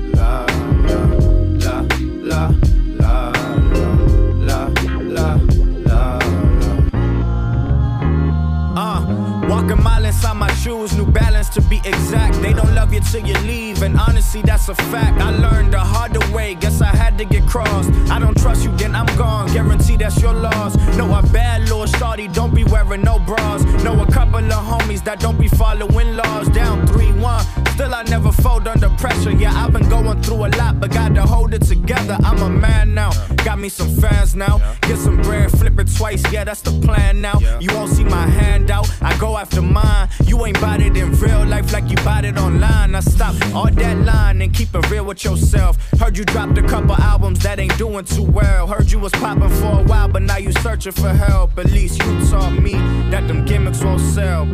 to 11.51 11.61
be 11.61 11.77
exact. 11.83 12.41
They 12.41 12.53
don't 12.53 12.73
love 12.73 12.93
you 12.93 13.01
till 13.01 13.25
you 13.25 13.33
leave, 13.39 13.81
and 13.83 13.99
honestly, 13.99 14.41
that's 14.41 14.69
a 14.69 14.75
fact. 14.75 15.19
I 15.19 15.31
learned 15.31 15.73
the 15.73 15.79
harder 15.79 16.19
way, 16.33 16.55
guess 16.55 16.81
I 16.81 16.87
had 16.95 17.17
to 17.17 17.25
get 17.25 17.45
crossed. 17.47 17.91
I 18.09 18.19
don't 18.19 18.37
trust 18.37 18.63
you, 18.63 18.71
then 18.77 18.95
I'm 18.95 19.05
gone. 19.17 19.51
Guarantee 19.53 19.97
that's 19.97 20.21
your 20.21 20.33
loss. 20.33 20.75
Know 20.97 21.13
a 21.13 21.21
bad 21.23 21.61
little 21.61 21.85
shorty, 21.85 22.27
don't 22.27 22.53
be 22.53 22.63
wearing 22.63 23.01
no 23.01 23.19
bras. 23.19 23.63
Know 23.83 24.01
a 24.01 24.11
couple 24.11 24.39
of 24.39 24.63
homies 24.65 25.03
that 25.03 25.19
don't 25.19 25.39
be 25.39 25.47
following 25.47 26.15
laws. 26.15 26.47
Down 26.49 26.87
3 26.87 27.11
1. 27.13 27.45
Still, 27.81 27.95
I 27.95 28.03
never 28.03 28.31
fold 28.31 28.67
under 28.67 28.89
pressure. 28.89 29.31
Yeah, 29.31 29.55
I've 29.55 29.73
been 29.73 29.89
going 29.89 30.21
through 30.21 30.45
a 30.45 30.49
lot, 30.49 30.79
but 30.79 30.91
got 30.91 31.15
to 31.15 31.23
hold 31.23 31.55
it 31.55 31.63
together. 31.63 32.15
I'm 32.23 32.39
a 32.43 32.47
man 32.47 32.93
now. 32.93 33.09
Got 33.43 33.57
me 33.57 33.69
some 33.69 33.89
fans 33.95 34.35
now. 34.35 34.59
Get 34.81 34.99
some 34.99 35.19
bread, 35.23 35.49
flip 35.49 35.79
it 35.79 35.89
twice. 35.97 36.21
Yeah, 36.31 36.43
that's 36.43 36.61
the 36.61 36.79
plan 36.85 37.21
now. 37.21 37.39
You 37.59 37.73
won't 37.73 37.89
see 37.89 38.03
my 38.03 38.27
hand 38.27 38.69
out. 38.69 38.87
I 39.01 39.17
go 39.17 39.35
after 39.35 39.63
mine. 39.63 40.09
You 40.25 40.45
ain't 40.45 40.61
bought 40.61 40.79
it 40.79 40.95
in 40.95 41.11
real 41.13 41.43
life 41.43 41.73
like 41.73 41.89
you 41.89 41.95
bought 42.05 42.23
it 42.23 42.37
online. 42.37 42.93
I 42.93 42.99
stop 42.99 43.33
all 43.55 43.71
that 43.71 43.97
line 43.97 44.43
and 44.43 44.53
keep 44.53 44.75
it 44.75 44.91
real 44.91 45.05
with 45.05 45.23
yourself. 45.23 45.77
Heard 45.99 46.15
you 46.19 46.25
dropped 46.25 46.59
a 46.59 46.61
couple 46.61 46.93
albums 46.93 47.39
that 47.39 47.57
ain't 47.59 47.75
doing 47.79 48.05
too 48.05 48.25
well. 48.25 48.67
Heard 48.67 48.91
you 48.91 48.99
was 48.99 49.11
popping 49.13 49.49
for 49.49 49.79
a 49.79 49.83
while, 49.85 50.07
but 50.07 50.21
now 50.21 50.37
you 50.37 50.51
searching 50.51 50.91
for 50.91 51.09
help. 51.09 51.57
At 51.57 51.71
least 51.71 51.97
you 52.03 52.29
taught 52.29 52.53
me 52.53 52.73
that 53.09 53.27
them 53.27 53.43
gimmicks 53.43 53.83
won't 53.83 54.01
sell. 54.01 54.45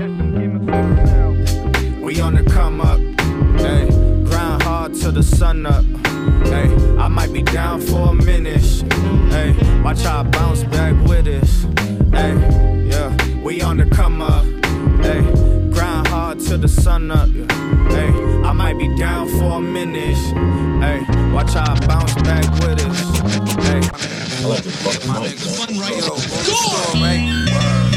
We 2.07 2.21
on 2.21 2.36
the 2.36 2.43
come 2.49 2.80
up, 2.80 3.01
hey. 3.57 3.87
Grind 4.25 4.61
hard 4.63 4.93
till 4.93 5.11
the 5.11 5.23
sun 5.23 5.65
up, 5.65 5.83
hey. 6.45 6.73
I 6.97 7.07
might 7.07 7.31
be 7.31 7.41
down 7.41 7.81
for 7.81 8.09
a 8.09 8.13
minute, 8.13 8.63
hey. 9.31 9.55
Watch 9.83 10.01
how 10.01 10.21
I 10.21 10.23
bounce 10.23 10.63
back 10.63 10.93
with 11.07 11.27
us, 11.27 11.63
hey. 12.11 12.35
Yeah, 12.89 13.15
we 13.43 13.61
on 13.61 13.77
the 13.77 13.85
come 13.85 14.21
up, 14.21 14.45
hey. 15.03 15.21
Grind 15.71 16.07
hard 16.07 16.39
till 16.39 16.57
the 16.57 16.67
sun 16.67 17.11
up, 17.11 17.29
hey. 17.91 18.09
I 18.43 18.51
might 18.53 18.77
be 18.77 18.93
down 18.95 19.27
for 19.27 19.57
a 19.57 19.61
minute, 19.61 20.17
hey. 20.83 21.05
Watch 21.31 21.53
how 21.53 21.73
I 21.73 21.79
bounce 21.87 22.15
back 22.15 22.45
with 22.61 22.85
us, 22.85 23.19
hey. 23.67 23.81
I 24.39 24.45
like 24.45 24.63
this 24.63 25.07
My 25.07 25.15
nigga, 25.15 25.57
fun 25.57 25.79
right 25.79 25.97
yo, 25.97 26.09
go? 26.09 26.15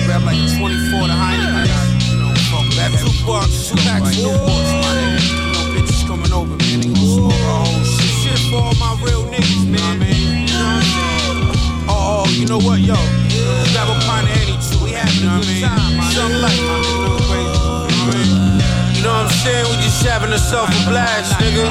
Grab 0.07 0.23
like 0.25 0.39
24 0.59 1.07
to 1.07 1.15
Heineken. 1.15 2.01
Grab 2.75 2.93
two 2.99 3.27
bucks, 3.27 3.69
two 3.69 3.77
packs, 3.77 4.17
nigga. 4.17 5.50
Coming 6.31 6.47
over, 6.47 6.57
man. 6.63 6.81
They 6.81 6.89
gon' 6.89 7.07
smoke 7.07 7.33
our 7.33 7.67
whole 7.67 7.83
shit. 7.83 8.07
Shit 8.23 8.39
for 8.51 8.63
all 8.63 8.75
my 8.79 8.95
real 9.03 9.25
niggas, 9.27 9.67
man. 9.67 9.99
You 10.01 10.47
know 10.47 10.63
what 10.63 10.79
I'm 10.79 10.83
saying? 10.83 11.89
Oh, 11.89 12.23
oh, 12.23 12.31
you 12.31 12.47
know 12.47 12.59
what, 12.59 12.79
yo? 12.81 12.95
Grab 13.75 13.89
a 13.91 13.99
pint 14.07 14.31
of 14.31 14.37
any 14.39 14.55
two. 14.63 14.79
We 14.85 14.93
having 14.93 15.27
a 15.27 15.43
good 15.43 15.63
time, 15.63 15.97
my 15.97 16.07
Something 16.13 16.41
like, 16.41 16.61
my 16.63 16.79
nigga. 16.87 17.03
No 17.03 17.19
crazy. 17.27 17.51
You 17.51 17.99
know 17.99 18.07
what 18.07 18.15
I 18.15 18.15
mean? 18.15 18.95
You 18.95 19.03
know 19.03 19.11
what 19.11 19.27
I'm 19.27 19.43
saying? 19.43 19.67
We 19.71 19.77
just 19.83 20.07
having 20.07 20.31
ourselves 20.31 20.71
a 20.71 20.91
blast, 20.91 21.33
nigga. 21.41 21.67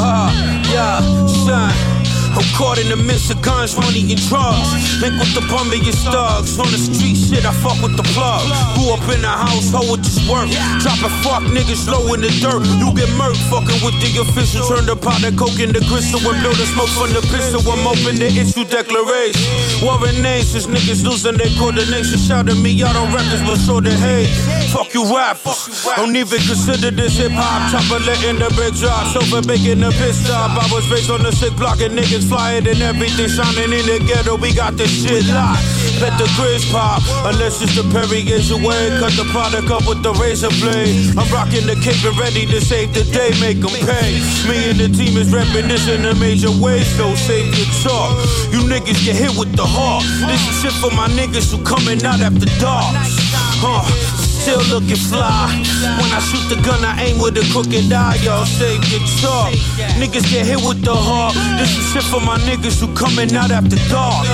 Uh, 0.00 0.30
yeah, 0.72 0.98
son. 1.46 1.97
I'm 2.34 2.48
caught 2.56 2.80
in 2.80 2.88
the 2.88 2.96
midst 2.96 3.30
of 3.30 3.38
guns, 3.44 3.76
money, 3.76 4.02
and 4.08 4.22
drugs. 4.26 4.68
Link 4.98 5.14
with 5.20 5.30
the 5.36 5.44
bummiest 5.46 6.08
thugs. 6.10 6.58
On 6.58 6.66
the 6.72 6.80
street 6.80 7.14
shit, 7.14 7.44
I 7.44 7.52
fuck 7.52 7.78
with 7.84 7.94
the 7.94 8.06
plug. 8.16 8.42
Grew 8.74 8.96
up 8.96 9.04
in 9.12 9.22
a 9.22 9.30
household 9.30 10.00
with 10.00 10.02
this 10.02 10.18
work. 10.24 10.50
Dropping 10.80 11.14
fuck 11.20 11.44
niggas 11.52 11.86
low 11.86 12.02
in 12.16 12.24
the 12.24 12.32
dirt. 12.40 12.64
You 12.80 12.90
get 12.96 13.12
murked, 13.20 13.38
fucking 13.52 13.78
with 13.84 13.96
the 14.00 14.10
official. 14.24 14.64
Turn 14.66 14.88
the 14.88 14.96
pot 14.96 15.20
of 15.22 15.36
coke 15.36 15.60
into 15.60 15.84
crystal 15.86 16.18
and 16.24 16.38
blow 16.40 16.54
the 16.56 16.66
smoke 16.72 16.90
from 16.96 17.12
the 17.12 17.22
pistol. 17.28 17.60
I'm 17.68 17.84
open 17.84 18.18
to 18.18 18.28
issue 18.32 18.64
declaration. 18.64 19.46
Warring 19.84 20.24
since 20.42 20.66
niggas 20.66 21.04
losing 21.04 21.36
their 21.36 21.52
coordination. 21.60 22.18
Shout 22.18 22.48
Shouting 22.48 22.62
me 22.62 22.82
out 22.82 22.94
on 22.94 23.12
records, 23.12 23.42
but 23.42 23.58
so 23.58 23.80
the 23.80 23.90
hate. 23.90 24.32
Fuck 24.72 24.94
you 24.94 25.04
rappers. 25.04 25.84
Don't 25.96 26.16
even 26.16 26.40
consider 26.40 26.90
this 26.90 27.18
hip 27.18 27.32
hop. 27.34 27.66
Chopper 27.68 28.00
letting 28.06 28.38
the 28.38 28.48
big 28.56 28.72
drop. 28.78 29.10
Sofa 29.12 29.42
making 29.46 29.82
a 29.82 29.90
piss 29.90 30.24
stop. 30.24 30.54
I 30.54 30.64
was 30.72 30.88
raised 30.88 31.10
on 31.10 31.22
the 31.22 31.32
sick 31.32 31.54
block 31.56 31.80
and 31.80 31.98
niggas 31.98 32.17
flyer 32.22 32.58
and 32.58 32.82
everything 32.82 33.28
shining 33.28 33.72
in 33.72 33.86
the 33.86 33.98
ghetto. 34.06 34.36
We 34.36 34.54
got 34.54 34.76
this 34.76 34.90
shit 34.90 35.26
locked. 35.28 35.62
Let 36.00 36.14
the 36.18 36.30
grizz 36.38 36.70
pop, 36.70 37.02
unless 37.26 37.60
it's 37.62 37.74
the 37.74 37.82
Perry 37.90 38.22
is 38.22 38.50
away. 38.50 38.96
Cut 38.98 39.12
the 39.18 39.26
product 39.30 39.70
up 39.70 39.86
with 39.86 40.02
the 40.02 40.12
razor 40.14 40.50
blade. 40.62 41.16
I'm 41.18 41.26
rocking 41.32 41.66
the 41.66 41.74
cape 41.82 42.02
and 42.04 42.16
ready 42.18 42.46
to 42.46 42.60
save 42.60 42.94
the 42.94 43.04
day, 43.10 43.34
make 43.40 43.60
them 43.60 43.74
pay. 43.82 44.18
Me 44.46 44.70
and 44.70 44.78
the 44.78 44.88
team 44.88 45.16
is 45.16 45.30
this 45.30 45.88
in 45.88 46.02
major 46.18 46.50
way, 46.62 46.82
so 46.84 47.14
save 47.14 47.50
your 47.56 47.66
talk. 47.82 48.14
You 48.52 48.60
niggas 48.66 49.04
get 49.04 49.16
hit 49.16 49.34
with 49.38 49.54
the 49.56 49.66
heart. 49.66 50.04
This 50.30 50.40
is 50.48 50.54
shit 50.62 50.72
for 50.80 50.94
my 50.94 51.08
niggas 51.08 51.50
who 51.50 51.62
coming 51.64 52.04
out 52.04 52.20
after 52.20 52.46
dark. 52.60 52.94
Huh. 53.60 54.27
Still 54.48 54.80
looking 54.80 54.96
fly. 54.96 55.52
When 56.00 56.08
I 56.08 56.20
shoot 56.24 56.48
the 56.48 56.56
gun, 56.64 56.82
I 56.82 57.04
aim 57.04 57.20
with 57.20 57.36
a 57.36 57.44
crooked 57.52 57.92
eye. 57.92 58.16
Y'all 58.24 58.46
save 58.46 58.80
your 58.88 59.04
talk. 59.20 59.52
Niggas 60.00 60.24
get 60.32 60.46
hit 60.46 60.56
with 60.64 60.80
the 60.82 60.94
heart. 60.94 61.34
This 61.60 61.76
is 61.76 61.84
shit 61.92 62.02
for 62.04 62.18
my 62.24 62.38
niggas 62.48 62.80
who 62.80 62.88
coming 62.94 63.36
out 63.36 63.50
after 63.50 63.76
dark. 63.92 64.24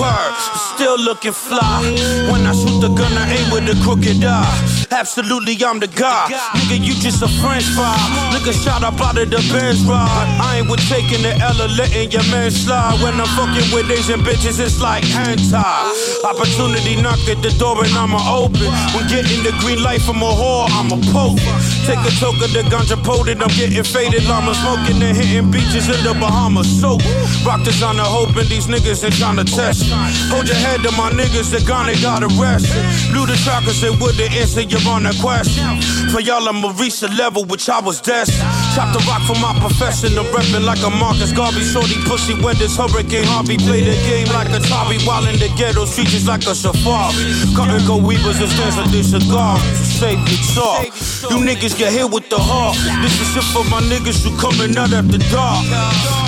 Word, 0.00 0.34
still 0.74 0.98
looking 0.98 1.32
fly. 1.32 1.82
When 2.30 2.46
I 2.46 2.52
shoot 2.52 2.80
the 2.80 2.88
gun, 2.88 3.12
I 3.12 3.28
aim 3.32 3.50
with 3.52 3.68
a 3.68 3.76
crooked 3.84 4.24
eye. 4.24 4.46
Absolutely, 4.90 5.56
I'm 5.64 5.80
the 5.80 5.86
guy. 5.88 6.28
Nigga, 6.68 6.80
you 6.80 6.94
just 6.94 7.22
a 7.22 7.28
French 7.40 7.64
fry. 7.76 7.96
Nigga, 8.32 8.52
shot 8.52 8.82
up 8.82 9.00
out 9.00 9.18
of 9.18 9.30
the 9.30 9.40
Benz 9.52 9.84
ride. 9.84 10.28
I 10.40 10.58
ain't 10.58 10.68
with 10.70 10.80
taking 10.88 11.22
the 11.22 11.32
L 11.40 11.60
or 11.60 11.68
letting 11.68 12.10
your 12.10 12.24
man 12.30 12.50
slide. 12.50 13.00
When 13.02 13.14
I'm 13.20 13.28
fucking 13.36 13.68
with 13.72 13.90
Asian 13.90 14.20
bitches, 14.20 14.60
it's 14.60 14.80
like 14.80 15.04
hentai. 15.04 16.24
Opportunity 16.24 17.00
knock 17.00 17.20
at 17.28 17.42
the 17.42 17.50
door 17.58 17.84
and 17.84 17.92
I'ma 17.94 18.20
open. 18.32 18.68
When 18.96 19.06
getting 19.08 19.42
the 19.44 19.52
green 19.60 19.82
light 19.82 20.02
from 20.02 20.22
a 20.22 20.30
whore, 20.30 20.68
I'm 20.72 20.92
a 20.92 20.98
poke. 21.12 21.40
Take 21.86 22.02
a 22.04 22.12
toke 22.20 22.40
of 22.40 22.52
the 22.52 22.62
ganja 22.72 22.96
potent, 23.02 23.42
I'm 23.42 23.52
getting 23.56 23.84
faded. 23.84 24.24
Llama 24.24 24.54
smoking 24.54 25.02
and 25.02 25.16
hitting 25.16 25.50
beaches 25.50 25.88
in 25.88 26.00
the 26.04 26.14
Bahamas. 26.18 26.68
So, 26.80 26.98
rock 27.44 27.64
designer 27.64 28.06
hoping 28.06 28.48
these 28.48 28.66
niggas 28.66 29.04
ain't 29.04 29.14
trying 29.14 29.36
to 29.36 29.44
test. 29.44 29.81
It. 29.86 30.32
Hold 30.32 30.48
your 30.48 30.56
head 30.56 30.80
to 30.82 30.90
my 30.96 31.10
niggas, 31.12 31.50
they 31.52 31.62
gonna 31.64 31.94
got 32.00 32.22
arrested. 32.22 32.82
Blew 33.12 33.26
the 33.26 33.36
chakras 33.44 33.82
and 33.86 34.00
wouldn't 34.00 34.32
answer 34.32 34.62
your 34.62 34.80
on 34.88 35.06
a 35.06 35.14
question. 35.20 35.62
For 36.10 36.20
y'all, 36.20 36.48
I'ma 36.48 36.72
reach 36.78 37.00
the 37.00 37.08
level 37.12 37.44
which 37.44 37.68
I 37.68 37.80
was 37.80 38.00
destined. 38.00 38.48
Chop 38.74 38.92
the 38.96 39.00
rock 39.04 39.22
for 39.28 39.38
my 39.38 39.52
profession, 39.60 40.18
I'm 40.18 40.26
reppin' 40.32 40.64
like 40.64 40.82
a 40.82 40.90
Marcus 40.90 41.32
Garvey. 41.32 41.60
Shorty 41.60 41.96
pussy 42.08 42.34
when 42.42 42.56
this 42.56 42.76
hurricane 42.76 43.24
Harvey. 43.24 43.56
Play 43.56 43.84
the 43.84 43.96
game 44.08 44.28
like 44.32 44.48
a 44.48 44.62
Atari 44.62 44.98
while 45.06 45.26
in 45.26 45.38
the 45.38 45.48
ghetto 45.56 45.84
streets 45.84 46.14
is 46.14 46.26
like 46.26 46.46
a 46.46 46.54
safari. 46.54 47.14
Cut 47.54 47.70
and 47.70 47.86
go 47.86 47.96
weavers 47.96 48.40
and 48.40 48.50
stands 48.50 48.76
like 48.76 48.90
this 48.90 49.10
cigar. 49.10 49.58
Your 50.02 50.42
talk. 50.54 50.84
You 51.30 51.38
niggas 51.38 51.78
get 51.78 51.92
hit 51.92 52.10
with 52.10 52.28
the 52.28 52.38
heart. 52.38 52.76
This 53.02 53.14
is 53.20 53.28
shit 53.32 53.46
for 53.54 53.64
my 53.70 53.80
niggas 53.86 54.26
who 54.26 54.34
coming 54.36 54.76
out 54.76 54.92
after 54.92 55.18
dark. 55.30 55.62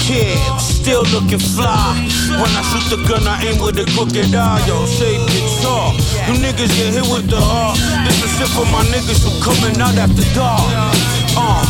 Yeah, 0.07 0.57
still 0.59 1.03
looking 1.11 1.43
fly. 1.43 1.97
When 2.31 2.51
I 2.55 2.63
shoot 2.71 2.87
the 2.95 2.99
gun, 3.09 3.27
I 3.27 3.43
aim 3.45 3.61
with 3.61 3.79
a 3.79 3.87
crooked 3.93 4.35
eye. 4.35 4.61
Yo, 4.67 4.87
save 4.87 5.21
your 5.21 5.49
talk. 5.61 5.95
You 6.27 6.35
niggas 6.41 6.73
get 6.77 6.97
hit 6.97 7.07
with 7.13 7.29
the 7.29 7.41
heart. 7.41 7.77
This 8.09 8.25
is 8.25 8.31
shit 8.37 8.49
for 8.57 8.67
my 8.73 8.83
niggas 8.89 9.21
who 9.25 9.31
coming 9.45 9.77
out 9.81 9.97
after 10.01 10.25
dark. 10.35 10.65
Uh, 11.37 11.63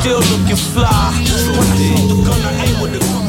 still 0.00 0.20
looking 0.20 0.60
fly. 0.72 1.12
When 1.56 1.66
I 1.66 1.76
shoot 1.80 2.06
the 2.08 2.16
gun, 2.26 2.40
I 2.44 2.52
aim 2.64 2.76
with 2.82 3.00
a 3.00 3.21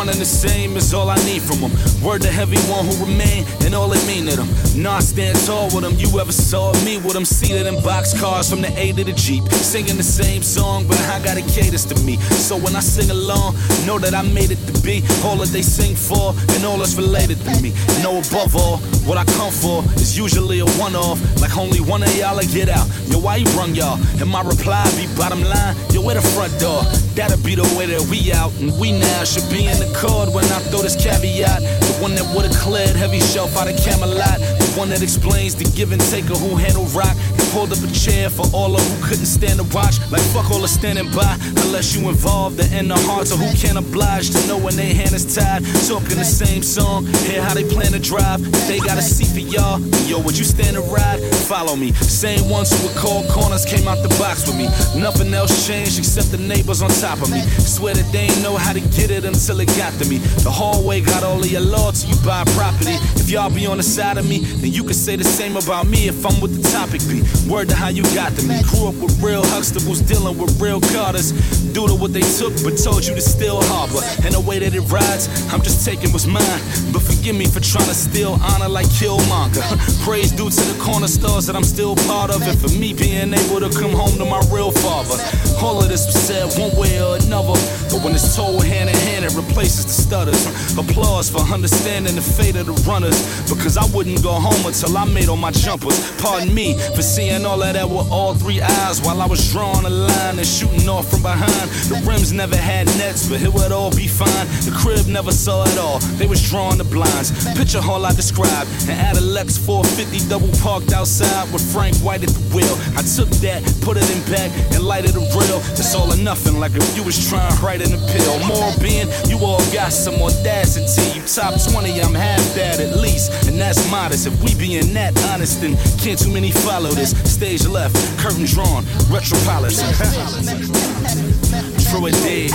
one 0.00 0.08
and 0.08 0.18
the 0.18 0.24
same 0.24 0.78
is 0.78 0.94
all 0.94 1.10
I 1.10 1.16
need 1.28 1.42
from 1.42 1.60
them. 1.60 1.72
Word 2.02 2.22
to 2.22 2.32
heavy 2.32 2.56
one 2.72 2.86
who 2.86 3.04
remain 3.04 3.44
and 3.64 3.74
all 3.74 3.92
it 3.92 4.00
mean 4.06 4.24
to 4.30 4.36
them. 4.36 4.48
Nah, 4.74 5.00
stand 5.00 5.36
tall 5.44 5.66
with 5.74 5.84
them. 5.84 5.94
You 5.98 6.08
ever 6.18 6.32
saw 6.32 6.72
me 6.86 6.96
with 6.96 7.12
them 7.12 7.26
seated 7.26 7.66
in 7.66 7.76
box 7.82 8.18
cars 8.18 8.48
from 8.48 8.62
the 8.62 8.72
A 8.80 8.92
to 8.92 9.04
the 9.04 9.12
Jeep, 9.12 9.44
singing 9.52 9.98
the 9.98 10.08
same 10.20 10.42
song, 10.42 10.88
but 10.88 10.98
I 11.12 11.22
gotta 11.22 11.42
caters 11.42 11.84
to 11.92 11.94
me. 12.00 12.16
So 12.48 12.56
when 12.56 12.74
I 12.76 12.80
sing 12.80 13.10
along, 13.10 13.56
know 13.84 13.98
that 13.98 14.14
I 14.14 14.22
made 14.22 14.50
it 14.50 14.62
to 14.72 14.74
be 14.80 15.04
all 15.22 15.36
that 15.36 15.52
they 15.52 15.60
sing 15.60 15.94
for 15.94 16.32
and 16.56 16.64
all 16.64 16.78
that's 16.78 16.94
related 16.94 17.36
to 17.44 17.52
me. 17.60 17.74
Know 18.02 18.24
above 18.24 18.56
all, 18.56 18.80
what 19.10 19.18
I 19.18 19.24
come 19.34 19.50
for 19.50 19.82
is 19.98 20.16
usually 20.16 20.60
a 20.60 20.66
one-off. 20.78 21.18
Like 21.42 21.58
only 21.58 21.80
one 21.80 22.00
of 22.00 22.14
y'all 22.14 22.36
will 22.36 22.46
get 22.46 22.68
out. 22.68 22.86
Yo, 23.10 23.18
why 23.18 23.42
you 23.42 23.46
run 23.58 23.74
y'all? 23.74 23.98
And 24.22 24.30
my 24.30 24.40
reply 24.40 24.86
be 24.94 25.10
bottom 25.18 25.42
line. 25.42 25.74
Yo, 25.90 26.00
where 26.00 26.14
the 26.14 26.22
front 26.22 26.54
door? 26.60 26.86
That'll 27.18 27.42
be 27.42 27.56
the 27.56 27.66
way 27.74 27.86
that 27.90 28.06
we 28.06 28.30
out. 28.30 28.54
And 28.62 28.70
we 28.78 28.92
now 28.92 29.24
should 29.24 29.50
be 29.50 29.66
in 29.66 29.82
the 29.82 29.90
card 29.98 30.32
when 30.32 30.44
I 30.44 30.62
throw 30.70 30.82
this 30.82 30.94
caveat. 30.94 31.58
The 31.58 31.98
one 31.98 32.14
that 32.14 32.26
would've 32.30 32.54
cleared 32.54 32.94
heavy 32.94 33.18
shelf 33.18 33.56
out 33.58 33.66
of 33.66 33.74
Camelot. 33.82 34.38
The 34.38 34.78
one 34.78 34.90
that 34.90 35.02
explains 35.02 35.56
the 35.56 35.66
give 35.74 35.90
and 35.90 36.00
take 36.02 36.30
of 36.30 36.38
who 36.38 36.54
handle 36.54 36.86
rock. 36.94 37.18
Pulled 37.50 37.72
up 37.72 37.82
a 37.82 37.90
chair 37.92 38.30
for 38.30 38.46
all 38.54 38.76
of 38.76 38.80
who 38.80 39.08
couldn't 39.08 39.26
stand 39.26 39.58
to 39.58 39.66
watch. 39.74 39.98
Like 40.10 40.22
fuck 40.30 40.50
all 40.52 40.60
the 40.60 40.68
standing 40.68 41.10
by, 41.10 41.36
unless 41.66 41.96
you 41.96 42.08
involved 42.08 42.58
the 42.58 42.78
in 42.78 42.86
the 42.86 42.98
hearts 43.10 43.32
of 43.32 43.40
who 43.40 43.50
can't 43.58 43.76
oblige 43.76 44.30
to 44.30 44.46
know 44.46 44.56
when 44.56 44.76
they 44.76 44.94
hand 44.94 45.12
is 45.12 45.34
tied. 45.34 45.64
Talking 45.88 46.16
the 46.16 46.24
same 46.24 46.62
song, 46.62 47.06
hear 47.26 47.42
how 47.42 47.54
they 47.54 47.64
plan 47.64 47.90
to 47.90 47.98
drive. 47.98 48.40
If 48.40 48.68
they 48.68 48.78
got 48.78 48.98
a 48.98 49.02
seat 49.02 49.34
for 49.34 49.42
y'all, 49.42 49.80
yo, 50.06 50.20
would 50.20 50.38
you 50.38 50.44
stand 50.44 50.76
to 50.76 50.82
ride? 50.82 51.18
Follow 51.50 51.74
me. 51.74 51.92
Same 51.92 52.48
ones 52.48 52.70
who 52.70 52.86
would 52.86 52.96
call 52.96 53.24
corners 53.26 53.64
came 53.64 53.88
out 53.88 53.98
the 54.02 54.14
box 54.14 54.46
with 54.46 54.56
me. 54.56 54.70
Nothing 54.94 55.34
else 55.34 55.66
changed 55.66 55.98
except 55.98 56.30
the 56.30 56.38
neighbors 56.38 56.82
on 56.82 56.90
top 57.02 57.20
of 57.20 57.30
me. 57.30 57.40
Swear 57.58 57.94
that 57.94 58.12
they 58.12 58.30
ain't 58.30 58.42
know 58.42 58.56
how 58.56 58.72
to 58.72 58.80
get 58.94 59.10
it 59.10 59.24
until 59.24 59.58
it 59.58 59.66
got 59.76 59.92
to 59.98 60.08
me. 60.08 60.18
The 60.46 60.50
hallway 60.50 61.00
got 61.00 61.24
all 61.24 61.40
of 61.40 61.50
your 61.50 61.62
till 61.62 62.10
you 62.10 62.16
buy 62.24 62.44
property. 62.54 62.94
If 63.18 63.28
y'all 63.28 63.50
be 63.50 63.66
on 63.66 63.78
the 63.78 63.82
side 63.82 64.18
of 64.18 64.28
me, 64.28 64.38
then 64.62 64.70
you 64.70 64.84
can 64.84 64.94
say 64.94 65.16
the 65.16 65.24
same 65.24 65.56
about 65.56 65.88
me 65.88 66.06
if 66.06 66.24
I'm 66.24 66.40
with 66.40 66.54
the 66.54 66.62
topic 66.70 67.02
be. 67.10 67.22
Word 67.48 67.68
to 67.68 67.74
how 67.74 67.88
you 67.88 68.02
got 68.14 68.32
to 68.36 68.42
me. 68.46 68.62
Grew 68.62 68.88
up 68.88 68.94
with 68.96 69.20
real 69.22 69.42
Huxtables 69.42 70.06
dealing 70.06 70.38
with 70.38 70.60
real 70.60 70.80
Carters. 70.80 71.32
Due 71.72 71.86
to 71.86 71.94
what 71.94 72.12
they 72.12 72.20
took, 72.38 72.52
but 72.62 72.76
told 72.76 73.06
you 73.06 73.14
to 73.14 73.20
still 73.20 73.62
harbor. 73.62 74.02
And 74.24 74.34
the 74.34 74.40
way 74.40 74.58
that 74.58 74.74
it 74.74 74.82
rides, 74.90 75.28
I'm 75.52 75.62
just 75.62 75.84
taking 75.84 76.10
what's 76.12 76.26
mine. 76.26 76.60
But 76.92 77.02
forgive 77.02 77.36
me 77.36 77.46
for 77.46 77.60
trying 77.60 77.86
to 77.86 77.94
steal 77.94 78.38
honor 78.42 78.68
like 78.68 78.86
Killmonger. 78.86 79.62
Praise 80.04 80.32
due 80.32 80.50
to 80.50 80.62
the 80.72 80.78
corner 80.82 81.08
stores 81.08 81.46
that 81.46 81.56
I'm 81.56 81.64
still 81.64 81.96
part 82.10 82.30
of. 82.30 82.42
And 82.42 82.58
for 82.58 82.68
me 82.68 82.92
being 82.92 83.32
able 83.32 83.60
to 83.60 83.70
come 83.70 83.92
home 83.92 84.18
to 84.18 84.24
my 84.24 84.42
real 84.50 84.70
father. 84.70 85.16
All 85.62 85.80
of 85.80 85.88
this 85.88 86.06
was 86.06 86.18
said 86.18 86.50
one 86.58 86.74
way 86.76 87.00
or 87.00 87.16
another. 87.16 87.58
But 87.90 88.02
when 88.02 88.14
it's 88.14 88.34
told 88.34 88.64
hand 88.64 88.90
in 88.90 88.96
hand, 88.96 89.24
it 89.24 89.34
replaces 89.34 89.86
the 89.86 89.94
stutters. 89.94 90.42
Applause 90.76 91.30
for 91.30 91.40
understanding 91.40 92.14
the 92.14 92.22
fate 92.22 92.56
of 92.56 92.66
the 92.66 92.76
runners. 92.88 93.18
Because 93.48 93.76
I 93.76 93.86
wouldn't 93.94 94.22
go 94.22 94.32
home 94.32 94.66
until 94.66 94.96
I 94.96 95.04
made 95.04 95.28
all 95.28 95.36
my 95.36 95.50
jumpers. 95.50 95.98
Pardon 96.20 96.52
me 96.54 96.78
for 96.94 97.02
seeing 97.02 97.29
all 97.46 97.62
of 97.62 97.72
that 97.74 97.88
with 97.88 98.10
all 98.10 98.34
three 98.34 98.60
eyes 98.60 99.00
while 99.02 99.22
I 99.22 99.26
was 99.26 99.52
drawing 99.52 99.86
a 99.86 99.90
line 99.90 100.38
and 100.38 100.46
shooting 100.46 100.88
off 100.88 101.10
from 101.10 101.22
behind. 101.22 101.70
The 101.86 102.02
rims 102.06 102.32
never 102.32 102.56
had 102.56 102.86
nets, 102.98 103.28
but 103.28 103.40
it 103.40 103.52
would 103.52 103.72
all 103.72 103.90
be 103.90 104.08
fine. 104.08 104.46
The 104.66 104.74
crib 104.76 105.06
never 105.06 105.30
saw 105.30 105.64
it 105.64 105.78
all. 105.78 105.98
They 106.18 106.26
was 106.26 106.42
drawing 106.42 106.78
the 106.78 106.84
blinds. 106.84 107.30
Picture 107.56 107.80
hall 107.80 108.04
I 108.04 108.12
described. 108.12 108.68
An 108.90 108.98
Adilex 108.98 109.58
450 109.58 110.28
double 110.28 110.50
parked 110.58 110.92
outside 110.92 111.52
with 111.52 111.62
Frank 111.72 111.96
White 111.98 112.22
at 112.22 112.30
the 112.30 112.42
wheel. 112.54 112.74
I 112.98 113.02
took 113.02 113.30
that, 113.40 113.62
put 113.80 113.96
it 113.96 114.08
in 114.10 114.20
back, 114.30 114.50
and 114.74 114.82
lighted 114.82 115.14
a 115.14 115.22
grill. 115.30 115.62
It's 115.78 115.94
all 115.94 116.12
or 116.12 116.16
nothing, 116.16 116.58
like 116.58 116.74
if 116.74 116.96
you 116.96 117.04
was 117.04 117.16
trying 117.28 117.54
right 117.62 117.80
in 117.80 117.90
the 117.92 118.02
pill. 118.10 118.38
More 118.46 118.74
being, 118.82 119.06
you 119.30 119.38
all 119.44 119.62
got 119.72 119.92
some 119.92 120.18
audacity. 120.20 121.14
You 121.14 121.22
top 121.26 121.54
20, 121.60 122.00
I'm 122.02 122.14
half 122.14 122.42
that 122.54 122.80
at 122.80 122.98
least. 122.98 123.30
And 123.46 123.60
that's 123.60 123.88
modest. 123.90 124.26
If 124.26 124.42
we 124.42 124.54
being 124.54 124.92
that 124.94 125.14
honest, 125.30 125.60
then 125.60 125.76
can't 125.98 126.18
too 126.18 126.32
many 126.32 126.50
follow 126.50 126.90
this. 126.90 127.12
Stage 127.26 127.66
left, 127.66 127.96
curtain 128.18 128.44
drawn, 128.44 128.84
Retropolis. 129.10 129.80
true 131.90 132.06
indeed. 132.06 132.52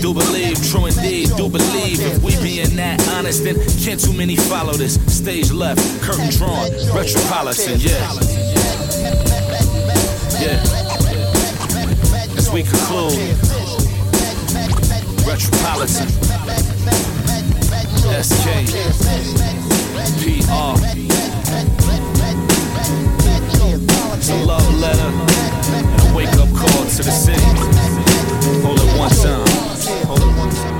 Do 0.00 0.14
believe, 0.14 0.56
true 0.70 0.86
indeed, 0.86 1.30
do 1.36 1.48
believe. 1.48 2.00
If 2.00 2.22
we 2.22 2.36
being 2.42 2.76
that 2.76 3.00
honest, 3.14 3.44
then 3.44 3.56
can't 3.84 4.00
too 4.00 4.12
many 4.12 4.36
follow 4.36 4.72
this. 4.72 4.94
Stage 5.06 5.50
left, 5.50 5.80
curtain 6.02 6.30
drawn, 6.30 6.70
Retropolitan, 6.94 7.80
yeah. 7.80 8.12
Yeah. 10.40 10.62
As 12.36 12.50
we 12.52 12.62
conclude, 12.62 13.36
Retropolitan, 15.26 16.08
SK, 18.22 18.46
PR. 20.22 21.07
It's 24.30 24.36
a 24.36 24.44
love 24.44 24.74
letter 24.78 25.00
and 25.00 26.12
a 26.12 26.14
wake 26.14 26.28
up 26.34 26.54
call 26.54 26.84
to 26.84 27.02
the 27.02 27.10
city. 27.10 27.40
Hold 28.60 28.78
it 28.78 28.98
one 28.98 29.08
time. 29.08 29.46
Hold 30.06 30.20
it 30.20 30.36
one 30.36 30.50
time. 30.50 30.77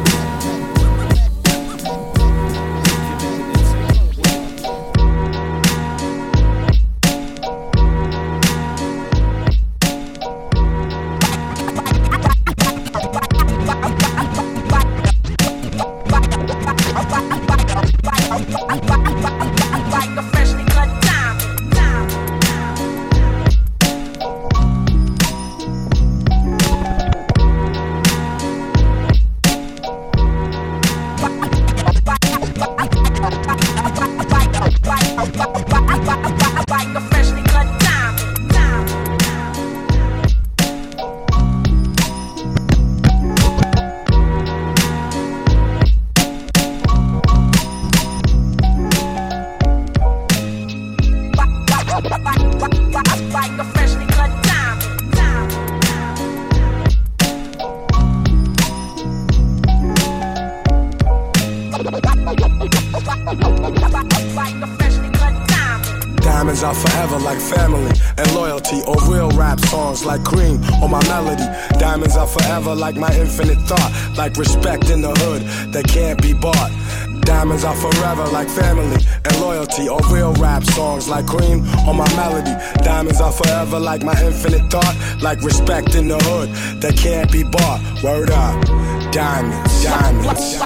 Like 83.89 84.05
my 84.05 84.23
infinite 84.23 84.71
thought, 84.71 84.95
like 85.23 85.41
respect 85.41 85.95
in 85.95 86.09
the 86.09 86.19
hood 86.29 86.51
that 86.83 86.95
can't 86.95 87.33
be 87.33 87.43
bought. 87.43 87.81
Word 88.05 88.29
up. 88.31 88.63
Diamonds, 89.11 89.83
diamonds. 89.83 90.61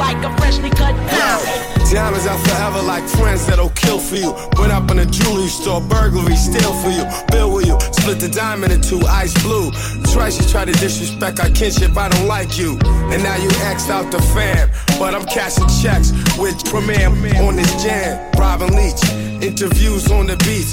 Like 0.00 0.16
a 0.24 0.34
freshly 0.38 0.70
cut 0.70 0.96
diamond. 1.12 1.74
Diamonds 1.92 2.26
are 2.26 2.38
forever 2.38 2.80
like 2.82 3.06
friends 3.20 3.46
that'll 3.46 3.68
kill 3.70 3.98
for 3.98 4.16
you. 4.16 4.32
Went 4.58 4.72
up 4.72 4.90
in 4.90 4.98
a 4.98 5.04
jewelry 5.04 5.48
store, 5.48 5.82
burglary, 5.82 6.36
steal 6.36 6.72
for 6.82 6.88
you. 6.88 7.04
Bill 7.30 7.52
with 7.52 7.66
you, 7.66 7.78
split 7.92 8.18
the 8.18 8.30
diamond 8.30 8.72
in 8.72 8.80
two, 8.80 9.02
ice 9.06 9.34
blue. 9.42 9.70
Twice 10.14 10.40
you 10.40 10.48
try 10.48 10.64
to 10.64 10.72
disrespect 10.72 11.38
our 11.38 11.50
kinship, 11.50 11.94
I 11.98 12.08
don't 12.08 12.26
like 12.26 12.56
you. 12.56 12.78
And 13.12 13.22
now 13.22 13.36
you 13.36 13.50
axed 13.68 13.90
out 13.90 14.10
the 14.10 14.22
fam. 14.32 14.70
But 14.98 15.14
I'm 15.14 15.26
cashing 15.26 15.68
checks 15.82 16.12
with 16.38 16.64
Premier 16.64 17.08
on 17.44 17.56
this 17.56 17.84
jam. 17.84 18.32
Robin 18.38 18.74
Leach, 18.74 19.04
interviews 19.44 20.10
on 20.10 20.26
the 20.26 20.36
beach. 20.38 20.72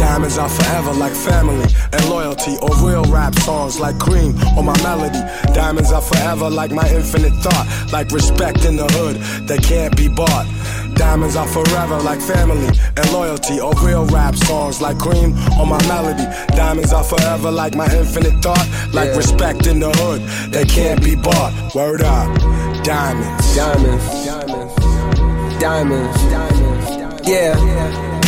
Diamonds 0.00 0.38
are 0.38 0.48
forever 0.48 0.92
like 0.94 1.12
family 1.12 1.66
and 1.92 2.08
loyalty 2.08 2.56
or 2.62 2.70
real 2.80 3.04
rap 3.12 3.34
songs 3.40 3.78
like 3.78 3.98
cream 3.98 4.32
or 4.56 4.64
my 4.64 4.76
melody. 4.82 5.20
Diamonds 5.52 5.92
are 5.92 6.00
forever 6.00 6.48
like 6.48 6.70
my 6.70 6.88
infinite 6.88 7.34
thought, 7.44 7.66
like 7.92 8.10
respect 8.10 8.64
in 8.64 8.76
the 8.76 8.86
hood 8.96 9.16
that 9.46 9.62
can't 9.62 9.94
be 9.94 10.08
bought. 10.08 10.46
Diamonds 10.94 11.36
are 11.36 11.46
forever 11.46 11.98
like 11.98 12.18
family 12.18 12.68
and 12.96 13.12
loyalty 13.12 13.60
or 13.60 13.74
real 13.84 14.06
rap 14.06 14.34
songs 14.36 14.80
like 14.80 14.98
cream 14.98 15.32
or 15.60 15.66
my 15.66 15.80
melody. 15.86 16.24
Diamonds 16.56 16.94
are 16.94 17.04
forever 17.04 17.50
like 17.50 17.74
my 17.74 17.86
infinite 17.94 18.42
thought, 18.42 18.66
like 18.94 19.14
respect 19.14 19.66
in 19.66 19.80
the 19.80 19.90
hood 20.00 20.22
that 20.50 20.66
can't 20.66 21.04
be 21.04 21.14
bought. 21.14 21.52
Word 21.74 22.00
up. 22.00 22.34
Diamonds. 22.82 23.54
Diamonds. 23.54 24.24
Diamonds. 24.24 25.60
Diamonds. 25.60 26.22
Diamonds. 26.30 27.28
yeah. 27.28 27.54
Yeah. 27.58 28.09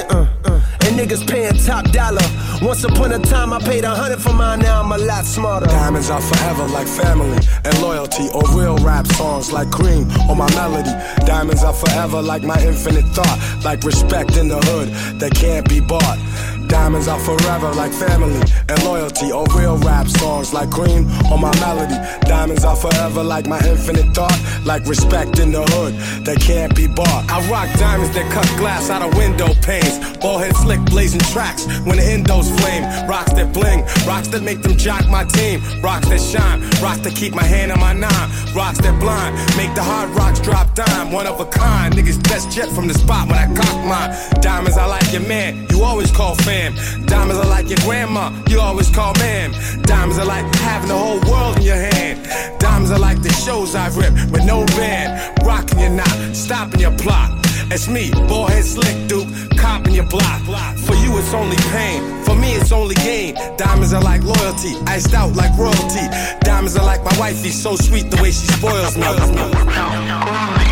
Uh, 0.00 0.26
uh. 0.44 0.60
And 0.84 0.98
niggas 0.98 1.28
paying 1.28 1.52
top 1.54 1.84
dollar. 1.92 2.22
Once 2.62 2.84
upon 2.84 3.12
a 3.12 3.18
time, 3.18 3.52
I 3.52 3.58
paid 3.60 3.84
a 3.84 3.90
hundred 3.90 4.20
for 4.20 4.32
mine, 4.32 4.60
now 4.60 4.82
I'm 4.82 4.92
a 4.92 4.98
lot 4.98 5.24
smarter. 5.24 5.66
Diamonds 5.66 6.10
are 6.10 6.20
forever 6.20 6.66
like 6.68 6.88
family 6.88 7.38
and 7.64 7.82
loyalty, 7.82 8.28
or 8.34 8.42
real 8.56 8.76
rap 8.78 9.06
songs 9.06 9.52
like 9.52 9.70
cream 9.70 10.10
or 10.28 10.36
my 10.36 10.48
melody. 10.54 10.90
Diamonds 11.26 11.62
are 11.62 11.72
forever 11.72 12.22
like 12.22 12.42
my 12.42 12.60
infinite 12.62 13.06
thought, 13.14 13.38
like 13.64 13.82
respect 13.84 14.36
in 14.36 14.48
the 14.48 14.58
hood 14.58 14.88
that 15.20 15.34
can't 15.34 15.68
be 15.68 15.80
bought. 15.80 16.18
Diamonds 16.72 17.06
are 17.06 17.18
forever 17.18 17.70
like 17.74 17.92
family 17.92 18.40
and 18.70 18.82
loyalty, 18.82 19.30
or 19.30 19.44
real 19.54 19.76
rap 19.76 20.08
songs 20.08 20.54
like 20.54 20.70
cream 20.70 21.04
or 21.30 21.36
my 21.36 21.52
melody. 21.60 21.94
Diamonds 22.26 22.64
are 22.64 22.74
forever 22.74 23.22
like 23.22 23.46
my 23.46 23.60
infinite 23.68 24.14
thought, 24.14 24.38
like 24.64 24.86
respect 24.86 25.38
in 25.38 25.52
the 25.52 25.60
hood 25.72 25.92
that 26.24 26.40
can't 26.40 26.74
be 26.74 26.86
bought. 26.86 27.30
I 27.30 27.46
rock 27.50 27.68
diamonds 27.78 28.14
that 28.14 28.32
cut 28.32 28.46
glass 28.56 28.88
out 28.88 29.02
of 29.02 29.14
window 29.18 29.52
panes, 29.60 30.16
ball 30.16 30.38
head 30.38 30.56
slick 30.56 30.80
blazing 30.86 31.20
tracks 31.20 31.66
when 31.84 31.98
the 31.98 32.04
endos 32.08 32.48
flame. 32.60 32.84
Rocks 33.06 33.34
that 33.34 33.52
bling, 33.52 33.84
rocks 34.06 34.28
that 34.28 34.42
make 34.42 34.62
them 34.62 34.74
jock 34.78 35.06
my 35.10 35.24
team, 35.24 35.60
rocks 35.82 36.08
that 36.08 36.22
shine, 36.22 36.62
rocks 36.80 37.00
that 37.00 37.14
keep 37.14 37.34
my 37.34 37.44
hand 37.44 37.70
on 37.70 37.80
my 37.80 37.92
nine, 37.92 38.28
rocks 38.54 38.78
that 38.78 38.98
blind, 38.98 39.36
make 39.58 39.74
the 39.74 39.82
hard 39.82 40.08
rocks 40.16 40.40
drop 40.40 40.74
dime. 40.74 41.12
One 41.12 41.26
of 41.26 41.38
a 41.38 41.44
kind, 41.44 41.92
niggas 41.92 42.22
best 42.24 42.50
jet 42.50 42.70
from 42.70 42.88
the 42.88 42.94
spot 42.94 43.28
when 43.28 43.36
I 43.36 43.46
cock 43.54 43.76
mine. 43.84 44.40
Diamonds, 44.40 44.78
I 44.78 44.86
like 44.86 45.12
your 45.12 45.26
man, 45.28 45.66
you 45.68 45.82
always 45.82 46.10
call 46.10 46.34
Diamonds 47.06 47.44
are 47.44 47.48
like 47.48 47.68
your 47.68 47.78
grandma, 47.78 48.30
you 48.48 48.60
always 48.60 48.88
call 48.88 49.14
ma'am. 49.14 49.50
Diamonds 49.82 50.18
are 50.18 50.24
like 50.24 50.46
having 50.56 50.88
the 50.88 50.96
whole 50.96 51.20
world 51.30 51.56
in 51.56 51.62
your 51.62 51.76
hand. 51.76 52.22
Diamonds 52.60 52.92
are 52.92 53.00
like 53.00 53.20
the 53.20 53.32
shows 53.32 53.74
I've 53.74 53.96
ripped 53.96 54.30
with 54.30 54.44
no 54.44 54.64
band. 54.78 55.10
Rocking 55.44 55.80
your 55.80 55.90
knot, 55.90 56.36
stopping 56.36 56.80
your 56.80 56.96
plot. 56.96 57.30
It's 57.72 57.88
me, 57.88 58.10
head 58.48 58.64
slick 58.64 59.08
duke, 59.08 59.28
copping 59.56 59.94
your 59.94 60.06
block. 60.06 60.42
For 60.76 60.94
you, 60.94 61.18
it's 61.18 61.34
only 61.34 61.56
pain. 61.74 62.22
For 62.24 62.36
me, 62.36 62.52
it's 62.52 62.70
only 62.70 62.94
gain. 62.96 63.34
Diamonds 63.56 63.92
are 63.92 64.02
like 64.02 64.22
loyalty, 64.22 64.74
iced 64.86 65.14
out 65.14 65.34
like 65.34 65.56
royalty. 65.58 66.06
Diamonds 66.42 66.76
are 66.76 66.84
like 66.84 67.02
my 67.02 67.18
wifey, 67.18 67.50
so 67.50 67.74
sweet 67.74 68.10
the 68.10 68.22
way 68.22 68.30
she 68.30 68.46
spoils 68.46 68.96
me. 68.96 70.71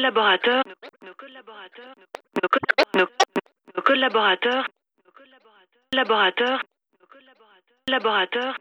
Nos 0.00 0.04
collaborateurs, 0.12 0.62
nos 1.02 1.14
collaborateurs, 1.14 1.94
nos, 1.98 2.48
nos- 2.96 3.08
nos 3.76 3.82
collaborateurs, 3.82 4.66
collaborateurs, 5.90 6.62
collaborateurs, 7.86 8.56